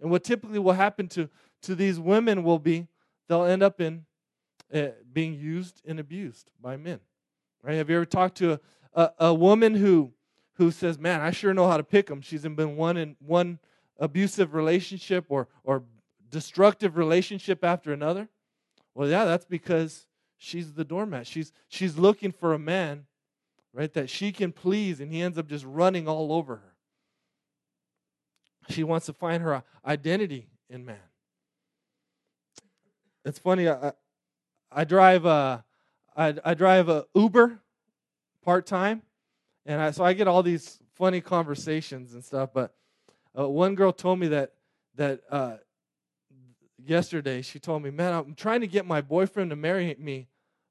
And 0.00 0.10
what 0.10 0.24
typically 0.24 0.58
will 0.58 0.72
happen 0.72 1.08
to, 1.08 1.28
to 1.62 1.74
these 1.74 1.98
women 1.98 2.42
will 2.42 2.58
be 2.58 2.88
they'll 3.28 3.44
end 3.44 3.62
up 3.62 3.80
in 3.80 4.04
uh, 4.72 4.88
being 5.12 5.34
used 5.34 5.82
and 5.86 5.98
abused 5.98 6.50
by 6.60 6.76
men. 6.76 7.00
Right? 7.62 7.74
Have 7.74 7.90
you 7.90 7.96
ever 7.96 8.04
talked 8.04 8.38
to 8.38 8.52
a, 8.52 8.60
a, 8.94 9.12
a, 9.26 9.34
woman 9.34 9.74
who 9.74 10.12
who 10.56 10.70
says, 10.70 10.98
"Man, 10.98 11.20
I 11.20 11.30
sure 11.30 11.54
know 11.54 11.68
how 11.68 11.76
to 11.76 11.84
pick 11.84 12.06
them." 12.06 12.20
She's 12.20 12.42
been 12.42 12.76
one 12.76 12.96
in 12.96 13.16
one 13.18 13.58
abusive 13.98 14.54
relationship 14.54 15.26
or 15.28 15.48
or 15.64 15.84
destructive 16.30 16.96
relationship 16.96 17.64
after 17.64 17.92
another. 17.92 18.28
Well, 18.94 19.08
yeah, 19.08 19.24
that's 19.24 19.44
because 19.44 20.06
she's 20.36 20.74
the 20.74 20.84
doormat. 20.84 21.26
She's 21.26 21.52
she's 21.68 21.96
looking 21.96 22.32
for 22.32 22.54
a 22.54 22.58
man, 22.58 23.06
right, 23.72 23.92
that 23.94 24.10
she 24.10 24.32
can 24.32 24.52
please, 24.52 25.00
and 25.00 25.12
he 25.12 25.22
ends 25.22 25.38
up 25.38 25.48
just 25.48 25.64
running 25.64 26.08
all 26.08 26.32
over 26.32 26.56
her. 26.56 26.74
She 28.68 28.82
wants 28.82 29.06
to 29.06 29.12
find 29.12 29.42
her 29.42 29.62
identity 29.84 30.48
in 30.68 30.84
man. 30.84 30.96
It's 33.24 33.38
funny. 33.38 33.68
I, 33.68 33.92
I 34.70 34.84
drive 34.84 35.24
a, 35.24 35.64
I, 36.16 36.34
I 36.44 36.54
drive 36.54 36.88
a 36.88 37.06
Uber 37.14 37.60
part 38.44 38.66
time, 38.66 39.02
and 39.66 39.82
I, 39.82 39.90
so 39.90 40.04
I 40.04 40.12
get 40.12 40.28
all 40.28 40.42
these 40.42 40.78
funny 40.94 41.20
conversations 41.20 42.14
and 42.14 42.24
stuff. 42.24 42.50
But 42.54 42.72
uh, 43.38 43.48
one 43.48 43.74
girl 43.74 43.92
told 43.92 44.18
me 44.18 44.28
that 44.28 44.52
that 44.94 45.20
uh, 45.30 45.56
yesterday 46.82 47.42
she 47.42 47.58
told 47.58 47.82
me, 47.82 47.90
"Man, 47.90 48.14
I'm 48.14 48.34
trying 48.34 48.60
to 48.60 48.66
get 48.66 48.86
my 48.86 49.00
boyfriend 49.00 49.50
to 49.50 49.56
marry 49.56 49.94
me, 49.98 50.28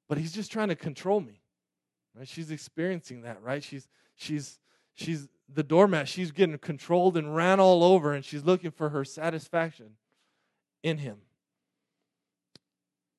but 0.08 0.18
he's 0.18 0.32
just 0.32 0.52
trying 0.52 0.70
to 0.70 0.76
control 0.76 1.20
me." 1.20 1.42
Right? 2.18 2.28
She's 2.28 2.52
experiencing 2.52 3.22
that, 3.24 3.42
right? 3.44 3.62
She's 3.62 3.88
she's 4.16 4.60
she's 4.94 5.28
the 5.54 5.64
doormat. 5.64 6.08
She's 6.08 6.32
getting 6.32 6.58
controlled 6.58 7.18
and 7.18 7.36
ran 7.36 7.60
all 7.60 7.84
over, 7.84 8.14
and 8.14 8.24
she's 8.24 8.46
looking 8.46 8.72
for 8.72 8.90
her 8.90 9.04
satisfaction 9.04 9.92
in 10.82 11.00
him. 11.00 11.18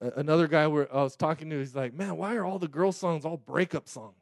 Another 0.00 0.46
guy 0.46 0.62
I 0.62 0.66
was 0.66 1.16
talking 1.16 1.48
to, 1.50 1.58
he's 1.58 1.76
like, 1.76 1.92
"Man, 1.92 2.16
why 2.16 2.34
are 2.34 2.44
all 2.44 2.58
the 2.58 2.68
girl 2.68 2.92
songs 2.92 3.26
all 3.26 3.36
breakup 3.36 3.88
songs?" 3.88 4.14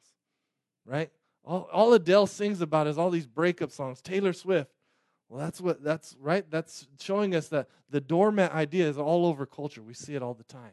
Right? 0.85 1.11
All, 1.45 1.69
all 1.73 1.93
Adele 1.93 2.27
sings 2.27 2.61
about 2.61 2.87
is 2.87 2.99
all 2.99 3.11
these 3.11 3.27
breakup 3.27 3.71
songs. 3.71 4.01
Taylor 4.01 4.33
Swift. 4.33 4.71
Well, 5.29 5.41
that's 5.41 5.61
what 5.61 5.83
that's 5.83 6.17
right. 6.21 6.49
That's 6.51 6.87
showing 7.01 7.35
us 7.35 7.49
that 7.49 7.69
the 7.91 8.01
doormat 8.01 8.53
idea 8.53 8.89
is 8.89 8.99
all 8.99 9.27
over 9.27 9.47
culture. 9.47 9.83
We 9.83 9.95
see 9.95 10.15
it 10.15 10.23
all 10.23 10.35
the 10.35 10.45
time. 10.45 10.73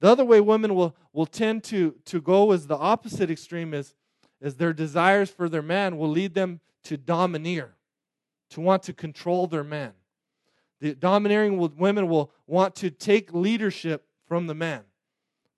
The 0.00 0.08
other 0.08 0.24
way 0.24 0.40
women 0.40 0.74
will, 0.74 0.96
will 1.12 1.26
tend 1.26 1.64
to, 1.64 1.96
to 2.04 2.20
go 2.20 2.52
is 2.52 2.66
the 2.66 2.76
opposite 2.76 3.30
extreme 3.30 3.74
is 3.74 3.94
is 4.40 4.54
their 4.54 4.72
desires 4.72 5.30
for 5.30 5.48
their 5.48 5.62
man 5.62 5.98
will 5.98 6.10
lead 6.10 6.34
them 6.34 6.60
to 6.84 6.96
domineer, 6.96 7.74
to 8.50 8.60
want 8.60 8.84
to 8.84 8.92
control 8.92 9.46
their 9.46 9.64
man. 9.64 9.92
The 10.80 10.94
domineering 10.94 11.58
women 11.76 12.08
will 12.08 12.30
want 12.46 12.76
to 12.76 12.90
take 12.90 13.32
leadership 13.34 14.06
from 14.26 14.46
the 14.46 14.54
man. 14.54 14.82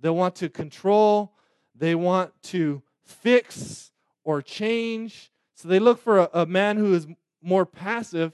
They 0.00 0.08
want 0.08 0.34
to 0.36 0.48
control, 0.48 1.34
they 1.74 1.94
want 1.94 2.32
to 2.44 2.82
fix 3.04 3.89
or 4.24 4.42
change. 4.42 5.30
So 5.54 5.68
they 5.68 5.78
look 5.78 5.98
for 5.98 6.20
a, 6.20 6.30
a 6.32 6.46
man 6.46 6.76
who 6.76 6.94
is 6.94 7.06
more 7.42 7.66
passive 7.66 8.32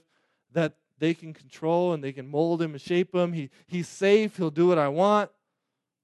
that 0.52 0.74
they 0.98 1.14
can 1.14 1.32
control 1.34 1.92
and 1.92 2.02
they 2.02 2.12
can 2.12 2.26
mold 2.26 2.62
him 2.62 2.72
and 2.72 2.80
shape 2.80 3.14
him. 3.14 3.32
He, 3.32 3.50
he's 3.66 3.88
safe, 3.88 4.36
he'll 4.36 4.50
do 4.50 4.68
what 4.68 4.78
I 4.78 4.88
want. 4.88 5.30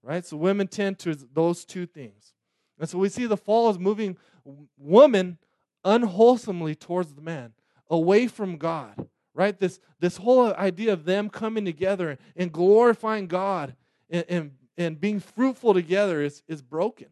Right? 0.02 0.24
So 0.24 0.36
women 0.36 0.66
tend 0.66 0.98
to 1.00 1.16
those 1.32 1.64
two 1.64 1.86
things. 1.86 2.34
And 2.78 2.88
so 2.88 2.98
we 2.98 3.08
see 3.08 3.26
the 3.26 3.36
fall 3.36 3.70
is 3.70 3.78
moving 3.78 4.16
woman 4.76 5.38
unwholesomely 5.84 6.74
towards 6.74 7.14
the 7.14 7.20
man, 7.20 7.52
away 7.88 8.26
from 8.26 8.56
God. 8.56 9.08
Right? 9.34 9.58
This, 9.58 9.80
this 10.00 10.18
whole 10.18 10.52
idea 10.54 10.92
of 10.92 11.04
them 11.04 11.30
coming 11.30 11.64
together 11.64 12.18
and 12.36 12.52
glorifying 12.52 13.28
God 13.28 13.74
and, 14.10 14.24
and, 14.28 14.50
and 14.76 15.00
being 15.00 15.20
fruitful 15.20 15.72
together 15.74 16.20
is, 16.20 16.42
is 16.48 16.60
broken. 16.60 17.08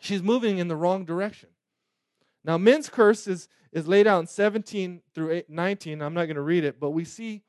She's 0.00 0.22
moving 0.22 0.58
in 0.58 0.68
the 0.68 0.76
wrong 0.76 1.04
direction. 1.04 1.49
Now, 2.44 2.58
men's 2.58 2.88
curse 2.88 3.26
is, 3.26 3.48
is 3.72 3.86
laid 3.86 4.06
out 4.06 4.20
in 4.20 4.26
17 4.26 5.02
through 5.14 5.42
19. 5.48 6.02
I'm 6.02 6.14
not 6.14 6.24
going 6.24 6.36
to 6.36 6.42
read 6.42 6.64
it, 6.64 6.80
but 6.80 6.90
we 6.90 7.04
see 7.04 7.42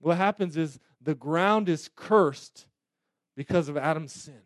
what 0.00 0.16
happens 0.16 0.56
is 0.56 0.78
the 1.00 1.14
ground 1.14 1.68
is 1.68 1.90
cursed 1.94 2.66
because 3.36 3.68
of 3.68 3.76
Adam's 3.76 4.12
sin. 4.12 4.40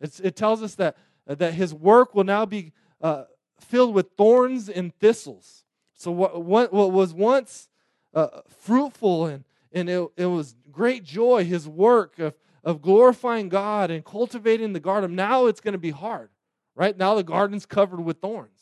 It's, 0.00 0.20
it 0.20 0.36
tells 0.36 0.62
us 0.62 0.74
that, 0.76 0.96
that 1.26 1.54
his 1.54 1.72
work 1.72 2.14
will 2.14 2.24
now 2.24 2.44
be 2.44 2.72
uh, 3.00 3.24
filled 3.60 3.94
with 3.94 4.10
thorns 4.16 4.68
and 4.68 4.94
thistles. 4.98 5.64
So, 5.94 6.10
what, 6.10 6.42
what, 6.44 6.72
what 6.72 6.92
was 6.92 7.14
once 7.14 7.68
uh, 8.14 8.28
fruitful 8.48 9.26
and, 9.26 9.44
and 9.72 9.88
it, 9.88 10.08
it 10.16 10.26
was 10.26 10.54
great 10.70 11.04
joy, 11.04 11.44
his 11.44 11.68
work 11.68 12.18
of, 12.18 12.34
of 12.64 12.82
glorifying 12.82 13.48
God 13.48 13.90
and 13.90 14.04
cultivating 14.04 14.72
the 14.72 14.80
garden, 14.80 15.14
now 15.14 15.46
it's 15.46 15.60
going 15.60 15.72
to 15.72 15.78
be 15.78 15.90
hard, 15.90 16.30
right? 16.74 16.96
Now 16.96 17.14
the 17.14 17.22
garden's 17.22 17.64
covered 17.64 18.00
with 18.00 18.18
thorns. 18.18 18.55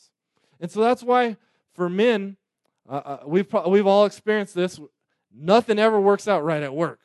And 0.59 0.71
so 0.71 0.81
that's 0.81 1.03
why 1.03 1.37
for 1.73 1.89
men, 1.89 2.37
uh, 2.89 2.93
uh 2.93 3.17
we've, 3.25 3.51
we've 3.67 3.87
all 3.87 4.05
experienced 4.05 4.55
this. 4.55 4.79
Nothing 5.33 5.79
ever 5.79 5.99
works 5.99 6.27
out 6.27 6.43
right 6.43 6.63
at 6.63 6.73
work, 6.73 6.99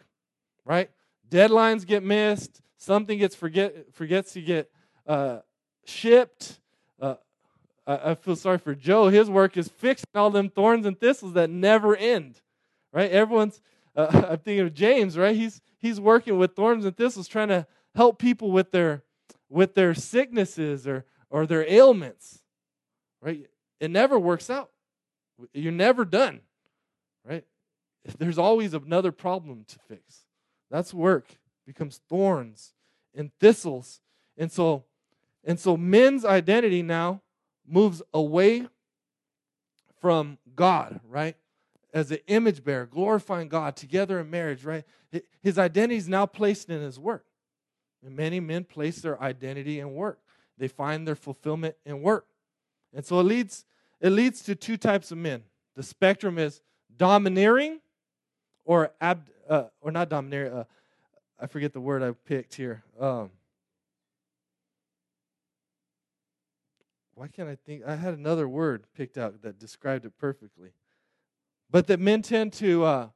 right? 0.64 0.90
Deadlines 1.30 1.86
get 1.86 2.02
missed. 2.02 2.60
Something 2.76 3.18
gets 3.18 3.34
forget 3.34 3.92
forgets 3.92 4.32
to 4.32 4.42
get 4.42 4.70
uh, 5.06 5.40
shipped. 5.84 6.60
Uh, 7.00 7.16
I, 7.86 8.10
I 8.10 8.14
feel 8.14 8.36
sorry 8.36 8.58
for 8.58 8.74
Joe. 8.74 9.08
His 9.08 9.28
work 9.28 9.56
is 9.56 9.68
fixing 9.68 10.08
all 10.14 10.30
them 10.30 10.48
thorns 10.48 10.86
and 10.86 10.98
thistles 10.98 11.34
that 11.34 11.50
never 11.50 11.96
end. 11.96 12.40
Right? 12.92 13.10
Everyone's. 13.10 13.60
Uh, 13.94 14.08
I'm 14.30 14.38
thinking 14.38 14.60
of 14.60 14.74
James. 14.74 15.18
Right? 15.18 15.36
He's 15.36 15.60
he's 15.78 16.00
working 16.00 16.38
with 16.38 16.54
thorns 16.56 16.84
and 16.84 16.96
thistles, 16.96 17.28
trying 17.28 17.48
to 17.48 17.66
help 17.94 18.18
people 18.18 18.50
with 18.50 18.70
their 18.70 19.04
with 19.48 19.74
their 19.74 19.94
sicknesses 19.94 20.86
or 20.86 21.04
or 21.28 21.46
their 21.46 21.70
ailments. 21.70 22.39
Right? 23.22 23.46
It 23.80 23.90
never 23.90 24.18
works 24.18 24.50
out. 24.50 24.70
You're 25.52 25.72
never 25.72 26.04
done. 26.04 26.40
Right? 27.24 27.44
There's 28.18 28.38
always 28.38 28.74
another 28.74 29.12
problem 29.12 29.64
to 29.68 29.78
fix. 29.88 30.24
That's 30.70 30.94
work 30.94 31.26
becomes 31.66 32.00
thorns 32.08 32.72
and 33.14 33.30
thistles. 33.40 34.00
And 34.36 34.50
so 34.50 34.84
and 35.44 35.58
so 35.58 35.76
men's 35.76 36.24
identity 36.24 36.82
now 36.82 37.22
moves 37.66 38.02
away 38.12 38.66
from 40.00 40.38
God, 40.54 41.00
right? 41.08 41.36
As 41.92 42.10
an 42.10 42.18
image 42.26 42.62
bearer, 42.62 42.86
glorifying 42.86 43.48
God 43.48 43.76
together 43.76 44.20
in 44.20 44.30
marriage, 44.30 44.64
right? 44.64 44.84
His 45.42 45.58
identity 45.58 45.96
is 45.96 46.08
now 46.08 46.26
placed 46.26 46.68
in 46.68 46.80
his 46.80 46.98
work. 46.98 47.24
And 48.04 48.16
many 48.16 48.40
men 48.40 48.64
place 48.64 49.00
their 49.00 49.20
identity 49.20 49.80
in 49.80 49.92
work. 49.94 50.20
They 50.58 50.68
find 50.68 51.06
their 51.06 51.14
fulfillment 51.14 51.76
in 51.84 52.02
work. 52.02 52.26
And 52.92 53.04
so 53.04 53.20
it 53.20 53.24
leads 53.24 53.64
it 54.00 54.10
leads 54.10 54.42
to 54.44 54.54
two 54.54 54.76
types 54.76 55.12
of 55.12 55.18
men. 55.18 55.42
The 55.76 55.82
spectrum 55.82 56.38
is 56.38 56.62
domineering 56.96 57.80
or 58.64 58.92
ab, 59.00 59.28
uh, 59.48 59.64
or 59.80 59.90
not 59.90 60.08
domineering. 60.08 60.52
Uh, 60.52 60.64
I 61.38 61.46
forget 61.46 61.72
the 61.72 61.80
word 61.80 62.02
I 62.02 62.12
picked 62.12 62.54
here. 62.54 62.82
Um, 62.98 63.30
why 67.14 67.28
can't 67.28 67.48
I 67.48 67.56
think? 67.56 67.82
I 67.86 67.96
had 67.96 68.14
another 68.14 68.48
word 68.48 68.84
picked 68.94 69.18
out 69.18 69.42
that 69.42 69.58
described 69.58 70.04
it 70.06 70.12
perfectly. 70.18 70.70
But 71.70 71.86
that 71.86 72.00
men 72.00 72.22
tend 72.22 72.52
to, 72.54 72.84
uh, 72.84 73.08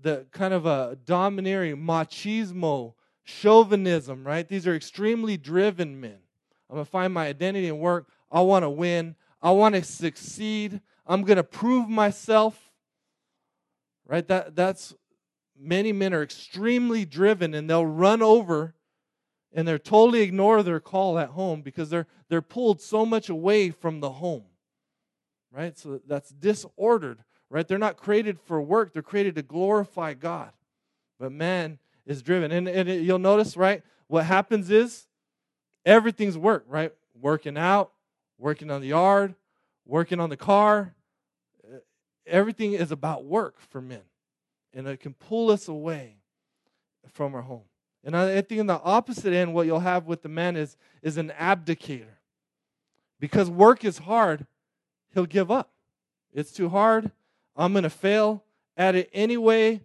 the 0.00 0.26
kind 0.32 0.54
of 0.54 0.66
a 0.66 0.98
domineering 1.04 1.76
machismo, 1.76 2.94
chauvinism, 3.24 4.24
right? 4.24 4.48
These 4.48 4.66
are 4.66 4.74
extremely 4.74 5.36
driven 5.36 6.00
men. 6.00 6.18
I'm 6.68 6.76
going 6.76 6.84
to 6.84 6.90
find 6.90 7.12
my 7.12 7.26
identity 7.26 7.68
and 7.68 7.78
work. 7.78 8.08
I 8.32 8.40
want 8.40 8.64
to 8.64 8.70
win. 8.70 9.14
I 9.40 9.52
want 9.52 9.76
to 9.76 9.84
succeed. 9.84 10.80
I'm 11.06 11.22
going 11.22 11.36
to 11.36 11.44
prove 11.44 11.88
myself. 11.88 12.72
Right? 14.06 14.26
That, 14.26 14.56
that's 14.56 14.94
many 15.56 15.92
men 15.92 16.12
are 16.12 16.22
extremely 16.22 17.04
driven 17.04 17.54
and 17.54 17.70
they'll 17.70 17.86
run 17.86 18.22
over 18.22 18.74
and 19.52 19.68
they're 19.68 19.78
totally 19.78 20.22
ignore 20.22 20.62
their 20.62 20.80
call 20.80 21.18
at 21.18 21.30
home 21.30 21.60
because 21.60 21.90
they're 21.90 22.08
they're 22.28 22.42
pulled 22.42 22.80
so 22.80 23.06
much 23.06 23.28
away 23.28 23.70
from 23.70 24.00
the 24.00 24.10
home 24.10 24.42
right 25.52 25.78
so 25.78 26.00
that's 26.08 26.30
disordered 26.30 27.22
right? 27.52 27.68
They're 27.68 27.78
not 27.78 27.98
created 27.98 28.40
for 28.40 28.60
work, 28.60 28.92
they're 28.92 29.02
created 29.02 29.34
to 29.36 29.42
glorify 29.42 30.14
God. 30.14 30.50
But 31.20 31.32
man 31.32 31.78
is 32.06 32.22
driven. 32.22 32.50
And, 32.50 32.66
and 32.66 32.88
it, 32.88 33.02
you'll 33.02 33.18
notice, 33.18 33.56
right? 33.56 33.82
What 34.08 34.24
happens 34.24 34.70
is 34.70 35.06
everything's 35.84 36.38
work, 36.38 36.64
right? 36.66 36.92
Working 37.14 37.58
out, 37.58 37.92
working 38.42 38.70
on 38.70 38.80
the 38.80 38.88
yard, 38.88 39.34
working 39.86 40.18
on 40.18 40.28
the 40.28 40.36
car. 40.36 40.94
Uh, 41.64 41.76
everything 42.26 42.72
is 42.72 42.90
about 42.90 43.24
work 43.24 43.60
for 43.60 43.80
men. 43.80 44.02
And 44.74 44.86
it 44.88 45.00
can 45.00 45.14
pull 45.14 45.50
us 45.50 45.68
away 45.68 46.16
from 47.12 47.34
our 47.34 47.42
home. 47.42 47.64
And 48.04 48.16
I 48.16 48.40
think 48.40 48.60
in 48.60 48.66
the 48.66 48.80
opposite 48.82 49.32
end, 49.32 49.54
what 49.54 49.66
you'll 49.66 49.80
have 49.80 50.06
with 50.06 50.22
the 50.22 50.28
man 50.28 50.56
is, 50.56 50.76
is 51.02 51.18
an 51.18 51.32
abdicator. 51.38 52.16
Because 53.20 53.48
work 53.48 53.84
is 53.84 53.98
hard, 53.98 54.46
he'll 55.14 55.26
give 55.26 55.50
up. 55.50 55.70
It's 56.32 56.50
too 56.50 56.68
hard. 56.68 57.12
I'm 57.54 57.72
going 57.72 57.84
to 57.84 57.90
fail 57.90 58.42
at 58.76 58.96
it 58.96 59.08
anyway. 59.12 59.82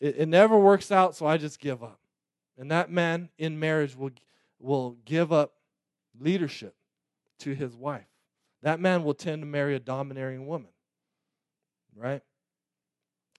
It, 0.00 0.16
it, 0.18 0.28
never 0.28 0.58
works 0.58 0.90
out, 0.90 1.14
so 1.14 1.26
I 1.26 1.36
just 1.36 1.60
give 1.60 1.84
up. 1.84 2.00
And 2.58 2.72
that 2.72 2.90
man 2.90 3.28
in 3.38 3.60
marriage 3.60 3.94
will, 3.94 4.10
will 4.58 4.96
give 5.04 5.32
up 5.32 5.52
leadership 6.18 6.74
to 7.40 7.54
his 7.54 7.74
wife. 7.74 8.06
That 8.62 8.80
man 8.80 9.04
will 9.04 9.14
tend 9.14 9.42
to 9.42 9.46
marry 9.46 9.74
a 9.74 9.80
domineering 9.80 10.46
woman, 10.46 10.70
right? 11.96 12.22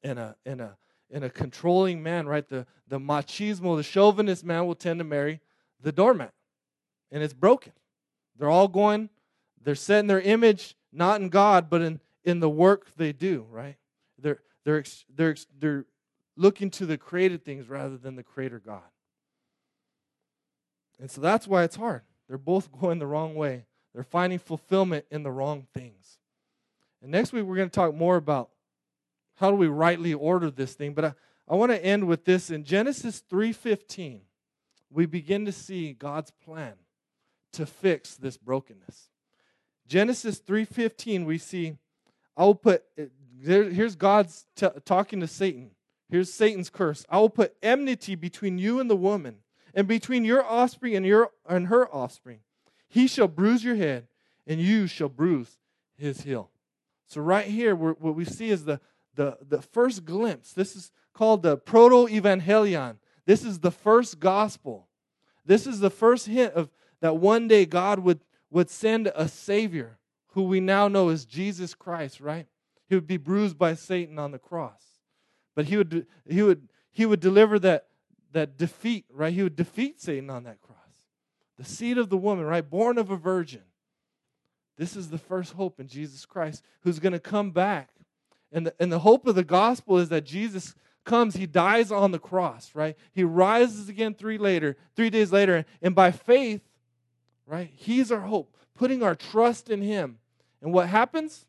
And 0.03 0.17
a, 0.17 0.35
and 0.45 0.61
a, 0.61 0.77
and 1.11 1.23
a 1.23 1.29
controlling 1.29 2.01
man, 2.01 2.27
right? 2.27 2.47
The, 2.47 2.65
the 2.87 2.99
machismo, 2.99 3.77
the 3.77 3.83
chauvinist 3.83 4.43
man 4.43 4.65
will 4.65 4.75
tend 4.75 4.99
to 4.99 5.03
marry 5.03 5.41
the 5.81 5.91
doormat. 5.91 6.33
And 7.11 7.21
it's 7.21 7.33
broken. 7.33 7.73
They're 8.37 8.49
all 8.49 8.67
going, 8.67 9.09
they're 9.61 9.75
setting 9.75 10.07
their 10.07 10.21
image 10.21 10.75
not 10.91 11.21
in 11.21 11.29
God, 11.29 11.69
but 11.69 11.81
in, 11.81 11.99
in 12.23 12.39
the 12.39 12.49
work 12.49 12.87
they 12.97 13.11
do, 13.11 13.45
right? 13.49 13.75
They're, 14.17 14.39
they're, 14.65 14.83
they're, 15.13 15.35
they're 15.59 15.85
looking 16.35 16.69
to 16.71 16.85
the 16.85 16.97
created 16.97 17.45
things 17.45 17.69
rather 17.69 17.97
than 17.97 18.15
the 18.15 18.23
creator 18.23 18.59
God. 18.59 18.81
And 20.99 21.09
so 21.09 21.21
that's 21.21 21.47
why 21.47 21.63
it's 21.63 21.75
hard. 21.75 22.01
They're 22.27 22.37
both 22.37 22.71
going 22.79 22.99
the 22.99 23.07
wrong 23.07 23.35
way. 23.35 23.65
They're 23.93 24.03
finding 24.03 24.39
fulfillment 24.39 25.05
in 25.11 25.23
the 25.23 25.31
wrong 25.31 25.67
things. 25.73 26.17
And 27.01 27.11
next 27.11 27.33
week 27.33 27.45
we're 27.45 27.55
going 27.55 27.69
to 27.69 27.75
talk 27.75 27.93
more 27.95 28.15
about 28.15 28.49
how 29.35 29.49
do 29.49 29.57
we 29.57 29.67
rightly 29.67 30.13
order 30.13 30.51
this 30.51 30.73
thing, 30.73 30.93
but 30.93 31.05
I, 31.05 31.13
I 31.47 31.55
want 31.55 31.71
to 31.71 31.83
end 31.83 32.07
with 32.07 32.25
this 32.25 32.49
in 32.49 32.63
Genesis 32.63 33.23
3:15. 33.29 34.21
We 34.89 35.05
begin 35.05 35.45
to 35.45 35.51
see 35.51 35.93
God's 35.93 36.31
plan 36.31 36.73
to 37.53 37.65
fix 37.65 38.15
this 38.15 38.37
brokenness. 38.37 39.09
Genesis 39.87 40.39
3:15 40.39 41.25
we 41.25 41.37
see 41.37 41.77
I 42.37 42.43
will 42.45 42.55
put 42.55 42.83
there, 43.43 43.69
here's 43.69 43.95
God's 43.95 44.45
t- 44.55 44.67
talking 44.85 45.19
to 45.19 45.27
Satan. 45.27 45.71
Here's 46.09 46.31
Satan's 46.31 46.69
curse. 46.69 47.05
I 47.09 47.19
will 47.19 47.29
put 47.29 47.55
enmity 47.63 48.15
between 48.15 48.57
you 48.57 48.79
and 48.79 48.89
the 48.89 48.95
woman, 48.95 49.37
and 49.73 49.87
between 49.87 50.25
your 50.25 50.43
offspring 50.45 50.95
and 50.95 51.05
your 51.05 51.31
and 51.47 51.67
her 51.67 51.93
offspring. 51.93 52.39
He 52.91 53.07
shall 53.07 53.27
bruise 53.27 53.63
your 53.63 53.75
head, 53.75 54.07
and 54.45 54.59
you 54.59 54.85
shall 54.85 55.09
bruise 55.09 55.57
his 55.97 56.21
heel. 56.21 56.49
So 57.07 57.21
right 57.21 57.45
here, 57.45 57.75
what 57.75 58.15
we 58.15 58.25
see 58.25 58.49
is 58.49 58.65
the 58.65 58.79
the 59.15 59.37
the 59.41 59.61
first 59.61 60.05
glimpse. 60.05 60.53
This 60.53 60.75
is 60.75 60.91
called 61.13 61.41
the 61.41 61.57
proto 61.57 62.07
evangelion. 62.07 62.97
This 63.25 63.43
is 63.43 63.59
the 63.59 63.71
first 63.71 64.19
gospel. 64.19 64.87
This 65.45 65.65
is 65.65 65.79
the 65.79 65.89
first 65.89 66.27
hint 66.27 66.53
of 66.53 66.69
that 66.99 67.17
one 67.17 67.47
day 67.47 67.65
God 67.65 67.99
would 67.99 68.19
would 68.49 68.69
send 68.69 69.11
a 69.15 69.27
Savior 69.27 69.97
who 70.33 70.43
we 70.43 70.59
now 70.59 70.87
know 70.87 71.09
is 71.09 71.25
Jesus 71.25 71.73
Christ, 71.73 72.21
right? 72.21 72.47
He 72.87 72.95
would 72.95 73.07
be 73.07 73.17
bruised 73.17 73.57
by 73.57 73.73
Satan 73.73 74.19
on 74.19 74.31
the 74.31 74.39
cross. 74.39 74.83
But 75.55 75.65
he 75.65 75.77
would, 75.77 76.07
he 76.27 76.41
would, 76.41 76.69
he 76.91 77.05
would 77.05 77.19
deliver 77.19 77.59
that, 77.59 77.87
that 78.31 78.57
defeat, 78.57 79.05
right? 79.11 79.33
He 79.33 79.43
would 79.43 79.55
defeat 79.55 80.01
Satan 80.01 80.29
on 80.29 80.43
that 80.43 80.61
cross. 80.61 80.70
The 81.57 81.65
seed 81.65 81.97
of 81.97 82.09
the 82.09 82.17
woman, 82.17 82.45
right? 82.45 82.67
Born 82.67 82.97
of 82.97 83.11
a 83.11 83.17
virgin. 83.17 83.61
This 84.77 84.95
is 84.95 85.09
the 85.09 85.17
first 85.17 85.53
hope 85.53 85.79
in 85.79 85.87
Jesus 85.87 86.25
Christ 86.25 86.63
who's 86.81 86.99
going 86.99 87.13
to 87.13 87.19
come 87.19 87.51
back. 87.51 87.89
And 88.51 88.67
the, 88.67 88.73
and 88.79 88.91
the 88.91 88.99
hope 88.99 89.27
of 89.27 89.35
the 89.35 89.43
gospel 89.43 89.97
is 89.97 90.09
that 90.09 90.25
Jesus 90.25 90.75
comes, 91.05 91.35
he 91.35 91.45
dies 91.45 91.91
on 91.91 92.11
the 92.11 92.19
cross, 92.19 92.71
right? 92.73 92.97
He 93.13 93.23
rises 93.23 93.89
again 93.89 94.13
three 94.13 94.37
later, 94.37 94.77
three 94.95 95.09
days 95.09 95.31
later, 95.31 95.65
and 95.81 95.95
by 95.95 96.11
faith, 96.11 96.61
right? 97.45 97.71
He's 97.75 98.11
our 98.11 98.21
hope, 98.21 98.55
putting 98.75 99.03
our 99.03 99.15
trust 99.15 99.69
in 99.69 99.81
Him. 99.81 100.19
And 100.61 100.73
what 100.73 100.87
happens? 100.89 101.45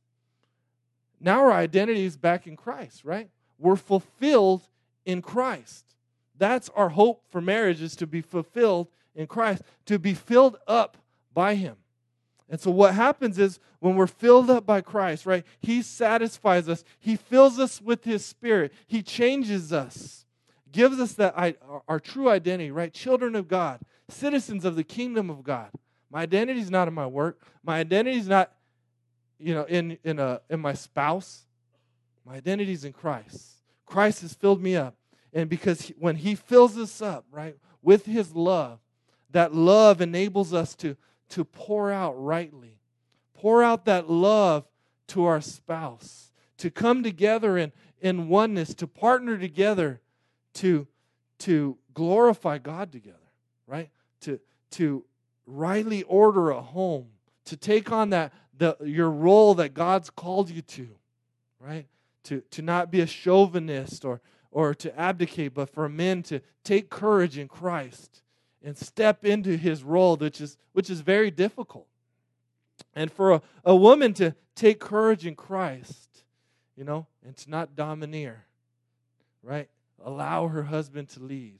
Now 1.20 1.40
our 1.40 1.52
identity 1.52 2.04
is 2.04 2.16
back 2.16 2.46
in 2.46 2.56
Christ, 2.56 3.04
right? 3.04 3.30
We're 3.58 3.76
fulfilled 3.76 4.62
in 5.04 5.22
Christ. 5.22 5.84
That's 6.36 6.68
our 6.70 6.88
hope 6.88 7.22
for 7.30 7.40
marriage 7.40 7.80
is 7.80 7.94
to 7.96 8.06
be 8.06 8.20
fulfilled 8.20 8.88
in 9.14 9.26
Christ, 9.26 9.62
to 9.86 9.98
be 9.98 10.14
filled 10.14 10.56
up 10.66 10.96
by 11.32 11.54
Him. 11.54 11.76
And 12.52 12.60
so 12.60 12.70
what 12.70 12.94
happens 12.94 13.38
is 13.38 13.58
when 13.80 13.96
we're 13.96 14.06
filled 14.06 14.50
up 14.50 14.66
by 14.66 14.82
Christ, 14.82 15.24
right? 15.24 15.44
He 15.58 15.80
satisfies 15.80 16.68
us. 16.68 16.84
He 17.00 17.16
fills 17.16 17.58
us 17.58 17.80
with 17.80 18.04
his 18.04 18.26
spirit. 18.26 18.74
He 18.86 19.02
changes 19.02 19.72
us. 19.72 20.26
Gives 20.70 21.00
us 21.00 21.14
that 21.14 21.34
our, 21.34 21.82
our 21.88 21.98
true 21.98 22.28
identity, 22.28 22.70
right? 22.70 22.92
Children 22.92 23.34
of 23.36 23.48
God, 23.48 23.80
citizens 24.08 24.66
of 24.66 24.76
the 24.76 24.84
kingdom 24.84 25.30
of 25.30 25.42
God. 25.42 25.70
My 26.10 26.20
identity 26.20 26.60
is 26.60 26.70
not 26.70 26.88
in 26.88 26.94
my 26.94 27.06
work. 27.06 27.40
My 27.64 27.80
identity 27.80 28.18
is 28.18 28.28
not, 28.28 28.52
you 29.38 29.54
know, 29.54 29.64
in 29.64 29.98
in 30.04 30.18
a 30.18 30.42
in 30.50 30.60
my 30.60 30.74
spouse. 30.74 31.46
My 32.26 32.34
identity 32.34 32.72
is 32.72 32.84
in 32.84 32.92
Christ. 32.92 33.62
Christ 33.86 34.20
has 34.20 34.34
filled 34.34 34.62
me 34.62 34.76
up, 34.76 34.94
and 35.32 35.48
because 35.48 35.80
he, 35.82 35.94
when 35.98 36.16
He 36.16 36.34
fills 36.34 36.76
us 36.76 37.00
up, 37.00 37.24
right, 37.30 37.56
with 37.82 38.04
His 38.04 38.34
love, 38.34 38.78
that 39.32 39.54
love 39.54 40.00
enables 40.00 40.54
us 40.54 40.74
to 40.76 40.96
to 41.30 41.44
pour 41.44 41.90
out 41.90 42.12
rightly, 42.22 42.78
pour 43.34 43.62
out 43.62 43.86
that 43.86 44.10
love 44.10 44.66
to 45.08 45.24
our 45.24 45.40
spouse, 45.40 46.30
to 46.58 46.70
come 46.70 47.02
together 47.02 47.56
in 47.56 47.72
in 48.00 48.28
oneness, 48.28 48.74
to 48.74 48.86
partner 48.86 49.38
together, 49.38 50.00
to 50.54 50.86
to 51.38 51.78
glorify 51.94 52.58
God 52.58 52.92
together, 52.92 53.18
right? 53.66 53.90
To 54.22 54.38
to 54.72 55.04
rightly 55.46 56.02
order 56.04 56.50
a 56.50 56.60
home, 56.60 57.06
to 57.46 57.56
take 57.56 57.90
on 57.90 58.10
that 58.10 58.32
the 58.56 58.76
your 58.84 59.10
role 59.10 59.54
that 59.54 59.74
God's 59.74 60.10
called 60.10 60.50
you 60.50 60.62
to, 60.62 60.88
right? 61.58 61.86
To 62.24 62.42
to 62.50 62.62
not 62.62 62.90
be 62.90 63.00
a 63.00 63.06
chauvinist 63.06 64.04
or 64.04 64.20
or 64.50 64.74
to 64.74 64.98
abdicate, 65.00 65.54
but 65.54 65.70
for 65.70 65.88
men 65.88 66.22
to 66.24 66.40
take 66.62 66.90
courage 66.90 67.38
in 67.38 67.48
Christ 67.48 68.22
and 68.64 68.76
step 68.76 69.24
into 69.24 69.56
his 69.56 69.82
role, 69.82 70.16
which 70.16 70.40
is 70.40 70.56
which 70.72 70.90
is 70.90 71.00
very 71.00 71.30
difficult. 71.30 71.86
And 72.94 73.10
for 73.10 73.32
a, 73.32 73.42
a 73.64 73.76
woman 73.76 74.14
to 74.14 74.34
take 74.54 74.80
courage 74.80 75.26
in 75.26 75.34
Christ, 75.34 76.24
you 76.76 76.84
know, 76.84 77.06
and 77.24 77.36
to 77.36 77.50
not 77.50 77.76
domineer, 77.76 78.44
right? 79.42 79.68
Allow 80.04 80.48
her 80.48 80.64
husband 80.64 81.08
to 81.10 81.20
lead, 81.20 81.58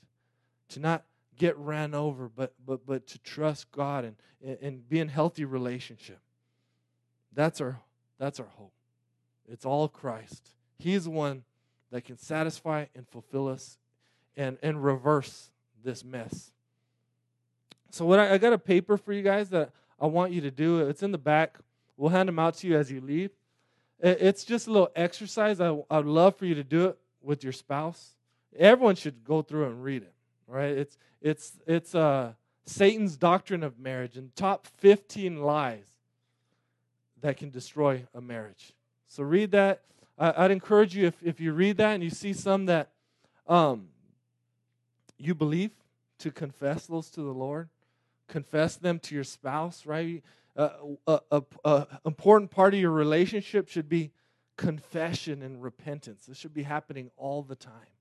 to 0.70 0.80
not 0.80 1.05
get 1.36 1.57
ran 1.57 1.94
over, 1.94 2.28
but 2.28 2.55
but 2.66 2.86
but 2.86 3.07
to 3.09 3.18
trust 3.20 3.70
God 3.72 4.05
and, 4.05 4.16
and, 4.61 4.88
be 4.88 4.98
in 5.00 5.09
healthy 5.09 5.44
relationship. 5.44 6.18
That's 7.32 7.61
our 7.61 7.80
that's 8.18 8.40
our 8.40 8.46
hope. 8.57 8.72
It's 9.48 9.64
all 9.64 9.88
Christ. 9.88 10.50
He's 10.78 11.05
the 11.05 11.11
one 11.11 11.44
that 11.90 12.05
can 12.05 12.16
satisfy 12.16 12.86
and 12.94 13.07
fulfill 13.09 13.48
us 13.48 13.78
and, 14.36 14.59
and 14.62 14.82
reverse 14.82 15.50
this 15.84 16.05
mess. 16.05 16.50
So 17.93 18.07
what 18.07 18.18
I, 18.18 18.34
I 18.34 18.38
got 18.38 18.55
a 18.55 18.59
paper 18.59 18.97
for 18.97 19.12
you 19.12 19.22
guys 19.22 19.51
that 19.51 19.70
I 20.01 20.07
want 20.07 20.32
you 20.32 20.40
to 20.40 20.51
do. 20.51 20.80
It's 20.88 21.03
in 21.03 21.12
the 21.12 21.18
back. 21.18 21.59
We'll 21.97 22.11
hand 22.11 22.28
them 22.28 22.38
out 22.38 22.55
to 22.55 22.66
you 22.66 22.76
as 22.76 22.90
you 22.90 23.01
leave. 23.01 23.30
It's 24.01 24.45
just 24.45 24.66
a 24.66 24.72
little 24.72 24.90
exercise. 24.97 25.61
I, 25.61 25.76
I'd 25.90 26.07
love 26.07 26.36
for 26.36 26.47
you 26.47 26.57
to 26.57 26.64
do 26.64 26.86
it 26.86 26.99
with 27.22 27.45
your 27.45 27.53
spouse. 27.53 28.14
Everyone 28.59 28.97
should 28.97 29.24
go 29.24 29.43
through 29.43 29.66
and 29.66 29.84
read 29.84 30.03
it. 30.03 30.14
Right? 30.49 30.70
It's 30.70 30.99
it's 31.20 31.53
it's 31.66 31.95
uh, 31.95 32.32
Satan's 32.64 33.16
doctrine 33.16 33.62
of 33.62 33.78
marriage 33.78 34.16
and 34.16 34.34
top 34.34 34.66
15 34.66 35.43
lies 35.43 35.84
that 37.20 37.36
can 37.36 37.51
destroy 37.51 38.05
a 38.14 38.20
marriage. 38.20 38.72
So 39.07 39.22
read 39.22 39.53
that. 39.53 39.82
I, 40.18 40.43
would 40.43 40.51
encourage 40.51 40.97
you 40.97 41.07
if, 41.07 41.22
if 41.22 41.40
you 41.40 41.53
read 41.53 41.76
that 41.76 41.93
and 41.93 42.03
you 42.03 42.11
see 42.11 42.32
some 42.32 42.66
that 42.66 42.90
um, 43.47 43.88
you 45.18 45.34
believe 45.34 45.70
to 46.18 46.30
confess 46.30 46.86
those 46.86 47.11
to 47.11 47.20
the 47.22 47.32
Lord, 47.32 47.68
confess 48.33 48.76
them 48.76 48.99
to 48.99 49.14
your 49.14 49.24
spouse, 49.24 49.85
right? 49.85 50.24
Uh, 50.57 50.70
a, 51.07 51.20
a, 51.30 51.43
a 51.64 51.87
important 52.07 52.51
part 52.51 52.72
of 52.72 52.80
your 52.80 52.91
relationship 52.91 53.68
should 53.68 53.89
be 53.89 54.11
confession 54.57 55.43
and 55.43 55.62
repentance. 55.62 56.24
This 56.26 56.39
should 56.39 56.55
be 56.55 56.62
happening 56.62 57.11
all 57.18 57.43
the 57.43 57.55
time. 57.55 57.93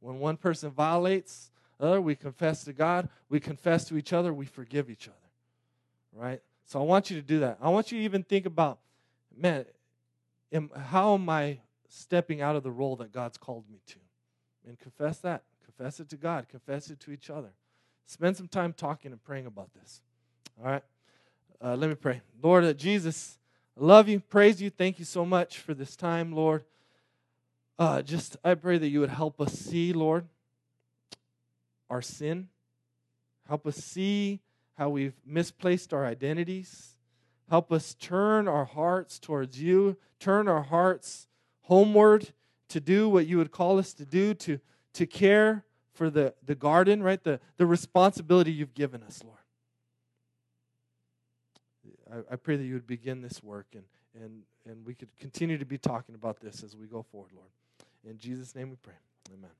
When 0.00 0.18
one 0.18 0.36
person 0.36 0.70
violates, 0.70 1.50
other, 1.80 2.00
we 2.00 2.14
confess 2.14 2.64
to 2.64 2.72
God, 2.72 3.08
we 3.30 3.40
confess 3.40 3.84
to 3.86 3.96
each 3.96 4.12
other, 4.12 4.32
we 4.34 4.44
forgive 4.46 4.90
each 4.90 5.08
other. 5.08 5.16
Right? 6.12 6.42
So 6.66 6.80
I 6.80 6.82
want 6.82 7.10
you 7.10 7.16
to 7.16 7.26
do 7.26 7.40
that. 7.40 7.58
I 7.62 7.70
want 7.70 7.90
you 7.90 7.98
to 7.98 8.04
even 8.04 8.24
think 8.24 8.44
about, 8.44 8.80
man, 9.34 9.64
am, 10.52 10.70
how 10.74 11.14
am 11.14 11.28
I 11.30 11.60
stepping 11.88 12.42
out 12.42 12.56
of 12.56 12.62
the 12.62 12.70
role 12.70 12.96
that 12.96 13.12
God's 13.12 13.38
called 13.38 13.64
me 13.70 13.80
to. 13.86 13.96
And 14.66 14.78
confess 14.78 15.18
that. 15.20 15.44
Confess 15.64 16.00
it 16.00 16.10
to 16.10 16.16
God. 16.16 16.48
Confess 16.48 16.90
it 16.90 17.00
to 17.00 17.10
each 17.10 17.30
other. 17.30 17.52
Spend 18.08 18.38
some 18.38 18.48
time 18.48 18.72
talking 18.72 19.12
and 19.12 19.22
praying 19.22 19.44
about 19.44 19.68
this. 19.74 20.00
All 20.58 20.64
right? 20.64 20.82
Uh, 21.62 21.76
let 21.76 21.90
me 21.90 21.94
pray. 21.94 22.22
Lord 22.42 22.64
uh, 22.64 22.72
Jesus, 22.72 23.36
I 23.78 23.84
love 23.84 24.08
you, 24.08 24.18
praise 24.18 24.62
you. 24.62 24.70
Thank 24.70 24.98
you 24.98 25.04
so 25.04 25.26
much 25.26 25.58
for 25.58 25.74
this 25.74 25.94
time, 25.94 26.32
Lord. 26.32 26.64
Uh, 27.78 28.00
just, 28.00 28.38
I 28.42 28.54
pray 28.54 28.78
that 28.78 28.88
you 28.88 29.00
would 29.00 29.10
help 29.10 29.42
us 29.42 29.52
see, 29.52 29.92
Lord, 29.92 30.24
our 31.90 32.00
sin. 32.00 32.48
Help 33.46 33.66
us 33.66 33.76
see 33.76 34.40
how 34.78 34.88
we've 34.88 35.20
misplaced 35.26 35.92
our 35.92 36.06
identities. 36.06 36.96
Help 37.50 37.70
us 37.70 37.92
turn 37.92 38.48
our 38.48 38.64
hearts 38.64 39.18
towards 39.18 39.60
you, 39.60 39.98
turn 40.18 40.48
our 40.48 40.62
hearts 40.62 41.26
homeward 41.60 42.30
to 42.68 42.80
do 42.80 43.06
what 43.06 43.26
you 43.26 43.36
would 43.36 43.52
call 43.52 43.78
us 43.78 43.92
to 43.92 44.06
do, 44.06 44.32
to, 44.32 44.58
to 44.94 45.06
care 45.06 45.66
for 45.98 46.08
the, 46.08 46.32
the 46.46 46.54
garden, 46.54 47.02
right? 47.02 47.22
The, 47.22 47.40
the 47.56 47.66
responsibility 47.66 48.52
you've 48.52 48.72
given 48.72 49.02
us, 49.02 49.20
Lord. 49.24 49.36
I, 52.30 52.34
I 52.34 52.36
pray 52.36 52.56
that 52.56 52.62
you 52.62 52.74
would 52.74 52.86
begin 52.86 53.20
this 53.20 53.42
work 53.42 53.66
and, 53.74 53.82
and, 54.14 54.42
and 54.64 54.86
we 54.86 54.94
could 54.94 55.08
continue 55.18 55.58
to 55.58 55.64
be 55.64 55.76
talking 55.76 56.14
about 56.14 56.40
this 56.40 56.62
as 56.62 56.76
we 56.76 56.86
go 56.86 57.02
forward, 57.02 57.32
Lord. 57.34 57.50
In 58.08 58.16
Jesus' 58.16 58.54
name 58.54 58.70
we 58.70 58.76
pray. 58.76 58.94
Amen. 59.34 59.50